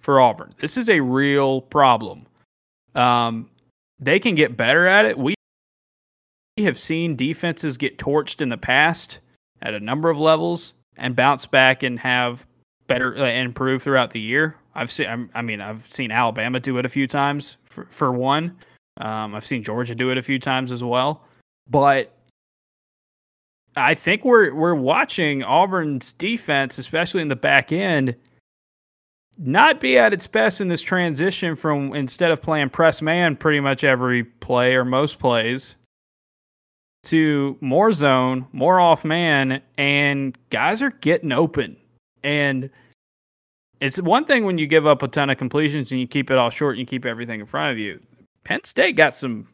for 0.00 0.18
Auburn. 0.18 0.54
This 0.58 0.78
is 0.78 0.88
a 0.88 1.00
real 1.00 1.60
problem. 1.60 2.24
Um, 2.94 3.50
they 4.00 4.18
can 4.18 4.34
get 4.34 4.56
better 4.56 4.86
at 4.86 5.04
it. 5.04 5.18
We 5.18 5.34
have 6.56 6.78
seen 6.78 7.14
defenses 7.14 7.76
get 7.76 7.98
torched 7.98 8.40
in 8.40 8.48
the 8.48 8.56
past 8.56 9.18
at 9.60 9.74
a 9.74 9.80
number 9.80 10.08
of 10.08 10.16
levels 10.16 10.72
and 10.96 11.14
bounce 11.14 11.44
back 11.44 11.82
and 11.82 11.98
have 12.00 12.46
better 12.86 13.14
uh, 13.18 13.26
improve 13.26 13.82
throughout 13.82 14.10
the 14.12 14.20
year. 14.20 14.56
I've 14.74 14.90
seen, 14.90 15.28
I 15.34 15.42
mean, 15.42 15.60
I've 15.60 15.86
seen 15.92 16.10
Alabama 16.10 16.60
do 16.60 16.78
it 16.78 16.86
a 16.86 16.88
few 16.88 17.06
times 17.06 17.58
for, 17.66 17.86
for 17.90 18.10
one. 18.10 18.56
Um, 18.98 19.34
I've 19.34 19.46
seen 19.46 19.62
Georgia 19.62 19.94
do 19.94 20.10
it 20.10 20.18
a 20.18 20.22
few 20.22 20.38
times 20.38 20.70
as 20.70 20.84
well, 20.84 21.24
but 21.68 22.12
I 23.76 23.94
think 23.94 24.24
we're 24.24 24.54
we're 24.54 24.74
watching 24.74 25.42
Auburn's 25.42 26.12
defense, 26.14 26.78
especially 26.78 27.22
in 27.22 27.28
the 27.28 27.36
back 27.36 27.72
end, 27.72 28.14
not 29.38 29.80
be 29.80 29.96
at 29.98 30.12
its 30.12 30.26
best 30.26 30.60
in 30.60 30.68
this 30.68 30.82
transition 30.82 31.54
from 31.54 31.94
instead 31.94 32.30
of 32.30 32.42
playing 32.42 32.70
press 32.70 33.00
man 33.00 33.36
pretty 33.36 33.60
much 33.60 33.82
every 33.82 34.24
play 34.24 34.74
or 34.74 34.84
most 34.84 35.18
plays 35.18 35.74
to 37.04 37.56
more 37.60 37.92
zone, 37.92 38.46
more 38.52 38.78
off 38.78 39.04
man, 39.04 39.60
and 39.76 40.38
guys 40.50 40.82
are 40.82 40.90
getting 40.90 41.32
open. 41.32 41.76
And 42.22 42.70
it's 43.80 44.00
one 44.00 44.24
thing 44.24 44.44
when 44.44 44.58
you 44.58 44.66
give 44.66 44.86
up 44.86 45.02
a 45.02 45.08
ton 45.08 45.30
of 45.30 45.38
completions 45.38 45.90
and 45.90 46.00
you 46.00 46.06
keep 46.06 46.30
it 46.30 46.38
all 46.38 46.50
short 46.50 46.74
and 46.74 46.80
you 46.80 46.86
keep 46.86 47.04
everything 47.04 47.40
in 47.40 47.46
front 47.46 47.72
of 47.72 47.78
you. 47.78 48.00
Penn 48.44 48.64
State 48.64 48.96
got 48.96 49.14
some 49.14 49.46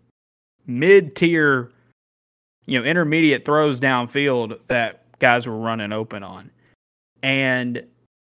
mid 0.66 1.16
tier, 1.16 1.70
you 2.66 2.78
know, 2.78 2.84
intermediate 2.84 3.44
throws 3.44 3.80
downfield 3.80 4.58
that 4.68 5.04
guys 5.18 5.46
were 5.46 5.58
running 5.58 5.92
open 5.92 6.22
on. 6.22 6.50
And 7.22 7.84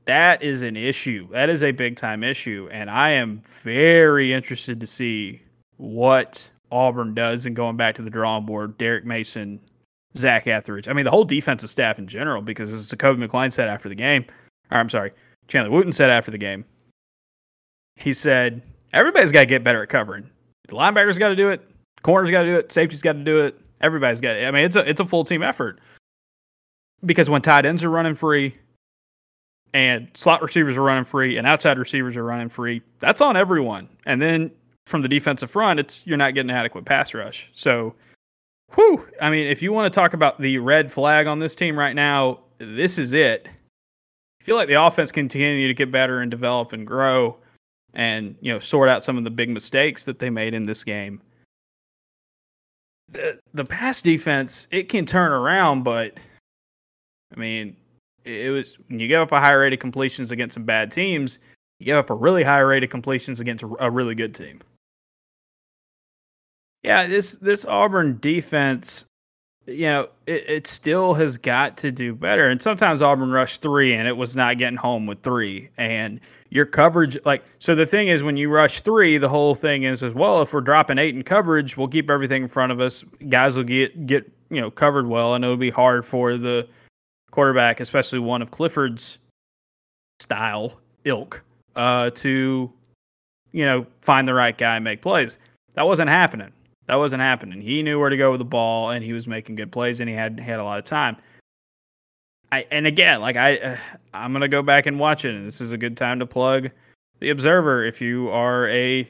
that 0.07 0.43
is 0.43 0.63
an 0.63 0.77
issue. 0.77 1.29
That 1.31 1.49
is 1.49 1.63
a 1.63 1.73
big 1.73 1.97
time 1.97 2.25
issue. 2.25 2.69
And 2.73 2.91
I 2.91 3.11
am 3.11 3.43
very 3.63 4.33
interested 4.33 4.81
to 4.81 4.87
see 4.87 5.43
what 5.77 6.49
Auburn 6.73 7.15
does 7.15 7.47
and 7.47 7.55
going 7.55 7.77
back 7.77 7.95
to 7.97 8.03
the 8.03 8.11
drawing 8.11 8.47
board, 8.47 8.79
Derek 8.79 9.05
Mason, 9.05 9.61
Zac 10.17 10.47
Etheridge. 10.47 10.89
I 10.89 10.93
mean, 10.93 11.05
the 11.05 11.11
whole 11.11 11.25
defensive 11.25 11.71
staff 11.71 11.99
in 11.99 12.07
general, 12.07 12.43
because 12.43 12.73
as 12.73 12.93
Kobe 12.99 13.25
McClain 13.25 13.53
said 13.53 13.69
after 13.69 13.89
the 13.89 13.95
game, 13.95 14.25
or 14.71 14.79
I'm 14.79 14.89
sorry, 14.89 15.13
Chandler 15.49 15.71
Wooten 15.71 15.93
said 15.93 16.11
after 16.11 16.31
the 16.31 16.39
game, 16.39 16.65
he 17.97 18.13
said, 18.13 18.63
everybody's 18.93 19.33
got 19.33 19.41
to 19.41 19.47
get 19.47 19.65
better 19.65 19.83
at 19.83 19.89
covering. 19.89 20.29
The 20.71 20.77
linebackers 20.77 21.18
got 21.18 21.29
to 21.29 21.37
do 21.37 21.51
it, 21.51 21.61
corners 22.03 22.31
got 22.31 22.43
to 22.43 22.49
do 22.49 22.57
it, 22.57 22.73
safety's 22.73 23.03
got 23.03 23.12
to 23.12 23.25
do 23.25 23.41
it. 23.41 23.61
Everybody's 23.81 24.21
got. 24.21 24.37
I 24.37 24.51
mean, 24.51 24.64
it's 24.64 24.77
a 24.77 24.89
it's 24.89 25.01
a 25.01 25.05
full 25.07 25.25
team 25.25 25.43
effort 25.43 25.81
because 27.05 27.29
when 27.29 27.43
tight 27.43 27.66
ends 27.66 27.83
are 27.85 27.91
running 27.91 28.14
free, 28.14 28.55
and 29.75 30.09
slot 30.14 30.43
receivers 30.43 30.77
are 30.77 30.83
running 30.83 31.05
free, 31.05 31.37
and 31.37 31.47
outside 31.47 31.79
receivers 31.79 32.16
are 32.16 32.25
running 32.25 32.49
free, 32.49 32.83
that's 32.99 33.21
on 33.21 33.37
everyone. 33.37 33.89
And 34.07 34.21
then 34.21 34.51
from 34.87 35.03
the 35.03 35.09
defensive 35.09 35.51
front, 35.51 35.81
it's 35.81 36.03
you're 36.07 36.16
not 36.16 36.35
getting 36.35 36.51
adequate 36.51 36.85
pass 36.85 37.14
rush. 37.14 37.51
So, 37.55 37.95
whew, 38.75 39.07
I 39.21 39.31
mean, 39.31 39.47
if 39.47 39.62
you 39.62 39.73
want 39.73 39.93
to 39.93 39.97
talk 39.97 40.14
about 40.14 40.41
the 40.41 40.59
red 40.59 40.93
flag 40.93 41.27
on 41.27 41.39
this 41.39 41.55
team 41.55 41.79
right 41.79 41.95
now, 41.95 42.41
this 42.59 42.99
is 42.99 43.12
it. 43.12 43.49
I 44.41 44.45
feel 44.45 44.57
like 44.57 44.68
the 44.68 44.83
offense 44.83 45.12
continue 45.12 45.68
to 45.68 45.75
get 45.75 45.93
better 45.93 46.21
and 46.21 46.31
develop 46.31 46.73
and 46.73 46.87
grow, 46.87 47.37
and 47.95 48.34
you 48.41 48.53
know 48.53 48.59
sort 48.59 48.88
out 48.88 49.05
some 49.05 49.18
of 49.18 49.24
the 49.24 49.30
big 49.30 49.51
mistakes 49.51 50.05
that 50.05 50.18
they 50.18 50.30
made 50.30 50.55
in 50.55 50.62
this 50.62 50.84
game. 50.84 51.20
The 53.12 53.38
the 53.55 53.64
pass 53.64 54.03
defense 54.03 54.66
it 54.70 54.88
can 54.88 55.07
turn 55.07 55.32
around, 55.32 55.82
but 55.82 56.18
I 57.34 57.41
mean, 57.41 57.76
it 58.24 58.51
was 58.51 58.76
when 58.88 59.01
you 59.01 59.09
give 59.09 59.20
up 59.20 59.32
a 59.32 59.41
high 59.41 59.53
rate 59.53 59.72
of 59.72 59.78
completions 59.78 60.30
against 60.30 60.55
some 60.55 60.64
bad 60.64 60.91
teams, 60.91 61.38
you 61.78 61.86
give 61.86 61.97
up 61.97 62.11
a 62.11 62.14
really 62.14 62.43
high 62.43 62.61
rate 62.61 62.84
of 62.84 62.91
completions 62.91 63.41
against 63.41 63.64
a 63.78 63.91
really 63.91 64.14
good 64.14 64.34
team. 64.34 64.61
Yeah, 66.82 67.07
this 67.07 67.32
this 67.36 67.64
Auburn 67.64 68.18
defense, 68.20 69.05
you 69.66 69.86
know, 69.86 70.09
it, 70.26 70.49
it 70.49 70.66
still 70.66 71.14
has 71.14 71.36
got 71.36 71.76
to 71.78 71.93
do 71.93 72.14
better. 72.14 72.49
And 72.49 72.61
sometimes 72.61 73.03
Auburn 73.03 73.30
rushed 73.30 73.62
three 73.62 73.95
and 73.95 74.09
it 74.09 74.16
was 74.16 74.34
not 74.34 74.59
getting 74.59 74.78
home 74.78 75.07
with 75.07 75.22
three. 75.22 75.68
And 75.76 76.20
your 76.51 76.67
coverage, 76.67 77.17
like, 77.25 77.45
so 77.61 77.75
the 77.75 77.87
thing 77.87 78.09
is, 78.09 78.23
when 78.25 78.37
you 78.37 78.51
rush 78.51 78.81
three, 78.81 79.19
the 79.19 79.29
whole 79.29 79.55
thing 79.55 79.85
is 79.85 80.03
as 80.03 80.13
well. 80.15 80.43
If 80.43 80.53
we're 80.53 80.61
dropping 80.61 80.99
eight 80.99 81.15
in 81.15 81.23
coverage, 81.23 81.77
we'll 81.77 81.89
keep 81.89 82.11
everything 82.11 82.43
in 82.43 82.49
front 82.49 82.73
of 82.73 82.81
us. 82.81 83.05
Guys 83.29 83.57
will 83.57 83.65
get 83.65 84.07
get 84.07 84.31
you 84.51 84.61
know 84.61 84.71
covered 84.71 85.07
well, 85.07 85.35
and 85.35 85.45
it'll 85.45 85.57
be 85.57 85.71
hard 85.71 86.05
for 86.05 86.37
the 86.37 86.69
quarterback, 87.31 87.79
especially 87.79 88.19
one 88.19 88.43
of 88.43 88.51
Clifford's 88.51 89.19
style 90.19 90.81
ilk, 91.05 91.41
uh, 91.77 92.11
to 92.11 92.71
you 93.53 93.65
know 93.65 93.87
find 94.03 94.27
the 94.27 94.35
right 94.35 94.59
guy 94.59 94.75
and 94.75 94.85
make 94.85 95.03
plays. 95.03 95.39
That 95.75 95.87
wasn't 95.87 96.11
happening. 96.11 96.53
That 96.87 96.97
wasn't 96.97 97.23
happening. 97.23 97.61
He 97.61 97.85
knew 97.85 98.01
where 98.01 98.11
to 98.11 98.17
go 98.17 98.33
with 98.33 98.41
the 98.41 98.45
ball, 98.45 98.91
and 98.91 99.05
he 99.05 99.13
was 99.13 99.29
making 99.29 99.55
good 99.55 99.71
plays, 99.71 100.01
and 100.01 100.09
he 100.09 100.17
had 100.17 100.41
had 100.41 100.59
a 100.59 100.65
lot 100.65 100.81
of 100.81 100.85
time. 100.85 101.17
I 102.53 102.67
and 102.71 102.87
again, 102.87 103.21
like 103.21 103.37
I, 103.37 103.59
uh, 103.59 103.77
I'm 104.13 104.33
gonna 104.33 104.49
go 104.49 104.63
back 104.63 104.87
and 104.87 104.99
watch 104.99 105.25
it, 105.25 105.35
and 105.35 105.47
this 105.47 105.61
is 105.61 105.73
a 105.73 105.79
good 105.79 105.97
time 105.97 106.19
to 106.19 106.27
plug 106.27 106.71
the 107.21 107.31
Observer 107.31 107.85
if 107.85 108.01
you 108.01 108.29
are 108.31 108.69
a 108.69 109.09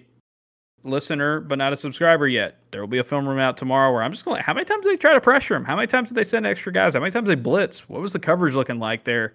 listener 0.85 1.41
but 1.41 1.59
not 1.59 1.73
a 1.73 1.77
subscriber 1.77 2.27
yet, 2.27 2.57
there 2.71 2.81
will 2.81 2.89
be 2.89 2.99
a 2.99 3.05
film 3.05 3.29
room 3.29 3.39
out 3.39 3.57
tomorrow 3.57 3.93
where 3.93 4.03
I'm 4.03 4.13
just 4.13 4.25
going. 4.25 4.43
How 4.43 4.55
many 4.55 4.65
times 4.65 4.85
did 4.85 4.93
they 4.93 4.97
try 4.97 5.15
to 5.15 5.21
pressure 5.21 5.55
him? 5.55 5.65
How 5.65 5.77
many 5.77 5.87
times 5.87 6.09
did 6.09 6.15
they 6.15 6.25
send 6.25 6.47
extra 6.47 6.73
guys? 6.73 6.95
How 6.95 7.01
many 7.01 7.13
times 7.13 7.29
they 7.29 7.35
blitz? 7.35 7.89
What 7.89 8.01
was 8.01 8.13
the 8.13 8.19
coverage 8.19 8.55
looking 8.55 8.79
like 8.79 9.05
there? 9.05 9.35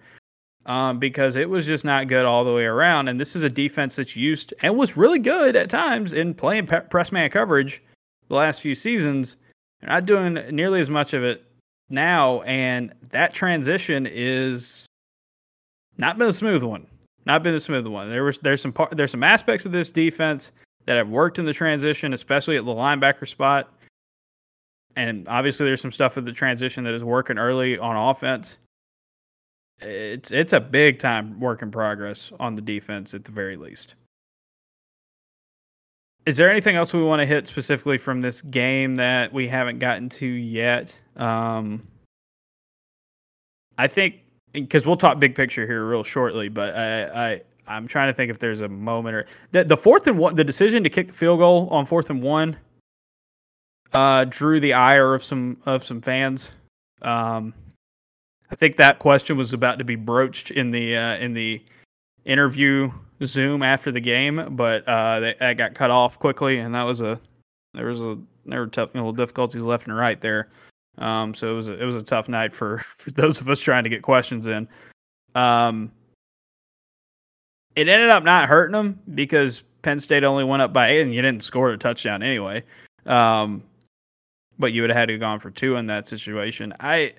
Um, 0.66 0.98
because 0.98 1.36
it 1.36 1.48
was 1.48 1.64
just 1.64 1.84
not 1.84 2.08
good 2.08 2.26
all 2.26 2.44
the 2.44 2.52
way 2.52 2.64
around. 2.64 3.06
And 3.06 3.20
this 3.20 3.36
is 3.36 3.44
a 3.44 3.48
defense 3.48 3.96
that's 3.96 4.16
used 4.16 4.52
and 4.62 4.76
was 4.76 4.96
really 4.96 5.20
good 5.20 5.54
at 5.54 5.70
times 5.70 6.12
in 6.12 6.34
playing 6.34 6.66
pe- 6.66 6.80
press 6.88 7.12
man 7.12 7.30
coverage 7.30 7.82
the 8.28 8.34
last 8.34 8.60
few 8.60 8.74
seasons. 8.74 9.36
They're 9.80 9.90
not 9.90 10.06
doing 10.06 10.34
nearly 10.50 10.80
as 10.80 10.90
much 10.90 11.14
of 11.14 11.22
it 11.22 11.45
now, 11.88 12.40
and 12.42 12.92
that 13.10 13.34
transition 13.34 14.06
is 14.10 14.86
not 15.98 16.18
been 16.18 16.28
a 16.28 16.32
smooth 16.32 16.62
one. 16.62 16.86
Not 17.24 17.42
been 17.42 17.54
a 17.54 17.60
smooth 17.60 17.86
one. 17.86 18.08
There 18.08 18.24
was 18.24 18.38
there's 18.40 18.60
some 18.60 18.72
par- 18.72 18.88
there's 18.92 19.10
some 19.10 19.22
aspects 19.22 19.66
of 19.66 19.72
this 19.72 19.90
defense 19.90 20.52
that 20.86 20.96
have 20.96 21.08
worked 21.08 21.38
in 21.38 21.44
the 21.44 21.52
transition, 21.52 22.12
especially 22.12 22.56
at 22.56 22.64
the 22.64 22.70
linebacker 22.70 23.28
spot. 23.28 23.72
And 24.94 25.26
obviously, 25.28 25.66
there's 25.66 25.80
some 25.80 25.92
stuff 25.92 26.16
at 26.16 26.24
the 26.24 26.32
transition 26.32 26.84
that 26.84 26.94
is 26.94 27.04
working 27.04 27.38
early 27.38 27.78
on 27.78 27.96
offense. 27.96 28.58
It's 29.80 30.30
it's 30.30 30.52
a 30.52 30.60
big 30.60 30.98
time 30.98 31.38
work 31.38 31.62
in 31.62 31.70
progress 31.70 32.32
on 32.40 32.54
the 32.54 32.62
defense 32.62 33.12
at 33.12 33.24
the 33.24 33.32
very 33.32 33.56
least. 33.56 33.94
Is 36.26 36.36
there 36.36 36.50
anything 36.50 36.74
else 36.74 36.92
we 36.92 37.02
want 37.02 37.20
to 37.20 37.26
hit 37.26 37.46
specifically 37.46 37.98
from 37.98 38.20
this 38.20 38.42
game 38.42 38.96
that 38.96 39.32
we 39.32 39.46
haven't 39.46 39.78
gotten 39.78 40.08
to 40.10 40.26
yet? 40.26 40.98
Um, 41.16 41.86
I 43.78 43.86
think 43.86 44.16
because 44.52 44.86
we'll 44.86 44.96
talk 44.96 45.20
big 45.20 45.36
picture 45.36 45.66
here 45.66 45.86
real 45.86 46.02
shortly, 46.02 46.48
but 46.48 46.74
I, 46.74 47.04
I 47.04 47.42
I'm 47.68 47.86
trying 47.86 48.08
to 48.08 48.12
think 48.12 48.30
if 48.30 48.40
there's 48.40 48.60
a 48.60 48.68
moment 48.68 49.14
or 49.14 49.26
the 49.52 49.64
the 49.64 49.76
fourth 49.76 50.08
and 50.08 50.18
one 50.18 50.34
the 50.34 50.42
decision 50.44 50.82
to 50.82 50.90
kick 50.90 51.06
the 51.06 51.12
field 51.12 51.38
goal 51.38 51.68
on 51.70 51.86
fourth 51.86 52.10
and 52.10 52.20
one 52.20 52.56
uh, 53.92 54.24
drew 54.24 54.58
the 54.58 54.72
ire 54.72 55.14
of 55.14 55.22
some 55.22 55.58
of 55.64 55.84
some 55.84 56.00
fans. 56.00 56.50
Um, 57.02 57.54
I 58.50 58.56
think 58.56 58.76
that 58.76 58.98
question 58.98 59.36
was 59.36 59.52
about 59.52 59.78
to 59.78 59.84
be 59.84 59.96
broached 59.96 60.50
in 60.50 60.72
the 60.72 60.96
uh, 60.96 61.16
in 61.18 61.34
the 61.34 61.62
interview 62.24 62.90
Zoom 63.24 63.62
after 63.62 63.90
the 63.90 64.00
game, 64.00 64.56
but 64.56 64.86
uh, 64.86 65.20
that 65.20 65.56
got 65.56 65.74
cut 65.74 65.90
off 65.90 66.18
quickly, 66.18 66.58
and 66.58 66.74
that 66.74 66.82
was 66.82 67.00
a 67.00 67.20
there 67.74 67.86
was 67.86 68.00
a 68.00 68.18
there 68.44 68.60
were 68.60 68.66
technical 68.66 69.12
difficulties 69.12 69.62
left 69.62 69.86
and 69.86 69.96
right 69.96 70.20
there. 70.20 70.48
Um, 70.98 71.34
so 71.34 71.52
it 71.52 71.54
was 71.54 71.68
a, 71.68 71.82
it 71.82 71.84
was 71.84 71.96
a 71.96 72.02
tough 72.02 72.28
night 72.28 72.52
for 72.52 72.78
for 72.96 73.10
those 73.12 73.40
of 73.40 73.48
us 73.48 73.60
trying 73.60 73.84
to 73.84 73.90
get 73.90 74.02
questions 74.02 74.46
in. 74.46 74.68
Um, 75.34 75.92
it 77.74 77.88
ended 77.88 78.10
up 78.10 78.24
not 78.24 78.48
hurting 78.48 78.72
them 78.72 78.98
because 79.14 79.62
Penn 79.82 80.00
State 80.00 80.24
only 80.24 80.44
went 80.44 80.62
up 80.62 80.72
by 80.72 80.88
eight, 80.88 81.02
and 81.02 81.14
you 81.14 81.22
didn't 81.22 81.44
score 81.44 81.70
a 81.70 81.78
touchdown 81.78 82.22
anyway. 82.22 82.64
Um, 83.04 83.62
but 84.58 84.72
you 84.72 84.80
would 84.80 84.90
have 84.90 84.96
had 84.96 85.06
to 85.08 85.14
have 85.14 85.20
gone 85.20 85.38
for 85.38 85.50
two 85.50 85.76
in 85.76 85.86
that 85.86 86.08
situation. 86.08 86.72
I 86.80 87.12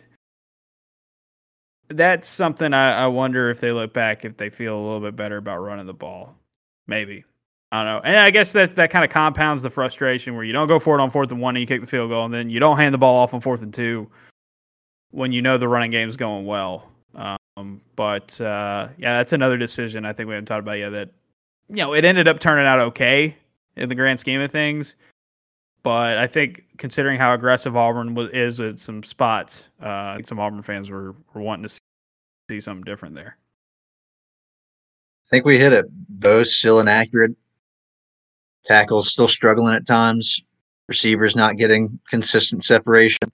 that's 1.90 2.28
something 2.28 2.74
I, 2.74 3.04
I 3.04 3.08
wonder 3.08 3.50
if 3.50 3.60
they 3.60 3.72
look 3.72 3.94
back 3.94 4.26
if 4.26 4.38
they 4.38 4.50
feel 4.50 4.78
a 4.78 4.82
little 4.82 5.00
bit 5.00 5.16
better 5.16 5.38
about 5.38 5.60
running 5.60 5.86
the 5.86 5.94
ball. 5.94 6.36
Maybe. 6.88 7.24
I 7.72 7.84
don't 7.84 7.94
know. 7.94 8.02
And 8.04 8.18
I 8.18 8.30
guess 8.30 8.54
that 8.54 8.76
that 8.78 8.92
kind 8.92 9.04
of 9.04 9.12
compounds 9.12 9.62
the 9.62 9.70
frustration 9.70 10.36
where 10.36 10.46
you 10.46 10.54
don't 10.54 10.68
go 10.68 10.80
for 10.80 10.98
it 10.98 11.02
on 11.02 11.10
fourth 11.10 11.32
and 11.32 11.42
one 11.42 11.56
and 11.56 11.62
you 11.62 11.68
kick 11.68 11.82
the 11.82 11.88
field 11.88 12.10
goal, 12.10 12.26
and 12.26 12.34
then 12.34 12.50
you 12.50 12.60
don't 12.60 12.78
hand 12.78 12.94
the 12.94 12.98
ball 12.98 13.16
off 13.16 13.34
on 13.34 13.42
fourth 13.42 13.62
and 13.62 13.74
two 13.74 14.10
when 15.12 15.32
you 15.32 15.42
know 15.42 15.58
the 15.58 15.68
running 15.68 15.92
game 15.92 16.08
is 16.08 16.16
going 16.16 16.46
well. 16.46 16.90
Um, 17.16 17.82
but 17.96 18.40
uh, 18.40 18.90
yeah, 18.98 19.18
that's 19.18 19.34
another 19.34 19.58
decision 19.58 20.06
I 20.06 20.14
think 20.14 20.28
we 20.28 20.36
haven't 20.36 20.46
talked 20.46 20.62
about 20.62 20.78
yet. 20.78 20.92
That 20.92 21.10
you 21.70 21.78
know 21.78 21.94
it 21.94 22.06
ended 22.06 22.28
up 22.28 22.40
turning 22.40 22.66
out 22.66 22.80
okay 22.80 23.36
in 23.76 23.90
the 23.90 23.96
grand 23.96 24.20
scheme 24.20 24.40
of 24.40 24.52
things, 24.52 24.96
but 25.84 26.18
I 26.18 26.28
think 26.28 26.66
considering 26.78 27.18
how 27.18 27.34
aggressive 27.34 27.76
Auburn 27.76 28.16
was, 28.16 28.30
is 28.32 28.60
at 28.60 28.80
some 28.80 29.04
spots, 29.04 29.68
uh, 29.82 30.18
some 30.26 30.40
Auburn 30.40 30.62
fans 30.62 30.90
were, 30.90 31.16
were 31.34 31.42
wanting 31.42 31.68
to 31.68 31.76
see 32.50 32.62
something 32.62 32.84
different 32.84 33.16
there. 33.16 33.38
I 35.26 35.30
think 35.30 35.46
we 35.46 35.58
hit 35.58 35.74
it. 35.74 35.86
Bo's 36.10 36.56
still 36.56 36.80
inaccurate. 36.80 37.36
Tackles 38.64 39.12
still 39.12 39.28
struggling 39.28 39.76
at 39.76 39.86
times. 39.86 40.42
Receivers 40.88 41.36
not 41.36 41.58
getting 41.58 42.00
consistent 42.10 42.64
separation. 42.64 43.32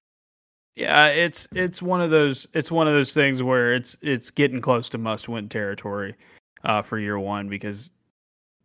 Yeah, 0.75 1.07
it's 1.07 1.47
it's 1.53 1.83
one 1.83 2.01
of 2.01 2.09
those 2.09 2.47
it's 2.53 2.71
one 2.71 2.87
of 2.87 2.93
those 2.93 3.13
things 3.13 3.43
where 3.43 3.75
it's 3.75 3.95
it's 4.01 4.31
getting 4.31 4.59
close 4.59 4.89
to 4.89 4.97
must 4.97 5.29
win 5.29 5.47
territory 5.47 6.15
uh, 6.63 6.81
for 6.81 6.97
year 6.97 7.19
one 7.19 7.47
because 7.47 7.91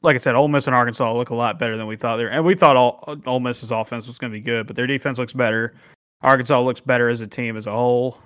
like 0.02 0.14
I 0.14 0.18
said, 0.18 0.34
Ole 0.34 0.48
Miss 0.48 0.66
and 0.66 0.76
Arkansas 0.76 1.12
look 1.12 1.30
a 1.30 1.34
lot 1.34 1.58
better 1.58 1.76
than 1.76 1.86
we 1.86 1.96
thought 1.96 2.16
there, 2.16 2.30
and 2.30 2.44
we 2.44 2.54
thought 2.54 2.76
all 2.76 3.18
Ole 3.26 3.40
Miss's 3.40 3.70
offense 3.70 4.06
was 4.06 4.18
going 4.18 4.32
to 4.32 4.36
be 4.36 4.42
good, 4.42 4.66
but 4.66 4.76
their 4.76 4.86
defense 4.86 5.18
looks 5.18 5.32
better. 5.32 5.74
Arkansas 6.22 6.60
looks 6.60 6.80
better 6.80 7.08
as 7.08 7.20
a 7.20 7.26
team 7.26 7.56
as 7.56 7.66
a 7.66 7.72
whole. 7.72 8.18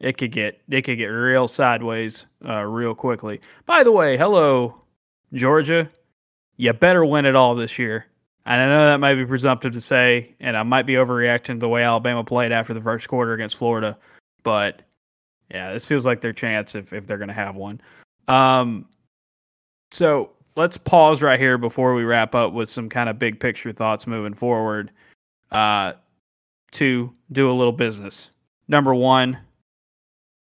It 0.00 0.18
could 0.18 0.32
get 0.32 0.60
it 0.68 0.82
could 0.82 0.98
get 0.98 1.06
real 1.06 1.46
sideways 1.46 2.26
uh, 2.46 2.62
real 2.62 2.94
quickly. 2.94 3.40
By 3.66 3.84
the 3.84 3.92
way, 3.92 4.16
hello 4.16 4.82
Georgia, 5.32 5.88
you 6.56 6.72
better 6.72 7.04
win 7.04 7.24
it 7.24 7.36
all 7.36 7.54
this 7.54 7.78
year. 7.78 8.06
And 8.44 8.60
I 8.60 8.66
know 8.66 8.86
that 8.86 8.98
might 8.98 9.14
be 9.14 9.24
presumptive 9.24 9.72
to 9.72 9.80
say, 9.80 10.34
and 10.40 10.56
I 10.56 10.64
might 10.64 10.82
be 10.82 10.94
overreacting 10.94 11.54
to 11.54 11.58
the 11.58 11.68
way 11.68 11.84
Alabama 11.84 12.24
played 12.24 12.50
after 12.50 12.74
the 12.74 12.80
first 12.80 13.08
quarter 13.08 13.32
against 13.32 13.56
Florida, 13.56 13.96
but 14.42 14.82
yeah, 15.50 15.72
this 15.72 15.86
feels 15.86 16.04
like 16.04 16.20
their 16.20 16.32
chance 16.32 16.74
if 16.74 16.92
if 16.92 17.06
they're 17.06 17.18
going 17.18 17.28
to 17.28 17.34
have 17.34 17.54
one. 17.54 17.80
Um, 18.26 18.86
so 19.92 20.30
let's 20.56 20.76
pause 20.76 21.22
right 21.22 21.40
here 21.40 21.58
before 21.58 21.94
we 21.94 22.04
wrap 22.04 22.34
up 22.34 22.52
with 22.52 22.68
some 22.68 22.88
kind 22.88 23.08
of 23.08 23.18
big 23.18 23.40
picture 23.40 23.72
thoughts 23.72 24.06
moving 24.06 24.34
forward 24.34 24.90
uh, 25.50 25.92
to 26.72 27.12
do 27.32 27.50
a 27.50 27.54
little 27.54 27.72
business. 27.72 28.30
Number 28.68 28.94
one, 28.94 29.38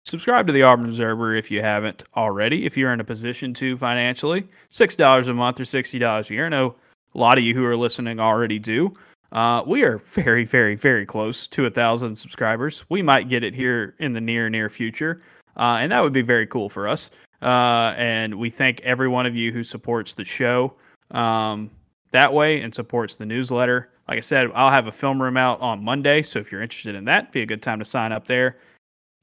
subscribe 0.05 0.47
to 0.47 0.53
the 0.53 0.63
Auburn 0.63 0.87
Observer 0.87 1.35
if 1.35 1.51
you 1.51 1.61
haven't 1.61 2.05
already. 2.17 2.67
If 2.67 2.77
you're 2.77 2.93
in 2.93 3.01
a 3.01 3.05
position 3.05 3.55
to 3.55 3.77
financially, 3.77 4.47
$6 4.71 5.29
a 5.29 5.35
month 5.35 5.61
or 5.61 5.65
$60 5.65 6.31
a 6.31 6.35
year. 6.35 6.47
I 6.47 6.49
know 6.49 6.75
a 7.15 7.19
lot 7.19 7.39
of 7.39 7.45
you 7.45 7.55
who 7.55 7.65
are 7.65 7.77
listening 7.77 8.21
already 8.21 8.59
do. 8.59 8.93
Uh, 9.33 9.63
we 9.67 9.83
are 9.83 9.99
very, 9.99 10.45
very, 10.45 10.75
very 10.75 11.05
close 11.05 11.47
to 11.49 11.67
a 11.67 11.71
thousand 11.71 12.17
subscribers. 12.17 12.85
We 12.89 13.03
might 13.03 13.29
get 13.29 13.45
it 13.45 13.55
here 13.55 13.95
in 13.99 14.15
the 14.15 14.21
near, 14.21 14.49
near 14.49 14.71
future. 14.71 15.23
Uh, 15.57 15.79
and 15.81 15.93
that 15.93 16.01
would 16.01 16.13
be 16.13 16.23
very 16.23 16.47
cool 16.47 16.69
for 16.69 16.89
us. 16.89 17.11
Uh, 17.41 17.95
and 17.97 18.35
we 18.35 18.51
thank 18.51 18.81
every 18.81 19.09
one 19.09 19.27
of 19.27 19.37
you 19.37 19.53
who 19.53 19.63
supports 19.63 20.15
the 20.15 20.25
show 20.25 20.75
um, 21.13 21.71
that 22.11 22.33
way 22.33 22.61
and 22.61 22.75
supports 22.75 23.15
the 23.15 23.27
newsletter. 23.27 23.91
Like 24.09 24.19
I 24.19 24.21
said, 24.21 24.51
I'll 24.55 24.71
have 24.71 24.87
a 24.87 24.93
film 24.93 25.23
room 25.23 25.37
out 25.37 25.61
on 25.61 25.85
Monday. 25.85 26.23
So 26.23 26.39
if 26.39 26.51
you're 26.51 26.63
interested 26.63 26.95
in 26.95 27.05
that, 27.05 27.31
be 27.33 27.43
a 27.43 27.47
good 27.47 27.63
time 27.63 27.79
to 27.79 27.85
sign 27.85 28.13
up 28.13 28.27
there. 28.27 28.57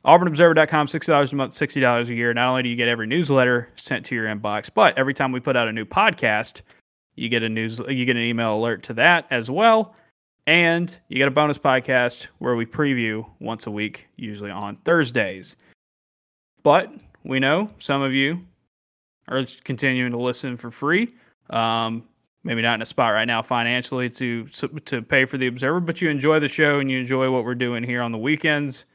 AuburnObserver.com, 0.06 0.88
$6 0.88 1.32
a 1.32 1.36
month, 1.36 1.54
$60 1.54 2.10
a 2.10 2.14
year. 2.14 2.34
Not 2.34 2.50
only 2.50 2.62
do 2.62 2.70
you 2.70 2.76
get 2.76 2.88
every 2.88 3.08
newsletter 3.08 3.70
sent 3.76 4.06
to 4.06 4.16
your 4.16 4.28
inbox, 4.28 4.70
but 4.72 4.96
every 4.98 5.16
time 5.16 5.32
we 5.32 5.40
put 5.40 5.56
out 5.56 5.68
a 5.68 5.72
new 5.72 5.86
podcast, 5.86 6.62
you 7.16 7.28
get 7.28 7.42
a 7.42 7.50
news 7.50 7.80
you 7.88 8.06
get 8.06 8.16
an 8.16 8.24
email 8.24 8.56
alert 8.56 8.84
to 8.84 8.94
that 8.94 9.26
as 9.32 9.50
well. 9.50 9.96
And 10.48 10.96
you 11.08 11.18
get 11.18 11.28
a 11.28 11.32
bonus 11.32 11.58
podcast 11.58 12.28
where 12.38 12.56
we 12.56 12.68
preview 12.68 13.26
once 13.40 13.66
a 13.66 13.72
week, 13.72 14.06
usually 14.16 14.52
on 14.52 14.76
Thursdays. 14.86 15.56
But 16.62 16.94
we 17.26 17.40
know 17.40 17.70
some 17.80 18.02
of 18.02 18.14
you 18.14 18.40
are 19.28 19.46
continuing 19.64 20.12
to 20.12 20.18
listen 20.18 20.56
for 20.56 20.72
free. 20.72 21.14
Um, 21.50 22.04
maybe 22.44 22.62
not 22.62 22.76
in 22.76 22.82
a 22.82 22.86
spot 22.86 23.14
right 23.14 23.26
now 23.26 23.42
financially 23.42 24.10
to 24.12 24.46
to 24.48 25.02
pay 25.02 25.26
for 25.26 25.38
the 25.38 25.48
Observer, 25.48 25.80
but 25.80 26.02
you 26.02 26.10
enjoy 26.10 26.40
the 26.40 26.48
show 26.48 26.80
and 26.80 26.90
you 26.90 27.00
enjoy 27.00 27.30
what 27.30 27.44
we're 27.44 27.56
doing 27.56 27.84
here 27.84 28.02
on 28.02 28.12
the 28.12 28.18
weekends. 28.18 28.86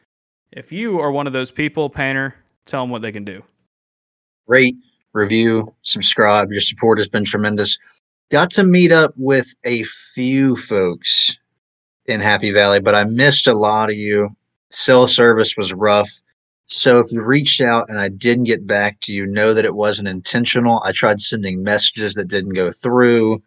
If 0.52 0.72
you 0.72 0.98
are 1.00 1.12
one 1.12 1.26
of 1.26 1.32
those 1.32 1.50
people, 1.50 1.90
Painter, 1.90 2.34
tell 2.66 2.82
them 2.82 2.90
what 2.90 3.02
they 3.02 3.12
can 3.12 3.24
do. 3.24 3.42
Rate, 4.46 4.76
review, 5.12 5.72
subscribe. 5.82 6.50
Your 6.50 6.60
support 6.60 6.98
has 6.98 7.08
been 7.08 7.24
tremendous. 7.24 7.78
Got 8.30 8.50
to 8.52 8.64
meet 8.64 8.92
up 8.92 9.12
with 9.16 9.54
a 9.64 9.82
few 9.84 10.56
folks 10.56 11.36
in 12.06 12.20
Happy 12.20 12.50
Valley, 12.52 12.80
but 12.80 12.94
I 12.94 13.04
missed 13.04 13.46
a 13.46 13.54
lot 13.54 13.90
of 13.90 13.96
you. 13.96 14.30
Cell 14.70 15.08
service 15.08 15.56
was 15.56 15.72
rough. 15.72 16.10
So 16.70 16.98
if 16.98 17.10
you 17.10 17.20
reached 17.22 17.60
out 17.60 17.90
and 17.90 17.98
I 17.98 18.08
didn't 18.08 18.44
get 18.44 18.66
back 18.66 19.00
to 19.00 19.12
you, 19.12 19.26
know 19.26 19.52
that 19.54 19.64
it 19.64 19.74
wasn't 19.74 20.08
intentional. 20.08 20.80
I 20.84 20.92
tried 20.92 21.20
sending 21.20 21.62
messages 21.62 22.14
that 22.14 22.28
didn't 22.28 22.54
go 22.54 22.70
through. 22.70 23.42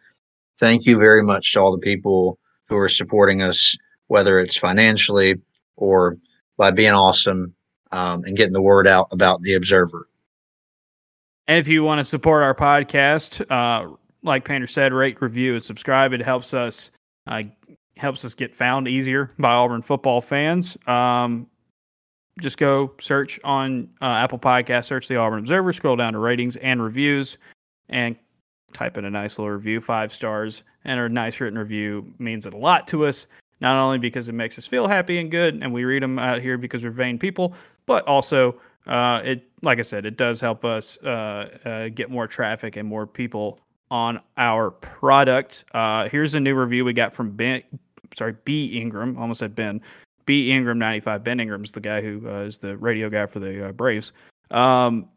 Thank 0.58 0.84
you 0.84 0.98
very 0.98 1.22
much 1.22 1.52
to 1.52 1.60
all 1.60 1.72
the 1.72 1.78
people 1.78 2.38
who 2.68 2.76
are 2.76 2.88
supporting 2.88 3.42
us, 3.42 3.76
whether 4.08 4.38
it's 4.38 4.56
financially 4.56 5.36
or 5.76 6.16
by 6.58 6.70
being 6.70 6.92
awesome 6.92 7.54
um, 7.92 8.24
and 8.24 8.36
getting 8.36 8.52
the 8.52 8.62
word 8.62 8.86
out 8.86 9.08
about 9.10 9.40
the 9.40 9.54
Observer. 9.54 10.06
And 11.48 11.58
if 11.58 11.66
you 11.66 11.82
want 11.82 11.98
to 11.98 12.04
support 12.04 12.42
our 12.42 12.54
podcast, 12.54 13.44
uh, 13.50 13.90
like 14.22 14.44
Painter 14.44 14.66
said, 14.66 14.92
rate, 14.92 15.20
review, 15.20 15.54
and 15.54 15.64
subscribe. 15.64 16.12
It 16.12 16.22
helps 16.22 16.54
us 16.54 16.90
uh, 17.26 17.42
helps 17.96 18.24
us 18.24 18.34
get 18.34 18.54
found 18.54 18.88
easier 18.88 19.30
by 19.38 19.52
Auburn 19.52 19.82
football 19.82 20.20
fans. 20.20 20.76
Um, 20.86 21.46
just 22.40 22.58
go 22.58 22.92
search 23.00 23.38
on 23.44 23.88
uh, 24.02 24.06
Apple 24.06 24.38
Podcast, 24.38 24.86
search 24.86 25.08
the 25.08 25.16
Auburn 25.16 25.40
Observer, 25.40 25.72
scroll 25.72 25.96
down 25.96 26.14
to 26.14 26.18
ratings 26.18 26.56
and 26.56 26.82
reviews, 26.82 27.38
and 27.88 28.16
type 28.72 28.96
in 28.96 29.04
a 29.04 29.10
nice 29.10 29.38
little 29.38 29.52
review, 29.52 29.80
five 29.80 30.12
stars, 30.12 30.62
and 30.84 30.98
a 30.98 31.08
nice 31.08 31.40
written 31.40 31.58
review 31.58 32.12
means 32.18 32.46
a 32.46 32.50
lot 32.50 32.88
to 32.88 33.06
us. 33.06 33.26
Not 33.60 33.76
only 33.76 33.98
because 33.98 34.28
it 34.28 34.32
makes 34.32 34.58
us 34.58 34.66
feel 34.66 34.88
happy 34.88 35.18
and 35.18 35.30
good, 35.30 35.54
and 35.62 35.72
we 35.72 35.84
read 35.84 36.02
them 36.02 36.18
out 36.18 36.42
here 36.42 36.58
because 36.58 36.82
we're 36.82 36.90
vain 36.90 37.18
people, 37.18 37.54
but 37.86 38.04
also 38.06 38.60
uh, 38.86 39.22
it, 39.24 39.48
like 39.62 39.78
I 39.78 39.82
said, 39.82 40.04
it 40.04 40.16
does 40.16 40.40
help 40.40 40.64
us 40.64 40.98
uh, 41.04 41.56
uh, 41.64 41.88
get 41.88 42.10
more 42.10 42.26
traffic 42.26 42.76
and 42.76 42.88
more 42.88 43.06
people 43.06 43.60
on 43.90 44.20
our 44.36 44.70
product. 44.70 45.64
Uh, 45.72 46.08
here's 46.08 46.34
a 46.34 46.40
new 46.40 46.54
review 46.54 46.84
we 46.84 46.92
got 46.92 47.14
from 47.14 47.30
Ben. 47.30 47.62
Sorry, 48.16 48.34
B 48.44 48.78
Ingram. 48.78 49.16
Almost 49.16 49.40
said 49.40 49.54
Ben. 49.54 49.80
B. 50.26 50.50
Ingram 50.50 50.78
95. 50.78 51.24
Ben 51.24 51.40
Ingram's 51.40 51.72
the 51.72 51.80
guy 51.80 52.00
who 52.00 52.28
uh, 52.28 52.40
is 52.40 52.58
the 52.58 52.76
radio 52.76 53.08
guy 53.08 53.26
for 53.26 53.40
the 53.40 53.68
uh, 53.68 53.72
Braves. 53.72 54.12
Um, 54.50 55.08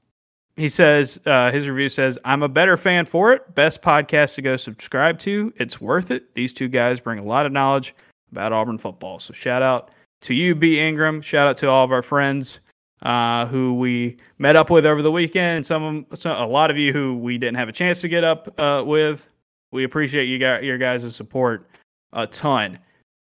he 0.55 0.69
says 0.69 1.19
uh, 1.27 1.51
his 1.51 1.69
review 1.69 1.87
says 1.87 2.17
i'm 2.25 2.41
a 2.41 2.49
better 2.49 2.77
fan 2.77 3.05
for 3.05 3.31
it. 3.31 3.53
Best 3.53 3.81
podcast 3.81 4.33
to 4.35 4.41
go 4.41 4.57
subscribe 4.57 5.19
to. 5.19 5.53
It's 5.57 5.79
worth 5.79 6.09
it. 6.09 6.33
These 6.33 6.51
two 6.51 6.67
guys 6.67 6.99
bring 6.99 7.19
a 7.19 7.23
lot 7.23 7.45
of 7.45 7.51
knowledge 7.51 7.95
about 8.31 8.51
auburn 8.51 8.79
football. 8.79 9.19
So 9.19 9.33
shout 9.33 9.61
out 9.61 9.91
to 10.21 10.33
you 10.33 10.55
b. 10.55 10.79
Ingram. 10.79 11.21
Shout 11.21 11.47
out 11.47 11.57
to 11.57 11.69
all 11.69 11.85
of 11.85 11.91
our 11.91 12.01
friends 12.01 12.59
uh, 13.03 13.45
who 13.45 13.75
we 13.75 14.17
met 14.39 14.55
up 14.55 14.71
with 14.71 14.85
over 14.85 15.03
the 15.03 15.11
weekend. 15.11 15.65
Some, 15.65 16.07
some 16.15 16.35
a 16.35 16.47
lot 16.47 16.71
of 16.71 16.77
you 16.77 16.91
who 16.91 17.15
we 17.15 17.37
didn't 17.37 17.57
have 17.57 17.69
a 17.69 17.73
chance 17.73 18.01
to 18.01 18.07
get 18.07 18.23
up 18.23 18.59
uh, 18.59 18.83
with. 18.85 19.27
We 19.71 19.83
appreciate 19.83 20.25
you 20.25 20.39
got 20.39 20.63
your 20.63 20.79
guys' 20.79 21.15
support 21.15 21.69
a 22.13 22.25
ton. 22.25 22.79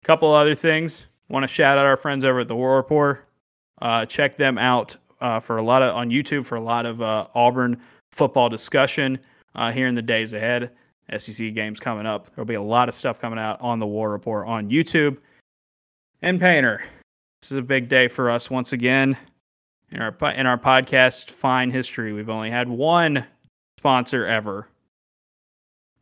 Couple 0.03 0.33
other 0.33 0.55
things 0.55 1.03
want 1.31 1.43
to 1.43 1.47
shout 1.47 1.77
out 1.77 1.85
our 1.85 1.97
friends 1.97 2.23
over 2.25 2.41
at 2.41 2.47
the 2.47 2.55
war 2.55 2.75
report 2.75 3.27
uh, 3.81 4.05
check 4.05 4.37
them 4.37 4.57
out 4.57 4.95
uh, 5.21 5.39
for 5.39 5.57
a 5.57 5.63
lot 5.63 5.81
of 5.81 5.95
on 5.95 6.09
YouTube 6.09 6.45
for 6.45 6.55
a 6.55 6.61
lot 6.61 6.85
of 6.85 7.01
uh, 7.01 7.27
Auburn 7.35 7.81
football 8.11 8.49
discussion 8.49 9.19
uh, 9.55 9.71
here 9.71 9.87
in 9.87 9.95
the 9.95 10.01
days 10.01 10.33
ahead. 10.33 10.71
SEC 11.17 11.53
games 11.53 11.79
coming 11.79 12.05
up. 12.05 12.33
There'll 12.33 12.45
be 12.45 12.53
a 12.53 12.61
lot 12.61 12.87
of 12.87 12.95
stuff 12.95 13.19
coming 13.19 13.39
out 13.39 13.59
on 13.59 13.79
the 13.79 13.87
War 13.87 14.09
Report 14.11 14.47
on 14.47 14.69
YouTube. 14.69 15.17
And 16.21 16.39
Painter, 16.39 16.83
this 17.41 17.51
is 17.51 17.57
a 17.57 17.61
big 17.61 17.89
day 17.89 18.07
for 18.07 18.29
us 18.29 18.49
once 18.49 18.71
again 18.71 19.17
in 19.91 20.01
our 20.01 20.15
in 20.33 20.45
our 20.45 20.57
podcast 20.57 21.31
Fine 21.31 21.71
History. 21.71 22.13
We've 22.13 22.29
only 22.29 22.49
had 22.49 22.69
one 22.69 23.25
sponsor 23.79 24.25
ever, 24.25 24.67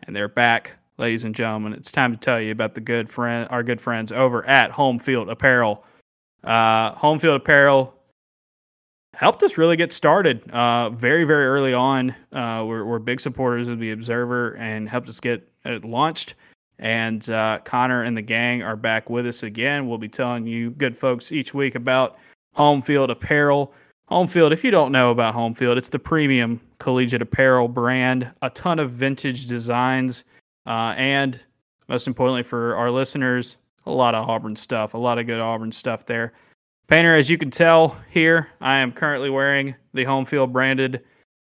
and 0.04 0.16
they're 0.16 0.28
back, 0.28 0.74
ladies 1.00 1.24
and 1.24 1.34
gentlemen. 1.34 1.74
It's 1.74 1.92
time 1.92 2.12
to 2.12 2.18
tell 2.18 2.42
you 2.42 2.52
about 2.52 2.76
the 2.76 2.82
good 2.82 3.10
friend, 3.10 3.48
our 3.50 3.64
good 3.64 3.80
friends 3.80 4.12
over 4.12 4.46
at 4.46 4.70
Home 4.72 5.00
Field 5.00 5.30
Apparel. 5.30 5.84
Uh, 6.44 6.92
Home 6.96 7.20
Field 7.20 7.38
Apparel 7.38 7.94
helped 9.14 9.42
us 9.42 9.58
really 9.58 9.78
get 9.78 9.94
started 9.94 10.50
uh, 10.52 10.90
very, 10.90 11.24
very 11.24 11.46
early 11.46 11.74
on. 11.74 12.14
Uh, 12.34 12.66
we're, 12.68 12.84
we're, 12.84 13.00
big 13.00 13.20
supporters 13.20 13.68
of 13.68 13.80
the 13.80 13.92
Observer 13.92 14.56
and 14.58 14.88
helped 14.88 15.10
us 15.10 15.20
get 15.20 15.50
it 15.66 15.84
launched. 15.86 16.36
And 16.80 17.28
uh, 17.30 17.60
Connor 17.64 18.04
and 18.04 18.16
the 18.16 18.22
gang 18.22 18.62
are 18.62 18.76
back 18.76 19.10
with 19.10 19.26
us 19.26 19.44
again. 19.44 19.88
We'll 19.88 19.98
be 19.98 20.08
telling 20.08 20.46
you, 20.46 20.72
good 20.72 20.98
folks, 20.98 21.32
each 21.32 21.54
week 21.54 21.76
about 21.76 22.18
Home 22.56 22.82
Field 22.82 23.10
Apparel. 23.10 23.74
Home 24.08 24.28
Field, 24.28 24.52
if 24.54 24.64
you 24.64 24.72
don't 24.72 24.92
know 24.92 25.12
about 25.12 25.34
Home 25.34 25.54
Field, 25.54 25.78
it's 25.78 25.90
the 25.90 26.00
premium 26.00 26.60
collegiate 26.80 27.22
apparel 27.22 27.68
brand, 27.68 28.30
a 28.42 28.50
ton 28.50 28.80
of 28.80 28.92
vintage 28.92 29.46
designs, 29.46 30.24
uh, 30.66 30.94
and 30.98 31.40
most 31.88 32.08
importantly 32.08 32.44
for 32.44 32.76
our 32.76 32.92
listeners, 32.92 33.58
a 33.86 33.92
lot 33.92 34.16
of 34.16 34.30
Auburn 34.30 34.56
stuff, 34.56 34.94
a 34.94 34.98
lot 34.98 35.18
of 35.18 35.26
good 35.26 35.40
Auburn 35.40 35.72
stuff 35.72 36.06
there. 36.06 36.34
Painter, 36.88 37.16
as 37.16 37.30
you 37.30 37.38
can 37.38 37.52
tell 37.52 37.98
here, 38.10 38.48
I 38.62 38.80
am 38.80 38.92
currently 38.92 39.30
wearing 39.30 39.76
the 39.94 40.04
home 40.04 40.26
field 40.26 40.52
branded 40.52 41.04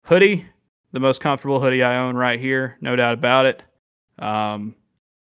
hoodie, 0.04 0.46
the 0.92 1.00
most 1.00 1.20
comfortable 1.20 1.60
hoodie 1.60 1.82
I 1.82 1.96
own 1.96 2.16
right 2.16 2.38
here, 2.38 2.76
no 2.80 2.96
doubt 2.96 3.14
about 3.14 3.46
it. 3.46 3.62
Um, 4.18 4.74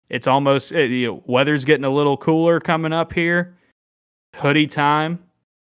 it's 0.09 0.27
almost 0.27 0.71
it, 0.71 0.89
you 0.89 1.07
know, 1.07 1.23
weather's 1.25 1.65
getting 1.65 1.85
a 1.85 1.89
little 1.89 2.17
cooler 2.17 2.59
coming 2.59 2.93
up 2.93 3.13
here. 3.13 3.57
Hoodie 4.35 4.67
time 4.67 5.19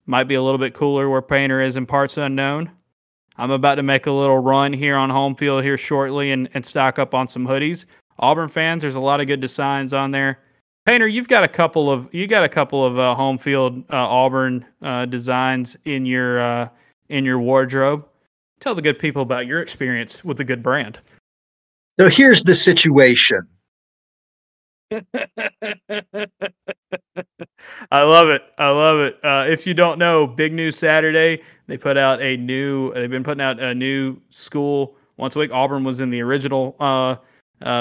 might 0.06 0.24
be 0.24 0.34
a 0.34 0.42
little 0.42 0.58
bit 0.58 0.74
cooler 0.74 1.08
where 1.08 1.22
Painter 1.22 1.60
is 1.60 1.76
in 1.76 1.86
parts 1.86 2.16
unknown. 2.16 2.70
I'm 3.36 3.50
about 3.50 3.76
to 3.76 3.82
make 3.82 4.06
a 4.06 4.12
little 4.12 4.38
run 4.38 4.72
here 4.72 4.96
on 4.96 5.10
home 5.10 5.34
field 5.34 5.64
here 5.64 5.78
shortly 5.78 6.32
and, 6.32 6.48
and 6.54 6.64
stock 6.64 6.98
up 6.98 7.14
on 7.14 7.28
some 7.28 7.46
hoodies. 7.46 7.86
Auburn 8.18 8.48
fans, 8.48 8.82
there's 8.82 8.94
a 8.94 9.00
lot 9.00 9.20
of 9.20 9.26
good 9.26 9.40
designs 9.40 9.92
on 9.94 10.10
there. 10.10 10.38
Painter, 10.86 11.06
you've 11.06 11.28
got 11.28 11.44
a 11.44 11.48
couple 11.48 11.90
of 11.90 12.12
you 12.12 12.26
got 12.26 12.44
a 12.44 12.48
couple 12.48 12.84
of 12.84 12.98
uh, 12.98 13.14
home 13.14 13.38
field 13.38 13.84
uh, 13.90 13.96
Auburn 13.96 14.64
uh, 14.82 15.06
designs 15.06 15.76
in 15.84 16.04
your 16.04 16.40
uh, 16.40 16.68
in 17.08 17.24
your 17.24 17.38
wardrobe. 17.38 18.06
Tell 18.60 18.74
the 18.74 18.82
good 18.82 18.98
people 18.98 19.22
about 19.22 19.46
your 19.46 19.62
experience 19.62 20.24
with 20.24 20.36
the 20.36 20.44
good 20.44 20.62
brand. 20.62 20.98
So 22.00 22.08
here's 22.08 22.42
the 22.42 22.54
situation. 22.54 23.46
I 27.90 28.02
love 28.02 28.28
it. 28.28 28.42
I 28.58 28.68
love 28.68 29.00
it. 29.00 29.18
Uh, 29.24 29.46
if 29.48 29.66
you 29.66 29.74
don't 29.74 29.98
know, 29.98 30.26
Big 30.26 30.52
News 30.52 30.76
Saturday, 30.76 31.42
they 31.66 31.76
put 31.76 31.96
out 31.96 32.20
a 32.20 32.36
new. 32.36 32.92
They've 32.92 33.10
been 33.10 33.24
putting 33.24 33.42
out 33.42 33.60
a 33.60 33.74
new 33.74 34.16
school 34.30 34.96
once 35.16 35.36
a 35.36 35.38
week. 35.38 35.52
Auburn 35.52 35.84
was 35.84 36.00
in 36.00 36.10
the 36.10 36.20
original 36.22 36.76
uh, 36.80 37.16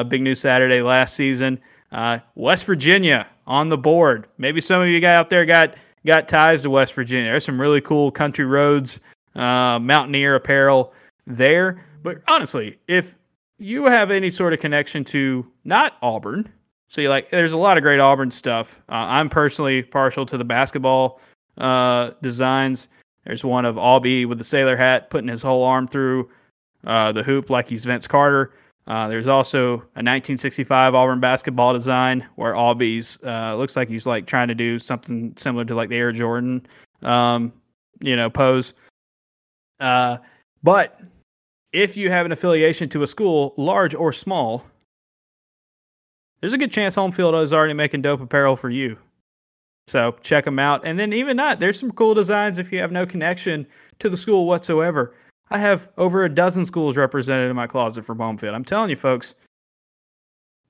Big 0.03 0.21
News 0.21 0.39
Saturday 0.39 0.81
last 0.81 1.15
season. 1.15 1.59
Uh, 1.91 2.19
West 2.35 2.65
Virginia 2.65 3.27
on 3.47 3.69
the 3.69 3.77
board. 3.77 4.27
Maybe 4.37 4.61
some 4.61 4.81
of 4.81 4.87
you 4.87 4.99
guys 4.99 5.17
out 5.17 5.29
there 5.29 5.45
got 5.45 5.75
got 6.05 6.27
ties 6.27 6.61
to 6.63 6.69
West 6.69 6.93
Virginia. 6.93 7.31
There's 7.31 7.45
some 7.45 7.59
really 7.59 7.81
cool 7.81 8.11
country 8.11 8.45
roads, 8.45 8.99
uh, 9.35 9.79
mountaineer 9.79 10.35
apparel 10.35 10.93
there. 11.27 11.85
But 12.03 12.21
honestly, 12.27 12.79
if 12.87 13.15
you 13.59 13.85
have 13.85 14.09
any 14.09 14.31
sort 14.31 14.53
of 14.53 14.59
connection 14.59 15.03
to 15.05 15.45
not 15.63 15.97
Auburn, 16.01 16.51
so 16.91 16.99
you 16.99 17.07
like, 17.07 17.29
there's 17.29 17.53
a 17.53 17.57
lot 17.57 17.77
of 17.77 17.83
great 17.83 18.01
Auburn 18.01 18.31
stuff. 18.31 18.77
Uh, 18.89 19.07
I'm 19.07 19.29
personally 19.29 19.81
partial 19.81 20.25
to 20.25 20.37
the 20.37 20.43
basketball 20.43 21.21
uh, 21.57 22.11
designs. 22.21 22.89
There's 23.25 23.45
one 23.45 23.63
of 23.63 23.77
Aubie 23.77 24.25
with 24.25 24.37
the 24.37 24.43
sailor 24.43 24.75
hat, 24.75 25.09
putting 25.09 25.29
his 25.29 25.41
whole 25.41 25.63
arm 25.63 25.87
through 25.87 26.29
uh, 26.85 27.13
the 27.13 27.23
hoop 27.23 27.49
like 27.49 27.69
he's 27.69 27.85
Vince 27.85 28.07
Carter. 28.07 28.53
Uh, 28.87 29.07
there's 29.07 29.29
also 29.29 29.75
a 29.75 30.03
1965 30.03 30.93
Auburn 30.93 31.21
basketball 31.21 31.71
design 31.71 32.27
where 32.35 32.55
Aubie's 32.55 33.17
uh, 33.23 33.55
looks 33.55 33.77
like 33.77 33.87
he's 33.87 34.05
like 34.05 34.25
trying 34.25 34.49
to 34.49 34.55
do 34.55 34.77
something 34.77 35.33
similar 35.37 35.63
to 35.63 35.75
like 35.75 35.87
the 35.87 35.95
Air 35.95 36.11
Jordan, 36.11 36.65
um, 37.03 37.53
you 38.01 38.17
know, 38.17 38.29
pose. 38.29 38.73
Uh, 39.79 40.17
but 40.61 40.99
if 41.71 41.95
you 41.95 42.11
have 42.11 42.25
an 42.25 42.33
affiliation 42.33 42.89
to 42.89 43.03
a 43.03 43.07
school, 43.07 43.53
large 43.55 43.95
or 43.95 44.11
small, 44.11 44.65
there's 46.41 46.53
a 46.53 46.57
good 46.57 46.71
chance 46.71 46.95
Home 46.95 47.11
Field 47.11 47.35
is 47.35 47.53
already 47.53 47.73
making 47.73 48.01
dope 48.01 48.21
apparel 48.21 48.55
for 48.55 48.69
you. 48.69 48.97
So 49.87 50.15
check 50.21 50.45
them 50.45 50.59
out. 50.59 50.81
And 50.85 50.99
then 50.99 51.13
even 51.13 51.37
not, 51.37 51.59
there's 51.59 51.79
some 51.79 51.91
cool 51.91 52.13
designs 52.13 52.57
if 52.57 52.71
you 52.71 52.79
have 52.79 52.91
no 52.91 53.05
connection 53.05 53.67
to 53.99 54.09
the 54.09 54.17
school 54.17 54.45
whatsoever. 54.45 55.13
I 55.49 55.57
have 55.57 55.89
over 55.97 56.23
a 56.23 56.29
dozen 56.29 56.65
schools 56.65 56.97
represented 56.97 57.49
in 57.49 57.55
my 57.55 57.67
closet 57.67 58.05
for 58.05 58.15
home 58.15 58.37
field. 58.37 58.55
I'm 58.55 58.63
telling 58.63 58.89
you, 58.89 58.95
folks, 58.95 59.35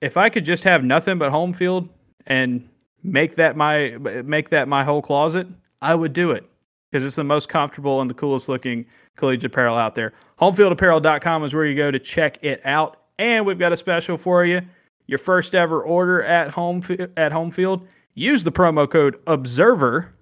if 0.01 0.17
I 0.17 0.29
could 0.29 0.43
just 0.43 0.63
have 0.63 0.83
nothing 0.83 1.17
but 1.19 1.29
home 1.29 1.53
field 1.53 1.87
and 2.25 2.67
make 3.03 3.35
that 3.35 3.55
my 3.55 3.97
make 4.25 4.49
that 4.49 4.67
my 4.67 4.83
whole 4.83 5.01
closet, 5.01 5.47
I 5.81 5.93
would 5.93 6.13
do 6.13 6.31
it 6.31 6.43
because 6.91 7.05
it's 7.05 7.15
the 7.15 7.23
most 7.23 7.47
comfortable 7.47 8.01
and 8.01 8.09
the 8.09 8.15
coolest 8.15 8.49
looking 8.49 8.85
collegiate 9.15 9.51
apparel 9.51 9.77
out 9.77 9.93
there. 9.93 10.13
Homefieldapparel.com 10.39 11.43
is 11.43 11.53
where 11.53 11.65
you 11.65 11.75
go 11.75 11.91
to 11.91 11.99
check 11.99 12.43
it 12.43 12.59
out, 12.65 13.03
and 13.19 13.45
we've 13.45 13.59
got 13.59 13.71
a 13.71 13.77
special 13.77 14.17
for 14.17 14.45
you. 14.45 14.61
Your 15.11 15.17
first 15.17 15.53
ever 15.53 15.83
order 15.83 16.23
at 16.23 16.49
home 16.51 16.81
at 17.17 17.33
home 17.33 17.51
field, 17.51 17.85
use 18.13 18.45
the 18.45 18.51
promo 18.51 18.89
code 18.89 19.19
Observer 19.27 20.13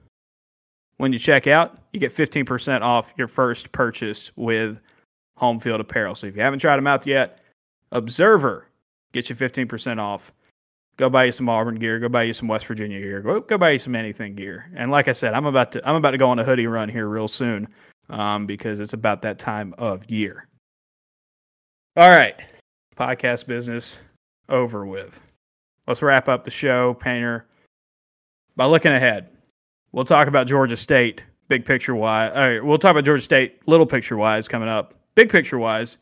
when 0.98 1.14
you 1.14 1.20
check 1.20 1.46
out, 1.46 1.78
you 1.94 2.00
get 2.00 2.14
15% 2.14 2.82
off 2.82 3.14
your 3.16 3.28
first 3.28 3.72
purchase 3.72 4.32
with 4.36 4.82
Home 5.38 5.60
Field 5.60 5.80
Apparel. 5.80 6.16
So 6.16 6.26
if 6.26 6.36
you 6.36 6.42
haven't 6.42 6.58
tried 6.58 6.76
them 6.76 6.88
out 6.88 7.06
yet, 7.06 7.40
Observer 7.92 8.66
gets 9.14 9.30
you 9.30 9.36
15% 9.36 10.00
off. 10.00 10.34
Go 10.98 11.08
buy 11.08 11.26
you 11.26 11.32
some 11.32 11.48
Auburn 11.48 11.76
gear. 11.76 12.00
Go 12.00 12.10
buy 12.10 12.24
you 12.24 12.34
some 12.34 12.48
West 12.48 12.66
Virginia 12.66 13.00
gear. 13.00 13.22
Go, 13.22 13.42
go 13.42 13.60
buy 13.60 13.70
you 13.70 13.80
some 13.80 13.94
anything 13.94 14.34
gear. 14.34 14.72
And 14.76 14.90
like 14.90 15.08
I 15.08 15.14
said, 15.14 15.36
I'm 15.36 15.46
about 15.46 15.72
to 15.74 15.88
I'm 15.88 15.96
about 15.96 16.12
to 16.12 16.18
go 16.18 16.30
on 16.30 16.40
a 16.40 16.44
hoodie 16.44 16.68
run 16.68 16.90
here 16.90 17.08
real 17.08 17.28
soon 17.28 17.68
um, 18.10 18.48
because 18.48 18.80
it's 18.80 18.94
about 18.94 19.22
that 19.22 19.38
time 19.38 19.76
of 19.78 20.10
year. 20.10 20.48
All 21.96 22.10
right, 22.10 22.42
podcast 22.98 23.46
business 23.46 24.00
over 24.50 24.86
with. 24.86 25.22
Let's 25.88 26.02
wrap 26.02 26.28
up 26.30 26.46
the 26.46 26.52
show, 26.52 26.94
Painter, 26.96 27.46
by 28.56 28.66
looking 28.66 28.92
ahead. 28.92 29.30
We'll 29.92 30.06
talk 30.06 30.28
about 30.28 30.48
Georgia 30.48 30.78
State, 30.78 31.24
big 31.48 31.66
picture 31.66 31.96
wise. 31.96 32.32
All 32.34 32.42
right, 32.42 32.64
we'll 32.64 32.78
talk 32.78 32.92
about 32.92 33.06
Georgia 33.06 33.24
State, 33.24 33.68
little 33.68 33.86
picture 33.86 34.18
wise, 34.18 34.48
coming 34.48 34.70
up. 34.70 34.94
Big 35.16 35.30
picture 35.30 35.58
wise, 35.58 35.98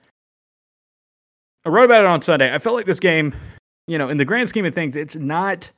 I 1.65 1.69
wrote 1.69 1.85
about 1.85 2.01
it 2.01 2.07
on 2.07 2.21
Sunday. 2.21 2.53
I 2.53 2.59
felt 2.59 2.75
like 2.75 2.85
this 2.85 2.99
game, 2.99 3.35
you 3.87 3.97
know, 3.97 4.09
in 4.09 4.17
the 4.17 4.25
grand 4.25 4.47
scheme 4.47 4.65
of 4.65 4.73
things, 4.73 4.95
it's 4.95 5.15
not 5.15 5.69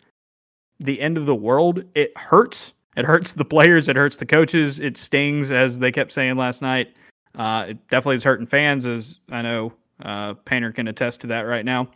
the 0.80 1.00
end 1.02 1.18
of 1.18 1.26
the 1.26 1.36
world. 1.36 1.84
It 1.96 2.16
hurts. 2.18 2.74
It 2.96 3.06
hurts 3.06 3.34
the 3.34 3.46
players. 3.46 3.90
It 3.90 3.96
hurts 3.96 4.18
the 4.18 4.26
coaches. 4.26 4.80
It 4.80 4.98
stings, 4.98 5.52
as 5.52 5.80
they 5.80 5.92
kept 5.92 6.12
saying 6.12 6.36
last 6.36 6.62
night. 6.62 6.98
Uh, 7.36 7.68
it 7.70 7.88
definitely 7.88 8.18
is 8.18 8.24
hurting 8.24 8.46
fans, 8.48 8.88
as 8.88 9.20
I 9.30 9.42
know 9.42 9.74
Uh, 10.02 10.34
Painter 10.34 10.72
can 10.72 10.88
attest 10.88 11.22
to 11.22 11.28
that 11.28 11.42
right 11.42 11.66
now. 11.66 11.90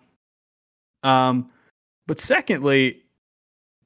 Um, 1.04 1.52
but 2.08 2.20
secondly, 2.20 3.04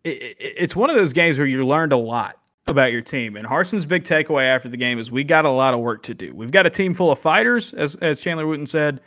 it, 0.03 0.21
it, 0.21 0.37
it's 0.39 0.75
one 0.75 0.89
of 0.89 0.95
those 0.95 1.13
games 1.13 1.37
where 1.37 1.47
you 1.47 1.65
learned 1.65 1.93
a 1.93 1.97
lot 1.97 2.37
about 2.67 2.91
your 2.91 3.01
team. 3.01 3.35
And 3.35 3.47
Harsin's 3.47 3.85
big 3.85 4.03
takeaway 4.03 4.43
after 4.43 4.69
the 4.69 4.77
game 4.77 4.99
is 4.99 5.11
we 5.11 5.23
got 5.23 5.45
a 5.45 5.49
lot 5.49 5.73
of 5.73 5.79
work 5.79 6.03
to 6.03 6.13
do. 6.13 6.33
We've 6.35 6.51
got 6.51 6.65
a 6.65 6.69
team 6.69 6.93
full 6.93 7.11
of 7.11 7.19
fighters, 7.19 7.73
as 7.73 7.95
as 7.95 8.19
Chandler 8.19 8.45
Wooten 8.47 8.67
said. 8.67 9.01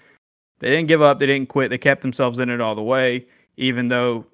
They 0.61 0.69
didn't 0.69 0.89
give 0.89 1.01
up, 1.01 1.19
they 1.19 1.27
didn't 1.27 1.49
quit, 1.49 1.71
they 1.71 1.79
kept 1.79 2.03
themselves 2.03 2.39
in 2.39 2.51
it 2.51 2.61
all 2.61 2.75
the 2.75 2.83
way, 2.83 3.27
even 3.57 3.89
though 3.89 4.27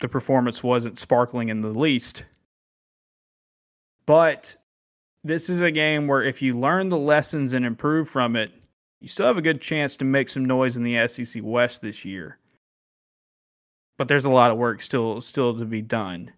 the 0.00 0.08
performance 0.08 0.62
wasn't 0.62 0.98
sparkling 0.98 1.48
in 1.48 1.62
the 1.62 1.68
least. 1.68 2.24
But 4.04 4.54
this 5.24 5.48
is 5.48 5.60
a 5.62 5.70
game 5.70 6.06
where 6.06 6.22
if 6.22 6.42
you 6.42 6.58
learn 6.58 6.90
the 6.90 6.98
lessons 6.98 7.54
and 7.54 7.64
improve 7.64 8.08
from 8.10 8.36
it, 8.36 8.52
you 9.00 9.08
still 9.08 9.26
have 9.26 9.38
a 9.38 9.42
good 9.42 9.62
chance 9.62 9.96
to 9.96 10.04
make 10.04 10.28
some 10.28 10.44
noise 10.44 10.76
in 10.76 10.82
the 10.82 11.06
SEC 11.06 11.42
West 11.42 11.80
this 11.80 12.04
year. 12.04 12.39
But 14.00 14.08
there's 14.08 14.24
a 14.24 14.30
lot 14.30 14.50
of 14.50 14.56
work 14.56 14.80
still 14.80 15.20
still 15.20 15.54
to 15.58 15.66
be 15.66 15.82
done. 15.82 16.32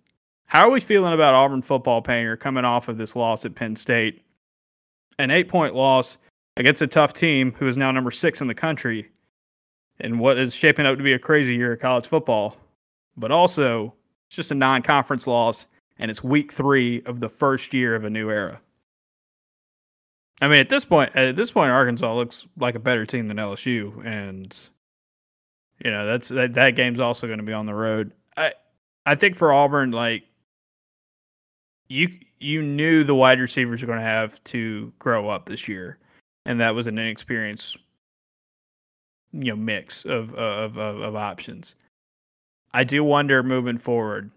How 0.47 0.67
are 0.67 0.71
we 0.73 0.81
feeling 0.81 1.13
about 1.13 1.35
Auburn 1.35 1.63
football 1.63 2.03
painter 2.03 2.37
coming 2.37 2.65
off 2.65 2.89
of 2.89 2.99
this 2.99 3.15
loss 3.15 3.45
at 3.45 3.55
Penn 3.55 3.77
State? 3.77 4.21
An 5.21 5.31
eight 5.31 5.47
point 5.47 5.73
loss 5.73 6.19
against 6.57 6.83
a 6.83 6.89
tough 6.89 7.15
team 7.15 7.53
who 7.57 7.69
is 7.69 7.77
now 7.77 7.93
number 7.93 8.11
six 8.11 8.41
in 8.41 8.49
the 8.49 8.53
country 8.53 9.09
and 10.01 10.19
what 10.19 10.39
is 10.39 10.53
shaping 10.53 10.87
up 10.87 10.97
to 10.99 11.05
be 11.05 11.13
a 11.13 11.21
crazy 11.21 11.55
year 11.55 11.75
of 11.75 11.79
college 11.79 12.09
football. 12.09 12.57
But 13.17 13.31
also, 13.31 13.95
it's 14.27 14.35
just 14.35 14.51
a 14.51 14.57
non 14.57 14.83
conference 14.83 15.29
loss, 15.29 15.67
and 16.01 16.11
it's 16.11 16.25
week 16.25 16.53
three 16.53 17.01
of 17.07 17.21
the 17.21 17.29
first 17.29 17.73
year 17.73 17.95
of 17.95 18.03
a 18.03 18.11
new 18.11 18.29
era. 18.29 18.61
I 20.41 20.49
mean, 20.49 20.59
at 20.59 20.69
this 20.69 20.85
point, 20.85 21.15
at 21.15 21.37
this 21.37 21.53
point, 21.53 21.71
Arkansas 21.71 22.13
looks 22.13 22.45
like 22.59 22.75
a 22.75 22.81
better 22.81 23.07
team 23.07 23.29
than 23.29 23.37
LSU, 23.37 24.05
and 24.05 24.53
you 25.85 25.91
know 25.91 26.07
that's 26.07 26.29
that, 26.29 26.55
that 26.55 26.71
game's 26.77 27.01
also 27.01 27.27
going 27.27 27.39
to 27.39 27.45
be 27.45 27.53
on 27.53 27.67
the 27.67 27.75
road. 27.75 28.13
I 28.37 28.53
I 29.07 29.15
think 29.15 29.37
for 29.37 29.53
Auburn, 29.53 29.91
like 29.91 30.25
you 31.89 32.09
you 32.39 32.63
knew 32.63 33.05
the 33.05 33.15
wide 33.15 33.41
receivers 33.41 33.81
were 33.81 33.87
going 33.87 33.99
to 33.99 34.05
have 34.05 34.43
to 34.45 34.93
grow 34.99 35.29
up 35.29 35.47
this 35.47 35.69
year, 35.69 35.99
and 36.47 36.61
that 36.61 36.75
was 36.75 36.87
an 36.87 36.99
inexperienced 36.99 37.77
you 39.33 39.51
know 39.51 39.57
mix 39.57 40.05
of 40.05 40.35
of 40.35 40.79
of, 40.79 41.01
of 41.01 41.17
options. 41.17 41.75
I 42.75 42.85
do 42.85 43.05
wonder 43.05 43.43
moving 43.43 43.79
forward. 43.79 44.31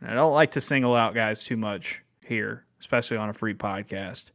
And 0.00 0.10
I 0.10 0.14
don't 0.14 0.32
like 0.32 0.50
to 0.52 0.60
single 0.60 0.94
out 0.94 1.14
guys 1.14 1.42
too 1.42 1.56
much 1.56 2.02
here, 2.24 2.64
especially 2.80 3.16
on 3.16 3.28
a 3.28 3.34
free 3.34 3.54
podcast. 3.54 4.26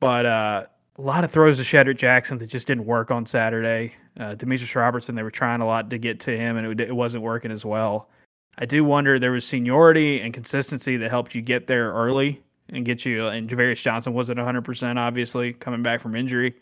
But 0.00 0.26
uh, 0.26 0.66
a 0.96 1.02
lot 1.02 1.24
of 1.24 1.30
throws 1.30 1.58
to 1.58 1.64
Shedrick 1.64 1.96
Jackson 1.96 2.38
that 2.38 2.46
just 2.46 2.66
didn't 2.66 2.86
work 2.86 3.10
on 3.10 3.26
Saturday. 3.26 3.94
Uh, 4.18 4.34
Demetris 4.34 4.74
Robertson, 4.74 5.14
they 5.14 5.22
were 5.22 5.30
trying 5.30 5.60
a 5.60 5.66
lot 5.66 5.90
to 5.90 5.98
get 5.98 6.20
to 6.20 6.36
him, 6.36 6.56
and 6.56 6.80
it, 6.80 6.88
it 6.88 6.94
wasn't 6.94 7.22
working 7.22 7.50
as 7.50 7.64
well. 7.64 8.08
I 8.58 8.66
do 8.66 8.84
wonder 8.84 9.18
there 9.18 9.32
was 9.32 9.44
seniority 9.44 10.20
and 10.20 10.32
consistency 10.32 10.96
that 10.96 11.10
helped 11.10 11.34
you 11.34 11.42
get 11.42 11.66
there 11.66 11.92
early 11.92 12.40
and 12.68 12.84
get 12.84 13.04
you. 13.04 13.26
And 13.26 13.48
Ja'Varrius 13.48 13.82
Johnson 13.82 14.14
wasn't 14.14 14.38
100%, 14.38 14.96
obviously, 14.96 15.52
coming 15.54 15.82
back 15.82 16.00
from 16.00 16.14
injury. 16.14 16.54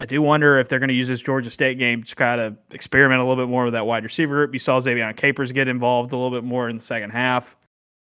I 0.00 0.06
do 0.06 0.22
wonder 0.22 0.58
if 0.58 0.68
they're 0.68 0.78
going 0.78 0.88
to 0.88 0.94
use 0.94 1.08
this 1.08 1.20
Georgia 1.20 1.50
State 1.50 1.78
game 1.78 2.02
to 2.02 2.14
kind 2.14 2.40
of 2.40 2.56
experiment 2.72 3.20
a 3.20 3.24
little 3.24 3.42
bit 3.42 3.48
more 3.50 3.64
with 3.64 3.72
that 3.74 3.86
wide 3.86 4.04
receiver 4.04 4.34
group. 4.34 4.52
You 4.52 4.58
saw 4.58 4.80
Ze'Vian 4.80 5.16
Capers 5.16 5.52
get 5.52 5.68
involved 5.68 6.12
a 6.12 6.16
little 6.16 6.36
bit 6.36 6.44
more 6.44 6.68
in 6.68 6.76
the 6.76 6.82
second 6.82 7.10
half. 7.10 7.56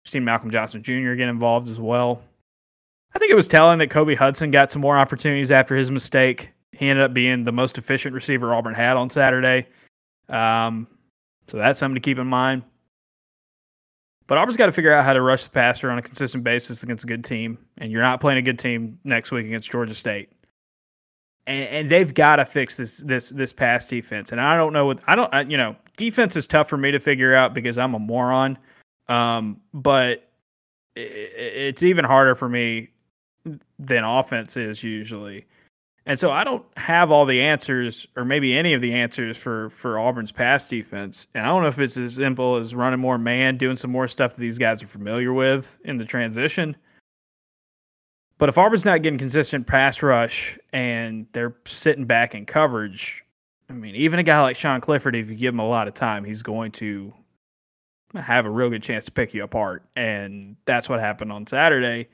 You've 0.03 0.11
seen 0.11 0.25
Malcolm 0.25 0.51
Johnson 0.51 0.83
Jr. 0.83 1.13
get 1.13 1.29
involved 1.29 1.69
as 1.69 1.79
well. 1.79 2.21
I 3.15 3.19
think 3.19 3.31
it 3.31 3.35
was 3.35 3.47
telling 3.47 3.79
that 3.79 3.89
Kobe 3.89 4.13
Hudson 4.13 4.51
got 4.51 4.71
some 4.71 4.81
more 4.81 4.97
opportunities 4.97 5.51
after 5.51 5.75
his 5.75 5.89
mistake. 5.89 6.49
He 6.79 6.87
ended 6.87 7.03
up 7.03 7.13
being 7.13 7.43
the 7.43 7.51
most 7.51 7.77
efficient 7.77 8.15
receiver 8.15 8.55
Auburn 8.55 8.73
had 8.73 8.95
on 8.95 9.09
Saturday. 9.09 9.67
Um, 10.29 10.87
so 11.49 11.57
that's 11.57 11.77
something 11.77 11.95
to 11.95 11.99
keep 11.99 12.17
in 12.17 12.27
mind. 12.27 12.63
But 14.27 14.37
Auburn's 14.37 14.55
got 14.55 14.67
to 14.67 14.71
figure 14.71 14.93
out 14.93 15.03
how 15.03 15.11
to 15.11 15.21
rush 15.21 15.43
the 15.43 15.49
passer 15.49 15.91
on 15.91 15.97
a 15.97 16.01
consistent 16.01 16.45
basis 16.45 16.81
against 16.81 17.03
a 17.03 17.07
good 17.07 17.25
team. 17.25 17.57
And 17.79 17.91
you're 17.91 18.01
not 18.01 18.21
playing 18.21 18.37
a 18.37 18.41
good 18.41 18.57
team 18.57 18.97
next 19.03 19.29
week 19.29 19.45
against 19.45 19.69
Georgia 19.69 19.93
State. 19.93 20.31
And, 21.47 21.67
and 21.67 21.91
they've 21.91 22.13
got 22.13 22.37
to 22.37 22.45
fix 22.45 22.77
this 22.77 22.99
this 22.99 23.27
this 23.31 23.51
pass 23.51 23.85
defense. 23.85 24.31
And 24.31 24.39
I 24.39 24.55
don't 24.55 24.71
know 24.71 24.85
what 24.85 25.01
I 25.05 25.15
don't 25.15 25.33
I, 25.33 25.41
you 25.41 25.57
know 25.57 25.75
defense 25.97 26.37
is 26.37 26.47
tough 26.47 26.69
for 26.69 26.77
me 26.77 26.91
to 26.91 26.99
figure 26.99 27.35
out 27.35 27.53
because 27.53 27.77
I'm 27.77 27.93
a 27.93 27.99
moron. 27.99 28.57
Um, 29.09 29.59
but 29.73 30.29
it, 30.95 31.01
it's 31.01 31.83
even 31.83 32.05
harder 32.05 32.35
for 32.35 32.47
me 32.47 32.91
than 33.79 34.05
offense 34.05 34.55
is 34.55 34.81
usually. 34.81 35.45
And 36.05 36.19
so 36.19 36.31
I 36.31 36.43
don't 36.43 36.65
have 36.77 37.11
all 37.11 37.25
the 37.25 37.41
answers 37.41 38.07
or 38.15 38.25
maybe 38.25 38.57
any 38.57 38.73
of 38.73 38.81
the 38.81 38.93
answers 38.93 39.37
for 39.37 39.69
for 39.69 39.99
Auburn's 39.99 40.31
pass 40.31 40.67
defense. 40.67 41.27
And 41.35 41.45
I 41.45 41.49
don't 41.49 41.61
know 41.61 41.67
if 41.67 41.79
it's 41.79 41.97
as 41.97 42.15
simple 42.15 42.55
as 42.55 42.73
running 42.73 42.99
more 42.99 43.17
man, 43.17 43.57
doing 43.57 43.75
some 43.75 43.91
more 43.91 44.07
stuff 44.07 44.33
that 44.33 44.41
these 44.41 44.57
guys 44.57 44.81
are 44.81 44.87
familiar 44.87 45.33
with 45.33 45.77
in 45.85 45.97
the 45.97 46.05
transition. 46.05 46.75
But 48.39 48.49
if 48.49 48.57
Auburn's 48.57 48.85
not 48.85 49.01
getting 49.01 49.19
consistent 49.19 49.67
pass 49.67 50.01
rush 50.01 50.57
and 50.71 51.27
they're 51.33 51.57
sitting 51.65 52.05
back 52.05 52.33
in 52.33 52.45
coverage, 52.45 53.23
I 53.69 53.73
mean, 53.73 53.95
even 53.95 54.17
a 54.17 54.23
guy 54.23 54.39
like 54.41 54.55
Sean 54.55 54.79
Clifford, 54.79 55.15
if 55.15 55.29
you 55.29 55.35
give 55.35 55.53
him 55.53 55.59
a 55.59 55.67
lot 55.67 55.89
of 55.89 55.93
time, 55.93 56.23
he's 56.23 56.41
going 56.41 56.71
to 56.73 57.13
have 58.15 58.45
a 58.45 58.49
real 58.49 58.69
good 58.69 58.81
chance 58.81 59.05
to 59.05 59.11
pick 59.11 59.33
you 59.33 59.43
apart. 59.43 59.83
And 59.97 60.55
that's 60.65 60.87
what 60.87 61.01
happened 61.01 61.33
on 61.33 61.45
Saturday. 61.45 62.07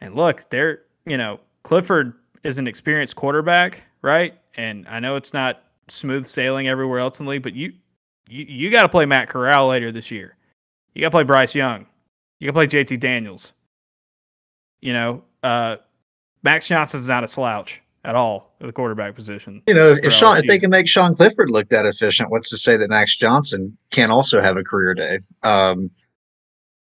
And 0.00 0.16
look, 0.16 0.50
they're, 0.50 0.82
you 1.06 1.16
know, 1.16 1.38
Clifford 1.62 2.14
is 2.44 2.58
an 2.58 2.66
experienced 2.66 3.16
quarterback, 3.16 3.82
right? 4.02 4.38
And 4.56 4.86
I 4.88 5.00
know 5.00 5.16
it's 5.16 5.32
not 5.32 5.62
smooth 5.88 6.26
sailing 6.26 6.68
everywhere 6.68 7.00
else 7.00 7.18
in 7.18 7.26
the 7.26 7.30
league, 7.30 7.42
but 7.42 7.54
you 7.54 7.72
you, 8.28 8.44
you 8.44 8.70
got 8.70 8.82
to 8.82 8.88
play 8.88 9.04
Matt 9.04 9.28
Corral 9.28 9.68
later 9.68 9.90
this 9.90 10.10
year. 10.10 10.36
You 10.94 11.00
got 11.00 11.08
to 11.08 11.10
play 11.10 11.24
Bryce 11.24 11.54
Young. 11.54 11.86
You 12.38 12.50
got 12.50 12.60
to 12.60 12.68
play 12.68 12.84
JT 12.84 13.00
Daniels. 13.00 13.52
You 14.80 14.92
know, 14.92 15.24
uh, 15.42 15.76
Max 16.42 16.66
Johnson's 16.66 17.08
not 17.08 17.24
a 17.24 17.28
slouch 17.28 17.82
at 18.04 18.14
all 18.14 18.54
at 18.60 18.66
the 18.66 18.72
quarterback 18.72 19.14
position. 19.14 19.62
You 19.66 19.74
know, 19.74 19.96
if 20.02 20.12
Sean, 20.12 20.36
if 20.36 20.46
they 20.46 20.58
can 20.58 20.70
make 20.70 20.88
Sean 20.88 21.14
Clifford 21.14 21.50
look 21.50 21.68
that 21.70 21.86
efficient, 21.86 22.30
what's 22.30 22.50
to 22.50 22.58
say 22.58 22.76
that 22.76 22.88
Max 22.90 23.16
Johnson 23.16 23.76
can't 23.90 24.12
also 24.12 24.40
have 24.40 24.56
a 24.56 24.62
career 24.62 24.94
day? 24.94 25.18
Um, 25.42 25.90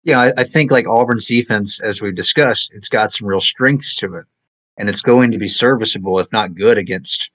you 0.05 0.13
know, 0.13 0.21
I, 0.21 0.33
I 0.39 0.45
think 0.45 0.71
like 0.71 0.87
Auburn's 0.87 1.27
defense, 1.27 1.81
as 1.81 2.01
we've 2.01 2.15
discussed, 2.15 2.71
it's 2.75 2.89
got 2.89 3.13
some 3.13 3.27
real 3.27 3.41
strengths 3.41 3.95
to 3.97 4.15
it 4.15 4.27
and 4.77 4.89
it's 4.89 5.03
going 5.03 5.31
to 5.31 5.39
be 5.39 5.49
serviceable, 5.49 6.19
if 6.19 6.33
not 6.33 6.55
good, 6.55 6.79
against 6.79 7.31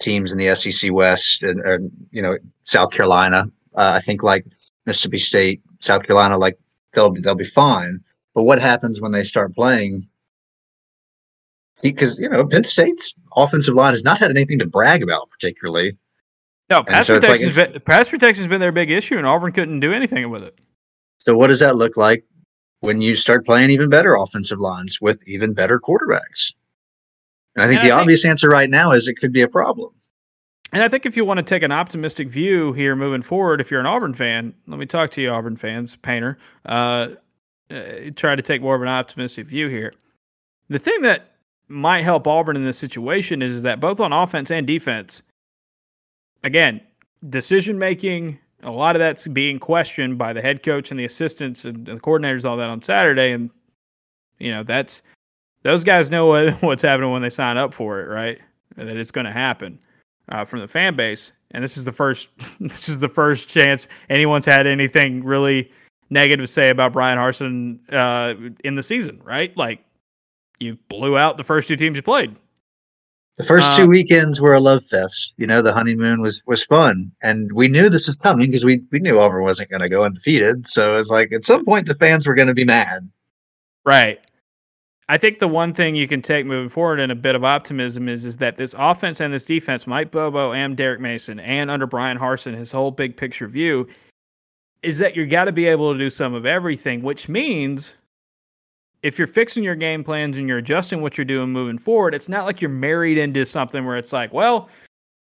teams 0.00 0.32
in 0.32 0.38
the 0.38 0.54
SEC 0.54 0.92
West 0.92 1.42
and, 1.42 1.60
and 1.60 1.90
you 2.10 2.22
know 2.22 2.36
South 2.64 2.92
Carolina. 2.92 3.46
Uh, 3.74 3.94
I 3.96 4.00
think 4.00 4.22
like 4.22 4.44
Mississippi 4.86 5.18
State, 5.18 5.62
South 5.80 6.04
Carolina, 6.04 6.38
like 6.38 6.58
they'll 6.92 7.12
they'll 7.12 7.34
be 7.34 7.44
fine. 7.44 8.00
But 8.34 8.44
what 8.44 8.60
happens 8.60 9.00
when 9.00 9.12
they 9.12 9.24
start 9.24 9.54
playing? 9.54 10.08
Because 11.82 12.18
you 12.18 12.28
know 12.28 12.46
Penn 12.46 12.64
State's 12.64 13.14
offensive 13.36 13.74
line 13.74 13.92
has 13.92 14.04
not 14.04 14.18
had 14.18 14.30
anything 14.30 14.58
to 14.60 14.66
brag 14.66 15.02
about 15.02 15.30
particularly. 15.30 15.96
No, 16.70 16.82
pass 16.82 17.06
so 17.06 17.20
protection's 17.20 17.58
like 17.58 17.72
been, 17.72 17.82
pass 17.82 18.08
protection's 18.08 18.46
been 18.46 18.60
their 18.60 18.72
big 18.72 18.90
issue, 18.90 19.18
and 19.18 19.26
Auburn 19.26 19.52
couldn't 19.52 19.80
do 19.80 19.92
anything 19.92 20.30
with 20.30 20.42
it. 20.42 20.58
So 21.18 21.36
what 21.36 21.48
does 21.48 21.60
that 21.60 21.76
look 21.76 21.96
like 21.96 22.24
when 22.80 23.00
you 23.00 23.16
start 23.16 23.44
playing 23.44 23.70
even 23.70 23.90
better 23.90 24.14
offensive 24.14 24.58
lines 24.58 25.00
with 25.00 25.26
even 25.28 25.52
better 25.52 25.78
quarterbacks? 25.78 26.52
And 27.54 27.64
I 27.64 27.68
think 27.68 27.82
and 27.82 27.90
the 27.90 27.94
I 27.94 28.00
obvious 28.00 28.22
think, 28.22 28.30
answer 28.30 28.48
right 28.48 28.70
now 28.70 28.90
is 28.90 29.08
it 29.08 29.14
could 29.14 29.32
be 29.32 29.42
a 29.42 29.48
problem. 29.48 29.92
And 30.72 30.82
I 30.82 30.88
think 30.88 31.06
if 31.06 31.16
you 31.16 31.24
want 31.24 31.38
to 31.38 31.44
take 31.44 31.62
an 31.62 31.70
optimistic 31.70 32.28
view 32.28 32.72
here 32.72 32.96
moving 32.96 33.22
forward, 33.22 33.60
if 33.60 33.70
you're 33.70 33.80
an 33.80 33.86
Auburn 33.86 34.12
fan, 34.12 34.52
let 34.66 34.78
me 34.78 34.86
talk 34.86 35.10
to 35.12 35.22
you, 35.22 35.30
Auburn 35.30 35.56
fans, 35.56 35.94
Painter. 35.96 36.36
Uh, 36.66 37.10
uh, 37.70 38.10
try 38.16 38.34
to 38.34 38.42
take 38.42 38.60
more 38.60 38.74
of 38.74 38.82
an 38.82 38.88
optimistic 38.88 39.46
view 39.46 39.68
here. 39.68 39.94
The 40.68 40.78
thing 40.78 41.00
that 41.02 41.36
might 41.68 42.02
help 42.02 42.26
Auburn 42.26 42.56
in 42.56 42.64
this 42.64 42.78
situation 42.78 43.40
is 43.40 43.62
that 43.62 43.80
both 43.80 44.00
on 44.00 44.12
offense 44.12 44.50
and 44.50 44.66
defense, 44.66 45.22
again, 46.42 46.80
decision 47.30 47.78
making, 47.78 48.38
a 48.62 48.70
lot 48.70 48.96
of 48.96 49.00
that's 49.00 49.26
being 49.28 49.58
questioned 49.58 50.18
by 50.18 50.32
the 50.32 50.42
head 50.42 50.62
coach 50.62 50.90
and 50.90 50.98
the 50.98 51.04
assistants 51.04 51.64
and 51.64 51.86
the 51.86 51.94
coordinators, 51.94 52.44
all 52.44 52.56
that 52.56 52.68
on 52.68 52.82
Saturday. 52.82 53.32
And, 53.32 53.50
you 54.38 54.50
know, 54.50 54.62
that's 54.62 55.02
those 55.64 55.82
guys 55.82 56.10
know 56.10 56.26
what, 56.26 56.54
what's 56.62 56.82
happening 56.82 57.10
when 57.10 57.22
they 57.22 57.30
sign 57.30 57.56
up 57.56 57.74
for 57.74 58.00
it, 58.00 58.08
right? 58.08 58.38
That 58.76 58.96
it's 58.96 59.10
going 59.10 59.26
to 59.26 59.32
happen 59.32 59.80
uh, 60.28 60.44
from 60.44 60.60
the 60.60 60.68
fan 60.68 60.94
base. 60.94 61.32
And 61.50 61.62
this 61.62 61.76
is 61.76 61.84
the 61.84 61.92
first 61.92 62.28
this 62.60 62.88
is 62.88 62.98
the 62.98 63.08
first 63.08 63.48
chance 63.48 63.88
anyone's 64.10 64.46
had 64.46 64.66
anything 64.66 65.24
really 65.24 65.70
negative 66.10 66.44
to 66.44 66.52
say 66.52 66.68
about 66.68 66.92
Bryan 66.92 67.18
Harsin 67.18 67.78
uh, 67.92 68.50
in 68.64 68.76
the 68.76 68.82
season, 68.82 69.20
right? 69.24 69.56
Like 69.56 69.80
you 70.60 70.78
blew 70.88 71.16
out 71.16 71.36
the 71.36 71.44
first 71.44 71.68
two 71.68 71.76
teams 71.76 71.96
you 71.96 72.02
played. 72.02 72.34
The 73.36 73.44
first 73.44 73.76
two 73.76 73.84
uh, 73.84 73.88
weekends 73.88 74.40
were 74.40 74.54
a 74.54 74.60
love 74.60 74.84
fest. 74.84 75.34
You 75.38 75.46
know, 75.48 75.60
the 75.60 75.72
honeymoon 75.72 76.20
was 76.20 76.42
was 76.46 76.62
fun, 76.62 77.10
and 77.20 77.50
we 77.52 77.66
knew 77.66 77.88
this 77.88 78.06
was 78.06 78.16
coming 78.16 78.46
because 78.46 78.64
we 78.64 78.80
we 78.92 79.00
knew 79.00 79.18
Auburn 79.18 79.42
wasn't 79.42 79.70
going 79.70 79.82
to 79.82 79.88
go 79.88 80.04
undefeated. 80.04 80.66
So 80.68 80.96
it's 80.98 81.10
like 81.10 81.32
at 81.32 81.44
some 81.44 81.64
point 81.64 81.86
the 81.86 81.94
fans 81.94 82.26
were 82.26 82.34
going 82.34 82.48
to 82.48 82.54
be 82.54 82.64
mad. 82.64 83.10
Right. 83.84 84.20
I 85.08 85.18
think 85.18 85.38
the 85.38 85.48
one 85.48 85.74
thing 85.74 85.94
you 85.94 86.08
can 86.08 86.22
take 86.22 86.46
moving 86.46 86.70
forward 86.70 86.98
and 86.98 87.12
a 87.12 87.14
bit 87.14 87.34
of 87.34 87.44
optimism 87.44 88.08
is 88.08 88.24
is 88.24 88.38
that 88.38 88.56
this 88.56 88.74
offense 88.78 89.20
and 89.20 89.34
this 89.34 89.44
defense, 89.44 89.86
Mike 89.86 90.10
Bobo 90.10 90.52
and 90.52 90.76
Derek 90.76 91.00
Mason, 91.00 91.40
and 91.40 91.70
under 91.70 91.86
Bryan 91.86 92.18
Harsin, 92.18 92.54
his 92.54 92.72
whole 92.72 92.90
big 92.90 93.16
picture 93.16 93.46
view, 93.46 93.86
is 94.82 94.98
that 94.98 95.14
you 95.14 95.26
got 95.26 95.44
to 95.44 95.52
be 95.52 95.66
able 95.66 95.92
to 95.92 95.98
do 95.98 96.08
some 96.08 96.32
of 96.34 96.46
everything, 96.46 97.02
which 97.02 97.28
means 97.28 97.94
if 99.02 99.18
you're 99.18 99.28
fixing 99.28 99.62
your 99.62 99.74
game 99.74 100.02
plans 100.02 100.38
and 100.38 100.48
you're 100.48 100.58
adjusting 100.58 101.02
what 101.02 101.18
you're 101.18 101.26
doing 101.26 101.50
moving 101.50 101.78
forward, 101.78 102.14
it's 102.14 102.28
not 102.28 102.46
like 102.46 102.62
you're 102.62 102.70
married 102.70 103.18
into 103.18 103.44
something 103.44 103.84
where 103.84 103.98
it's 103.98 104.14
like, 104.14 104.32
well, 104.32 104.70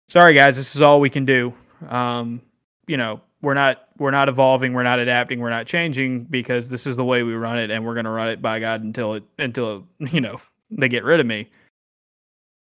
sorry 0.08 0.34
guys, 0.34 0.56
this 0.56 0.74
is 0.74 0.82
all 0.82 1.00
we 1.00 1.08
can 1.08 1.24
do. 1.24 1.54
Um, 1.88 2.42
you 2.88 2.96
know, 2.96 3.20
we're 3.42 3.54
not 3.54 3.88
we're 3.98 4.10
not 4.10 4.28
evolving, 4.28 4.72
we're 4.72 4.82
not 4.82 4.98
adapting, 4.98 5.40
we're 5.40 5.50
not 5.50 5.66
changing 5.66 6.24
because 6.24 6.68
this 6.68 6.86
is 6.86 6.96
the 6.96 7.04
way 7.04 7.22
we 7.22 7.34
run 7.34 7.58
it, 7.58 7.70
and 7.70 7.84
we're 7.84 7.94
going 7.94 8.04
to 8.04 8.10
run 8.10 8.28
it 8.28 8.42
by 8.42 8.60
God 8.60 8.82
until 8.82 9.14
it 9.14 9.24
until 9.38 9.86
you 9.98 10.20
know 10.20 10.40
they 10.70 10.88
get 10.88 11.04
rid 11.04 11.20
of 11.20 11.26
me. 11.26 11.50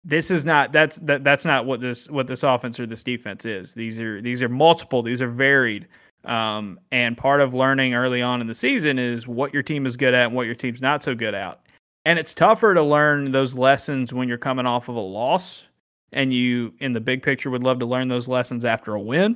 This 0.05 0.31
is 0.31 0.45
not 0.45 0.71
that's 0.71 0.97
that 0.97 1.23
that's 1.23 1.45
not 1.45 1.65
what 1.65 1.81
this 1.81 2.09
what 2.09 2.27
this 2.27 2.43
offense 2.43 2.79
or 2.79 2.85
this 2.85 3.03
defense 3.03 3.45
is. 3.45 3.73
These 3.73 3.99
are 3.99 4.21
these 4.21 4.41
are 4.41 4.49
multiple. 4.49 5.01
These 5.01 5.21
are 5.21 5.29
varied. 5.29 5.87
Um, 6.25 6.79
and 6.93 7.17
part 7.17 7.41
of 7.41 7.53
learning 7.53 7.95
early 7.95 8.21
on 8.21 8.39
in 8.39 8.47
the 8.47 8.55
season 8.55 8.97
is 8.97 9.27
what 9.27 9.53
your 9.53 9.63
team 9.63 9.85
is 9.85 9.97
good 9.97 10.13
at 10.13 10.27
and 10.27 10.35
what 10.35 10.45
your 10.45 10.55
team's 10.55 10.81
not 10.81 11.03
so 11.03 11.13
good 11.13 11.33
at. 11.33 11.59
And 12.05 12.17
it's 12.17 12.33
tougher 12.33 12.73
to 12.73 12.81
learn 12.81 13.31
those 13.31 13.55
lessons 13.55 14.13
when 14.13 14.29
you're 14.29 14.37
coming 14.37 14.65
off 14.65 14.87
of 14.87 14.95
a 14.95 15.01
loss 15.01 15.65
and 16.13 16.33
you, 16.33 16.73
in 16.79 16.93
the 16.93 17.01
big 17.01 17.23
picture, 17.23 17.49
would 17.49 17.63
love 17.63 17.79
to 17.79 17.85
learn 17.85 18.07
those 18.07 18.27
lessons 18.27 18.63
after 18.63 18.93
a 18.93 19.01
win. 19.01 19.35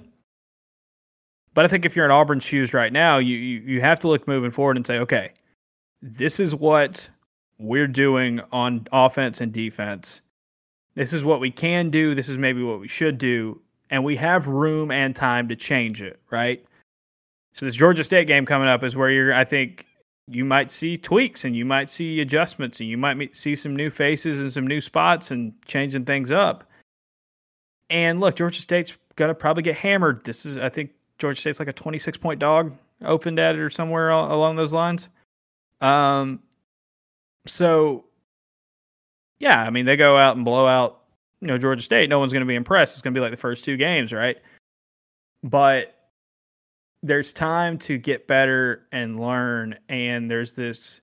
But 1.57 1.65
I 1.65 1.69
think 1.69 1.85
if 1.85 1.95
you're 1.95 2.05
in 2.05 2.11
Auburn's 2.11 2.43
shoes 2.43 2.71
right 2.71 2.93
now, 2.93 3.17
you, 3.17 3.35
you, 3.35 3.59
you 3.61 3.81
have 3.81 3.99
to 4.01 4.07
look 4.07 4.27
moving 4.27 4.51
forward 4.51 4.77
and 4.77 4.85
say, 4.85 4.99
okay, 4.99 5.31
this 6.03 6.39
is 6.39 6.53
what 6.53 7.09
we're 7.57 7.87
doing 7.87 8.41
on 8.51 8.87
offense 8.91 9.41
and 9.41 9.51
defense. 9.51 10.21
This 10.93 11.13
is 11.13 11.23
what 11.23 11.39
we 11.39 11.49
can 11.49 11.89
do. 11.89 12.13
This 12.13 12.29
is 12.29 12.37
maybe 12.37 12.61
what 12.61 12.79
we 12.79 12.87
should 12.87 13.17
do. 13.17 13.59
And 13.89 14.03
we 14.05 14.15
have 14.17 14.47
room 14.47 14.91
and 14.91 15.15
time 15.15 15.47
to 15.47 15.55
change 15.55 15.99
it, 15.99 16.19
right? 16.29 16.63
So 17.55 17.65
this 17.65 17.73
Georgia 17.73 18.03
State 18.03 18.27
game 18.27 18.45
coming 18.45 18.67
up 18.67 18.83
is 18.83 18.95
where 18.95 19.09
you're. 19.09 19.33
I 19.33 19.43
think 19.43 19.87
you 20.27 20.45
might 20.45 20.69
see 20.69 20.95
tweaks 20.95 21.43
and 21.43 21.55
you 21.55 21.65
might 21.65 21.89
see 21.89 22.21
adjustments 22.21 22.81
and 22.81 22.87
you 22.87 22.99
might 22.99 23.35
see 23.35 23.55
some 23.55 23.75
new 23.75 23.89
faces 23.89 24.37
and 24.37 24.53
some 24.53 24.67
new 24.67 24.79
spots 24.79 25.31
and 25.31 25.53
changing 25.65 26.05
things 26.05 26.29
up. 26.29 26.69
And 27.89 28.19
look, 28.19 28.35
Georgia 28.35 28.61
State's 28.61 28.95
gonna 29.15 29.33
probably 29.33 29.63
get 29.63 29.73
hammered. 29.73 30.23
This 30.23 30.45
is, 30.45 30.57
I 30.57 30.69
think, 30.69 30.91
Georgia 31.19 31.39
State's 31.39 31.59
like 31.59 31.67
a 31.67 31.73
26 31.73 32.17
point 32.17 32.39
dog 32.39 32.75
opened 33.03 33.39
at 33.39 33.55
it 33.55 33.59
or 33.59 33.69
somewhere 33.69 34.09
along 34.09 34.55
those 34.55 34.73
lines. 34.73 35.09
Um, 35.81 36.41
so 37.45 38.05
yeah, 39.39 39.61
I 39.61 39.69
mean 39.69 39.85
they 39.85 39.97
go 39.97 40.17
out 40.17 40.35
and 40.35 40.45
blow 40.45 40.67
out, 40.67 41.01
you 41.41 41.47
know, 41.47 41.57
Georgia 41.57 41.83
State. 41.83 42.09
No 42.09 42.19
one's 42.19 42.33
gonna 42.33 42.45
be 42.45 42.55
impressed. 42.55 42.95
It's 42.95 43.01
gonna 43.01 43.13
be 43.13 43.19
like 43.19 43.31
the 43.31 43.37
first 43.37 43.63
two 43.63 43.77
games, 43.77 44.13
right? 44.13 44.37
But 45.43 45.93
there's 47.03 47.31
time 47.31 47.77
to 47.77 47.97
get 47.97 48.27
better 48.27 48.87
and 48.91 49.19
learn 49.19 49.77
and 49.89 50.29
there's 50.29 50.53
this 50.53 50.99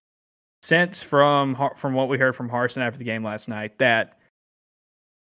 sense 0.62 1.02
from 1.02 1.56
from 1.76 1.94
what 1.94 2.08
we 2.08 2.18
heard 2.18 2.34
from 2.34 2.48
Harsin 2.48 2.78
after 2.78 2.98
the 2.98 3.04
game 3.04 3.22
last 3.22 3.48
night 3.48 3.78
that 3.78 4.18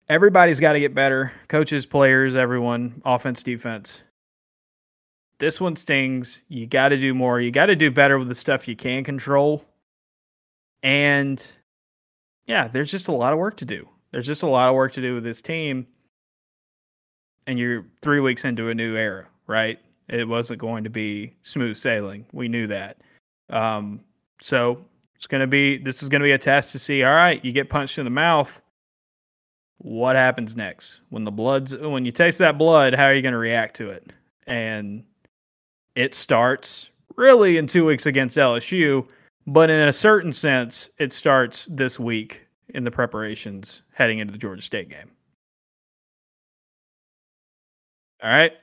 everybody's 0.09 0.59
got 0.59 0.73
to 0.73 0.79
get 0.79 0.95
better 0.95 1.31
coaches 1.47 1.85
players 1.85 2.35
everyone 2.35 3.01
offense 3.05 3.43
defense 3.43 4.01
this 5.39 5.61
one 5.61 5.75
stings 5.75 6.41
you 6.49 6.65
got 6.65 6.89
to 6.89 6.97
do 6.99 7.13
more 7.13 7.39
you 7.41 7.51
got 7.51 7.67
to 7.67 7.75
do 7.75 7.91
better 7.91 8.17
with 8.17 8.27
the 8.27 8.35
stuff 8.35 8.67
you 8.67 8.75
can 8.75 9.03
control 9.03 9.63
and 10.83 11.51
yeah 12.45 12.67
there's 12.67 12.91
just 12.91 13.07
a 13.07 13.11
lot 13.11 13.33
of 13.33 13.39
work 13.39 13.57
to 13.57 13.65
do 13.65 13.87
there's 14.11 14.27
just 14.27 14.43
a 14.43 14.47
lot 14.47 14.69
of 14.69 14.75
work 14.75 14.91
to 14.91 15.01
do 15.01 15.15
with 15.15 15.23
this 15.23 15.41
team 15.41 15.85
and 17.45 17.59
you're 17.59 17.85
3 18.01 18.19
weeks 18.19 18.45
into 18.45 18.69
a 18.69 18.75
new 18.75 18.95
era 18.95 19.27
right 19.47 19.79
it 20.09 20.27
wasn't 20.27 20.59
going 20.59 20.83
to 20.83 20.89
be 20.89 21.33
smooth 21.43 21.75
sailing. 21.75 22.25
We 22.31 22.47
knew 22.47 22.67
that. 22.67 22.97
Um, 23.49 24.01
so 24.39 24.83
it's 25.15 25.27
going 25.27 25.41
to 25.41 25.47
be 25.47 25.77
this 25.77 26.01
is 26.01 26.09
going 26.09 26.21
to 26.21 26.25
be 26.25 26.31
a 26.31 26.37
test 26.37 26.71
to 26.73 26.79
see. 26.79 27.03
All 27.03 27.15
right, 27.15 27.43
you 27.43 27.51
get 27.51 27.69
punched 27.69 27.97
in 27.97 28.05
the 28.05 28.11
mouth. 28.11 28.61
What 29.79 30.15
happens 30.15 30.55
next 30.55 30.97
when 31.09 31.23
the 31.23 31.31
blood's 31.31 31.75
when 31.75 32.05
you 32.05 32.11
taste 32.11 32.39
that 32.39 32.57
blood? 32.57 32.95
How 32.95 33.05
are 33.05 33.13
you 33.13 33.21
going 33.21 33.33
to 33.33 33.37
react 33.37 33.75
to 33.77 33.89
it? 33.89 34.11
And 34.47 35.03
it 35.97 36.15
starts 36.15 36.89
really 37.15 37.57
in 37.57 37.67
two 37.67 37.85
weeks 37.85 38.05
against 38.05 38.37
LSU, 38.37 39.09
but 39.47 39.69
in 39.69 39.87
a 39.87 39.93
certain 39.93 40.31
sense, 40.31 40.89
it 40.99 41.11
starts 41.11 41.67
this 41.69 41.99
week 41.99 42.41
in 42.69 42.83
the 42.83 42.91
preparations 42.91 43.81
heading 43.93 44.19
into 44.19 44.31
the 44.31 44.37
Georgia 44.37 44.61
State 44.61 44.89
game. 44.89 45.11
All 48.23 48.29
right 48.29 48.53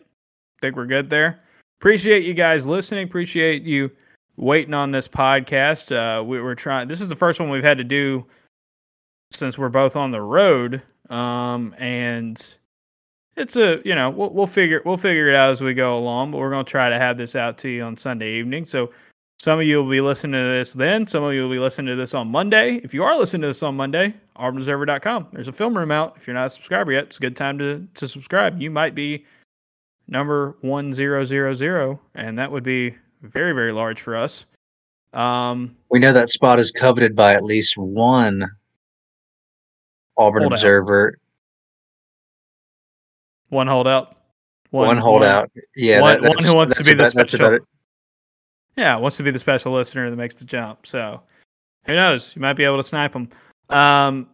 think 0.64 0.76
we're 0.76 0.86
good 0.86 1.10
there. 1.10 1.40
Appreciate 1.78 2.24
you 2.24 2.32
guys 2.32 2.66
listening. 2.66 3.06
Appreciate 3.06 3.62
you 3.64 3.90
waiting 4.36 4.72
on 4.72 4.90
this 4.90 5.06
podcast. 5.06 5.94
Uh, 5.94 6.24
we 6.24 6.40
were 6.40 6.54
trying. 6.54 6.88
This 6.88 7.02
is 7.02 7.08
the 7.10 7.16
first 7.16 7.38
one 7.38 7.50
we've 7.50 7.62
had 7.62 7.76
to 7.76 7.84
do 7.84 8.24
since 9.30 9.58
we're 9.58 9.68
both 9.68 9.94
on 9.94 10.10
the 10.10 10.22
road. 10.22 10.80
Um, 11.10 11.74
and 11.78 12.54
it's 13.36 13.56
a 13.56 13.80
you 13.84 13.94
know 13.94 14.10
we'll, 14.10 14.30
we'll 14.30 14.46
figure 14.46 14.82
we'll 14.84 14.96
figure 14.96 15.28
it 15.28 15.34
out 15.34 15.50
as 15.50 15.60
we 15.60 15.74
go 15.74 15.98
along. 15.98 16.30
But 16.30 16.38
we're 16.38 16.50
gonna 16.50 16.64
try 16.64 16.88
to 16.88 16.98
have 16.98 17.16
this 17.16 17.34
out 17.36 17.58
to 17.58 17.68
you 17.68 17.82
on 17.82 17.96
Sunday 17.96 18.32
evening. 18.34 18.64
So 18.64 18.90
some 19.38 19.60
of 19.60 19.66
you 19.66 19.82
will 19.82 19.90
be 19.90 20.00
listening 20.00 20.40
to 20.40 20.48
this 20.48 20.72
then. 20.72 21.06
Some 21.06 21.24
of 21.24 21.34
you 21.34 21.42
will 21.42 21.50
be 21.50 21.58
listening 21.58 21.88
to 21.88 21.96
this 21.96 22.14
on 22.14 22.28
Monday. 22.28 22.80
If 22.84 22.94
you 22.94 23.02
are 23.02 23.16
listening 23.18 23.42
to 23.42 23.48
this 23.48 23.62
on 23.62 23.76
Monday, 23.76 24.14
AuburnObserver.com. 24.38 25.28
There's 25.32 25.48
a 25.48 25.52
film 25.52 25.76
room 25.76 25.90
out. 25.90 26.14
If 26.16 26.26
you're 26.26 26.34
not 26.34 26.46
a 26.46 26.50
subscriber 26.50 26.92
yet, 26.92 27.04
it's 27.04 27.18
a 27.18 27.20
good 27.20 27.36
time 27.36 27.58
to 27.58 27.86
to 27.94 28.08
subscribe. 28.08 28.60
You 28.60 28.70
might 28.70 28.94
be 28.94 29.24
number 30.08 30.56
1000, 30.60 31.98
and 32.14 32.38
that 32.38 32.50
would 32.50 32.62
be 32.62 32.94
very, 33.22 33.52
very 33.52 33.72
large 33.72 34.00
for 34.00 34.16
us. 34.16 34.44
Um, 35.12 35.76
we 35.90 35.98
know 35.98 36.12
that 36.12 36.30
spot 36.30 36.58
is 36.58 36.72
coveted 36.72 37.14
by 37.14 37.34
at 37.34 37.44
least 37.44 37.78
one 37.78 38.44
Auburn 40.16 40.44
Observer. 40.44 41.16
One 43.54 43.68
holdout. 43.68 44.16
One, 44.70 44.88
one 44.88 44.96
holdout. 44.96 45.48
One, 45.54 45.64
yeah, 45.76 46.00
one, 46.00 46.20
that, 46.20 46.28
one 46.28 46.44
who 46.44 46.56
wants 46.56 46.76
to 46.76 46.84
be 46.84 46.92
the 46.92 47.08
special. 47.08 47.60
Yeah, 48.76 48.96
wants 48.96 49.16
to 49.18 49.22
be 49.22 49.30
the 49.30 49.38
special 49.38 49.72
listener 49.72 50.10
that 50.10 50.16
makes 50.16 50.34
the 50.34 50.44
jump. 50.44 50.84
So 50.84 51.22
who 51.86 51.94
knows? 51.94 52.34
You 52.34 52.42
might 52.42 52.54
be 52.54 52.64
able 52.64 52.78
to 52.78 52.82
snipe 52.82 53.12
them. 53.12 53.28
Um, 53.70 54.28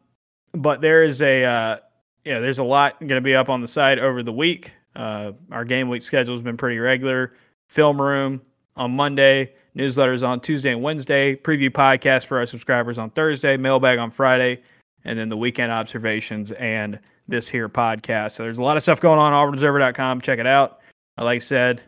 but 0.54 0.80
there 0.80 1.02
is 1.02 1.20
a 1.20 1.44
uh, 1.44 1.76
yeah, 2.24 2.40
there's 2.40 2.60
a 2.60 2.64
lot 2.64 2.98
going 3.00 3.10
to 3.10 3.20
be 3.20 3.34
up 3.34 3.50
on 3.50 3.60
the 3.60 3.68
site 3.68 3.98
over 3.98 4.22
the 4.22 4.32
week. 4.32 4.72
Uh, 4.96 5.32
our 5.52 5.66
game 5.66 5.90
week 5.90 6.02
schedule 6.02 6.32
has 6.32 6.40
been 6.40 6.56
pretty 6.56 6.78
regular. 6.78 7.34
Film 7.68 8.00
room 8.00 8.40
on 8.76 8.92
Monday, 8.92 9.52
newsletters 9.76 10.26
on 10.26 10.40
Tuesday 10.40 10.72
and 10.72 10.82
Wednesday, 10.82 11.36
preview 11.36 11.68
podcast 11.68 12.24
for 12.24 12.38
our 12.38 12.46
subscribers 12.46 12.96
on 12.96 13.10
Thursday, 13.10 13.58
mailbag 13.58 13.98
on 13.98 14.10
Friday, 14.10 14.62
and 15.04 15.18
then 15.18 15.28
the 15.28 15.36
weekend 15.36 15.70
observations 15.70 16.52
and 16.52 16.98
this 17.31 17.49
here 17.49 17.68
podcast. 17.68 18.33
So 18.33 18.43
there's 18.43 18.59
a 18.59 18.62
lot 18.62 18.76
of 18.76 18.83
stuff 18.83 19.01
going 19.01 19.18
on. 19.18 19.33
AuburnObserver.com. 19.33 20.20
Check 20.20 20.39
it 20.39 20.47
out. 20.47 20.81
Like 21.18 21.37
I 21.37 21.39
said, 21.39 21.83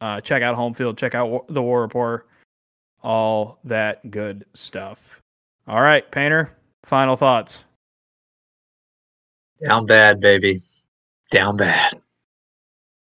uh, 0.00 0.20
check 0.20 0.42
out 0.42 0.54
Home 0.54 0.74
Field. 0.74 0.98
Check 0.98 1.14
out 1.14 1.46
the 1.48 1.62
War 1.62 1.82
Report. 1.82 2.28
All 3.02 3.58
that 3.64 4.10
good 4.10 4.44
stuff. 4.54 5.20
All 5.68 5.82
right, 5.82 6.08
Painter. 6.10 6.56
Final 6.84 7.16
thoughts. 7.16 7.64
Down 9.64 9.86
bad, 9.86 10.20
baby. 10.20 10.60
Down 11.30 11.56
bad. 11.56 11.94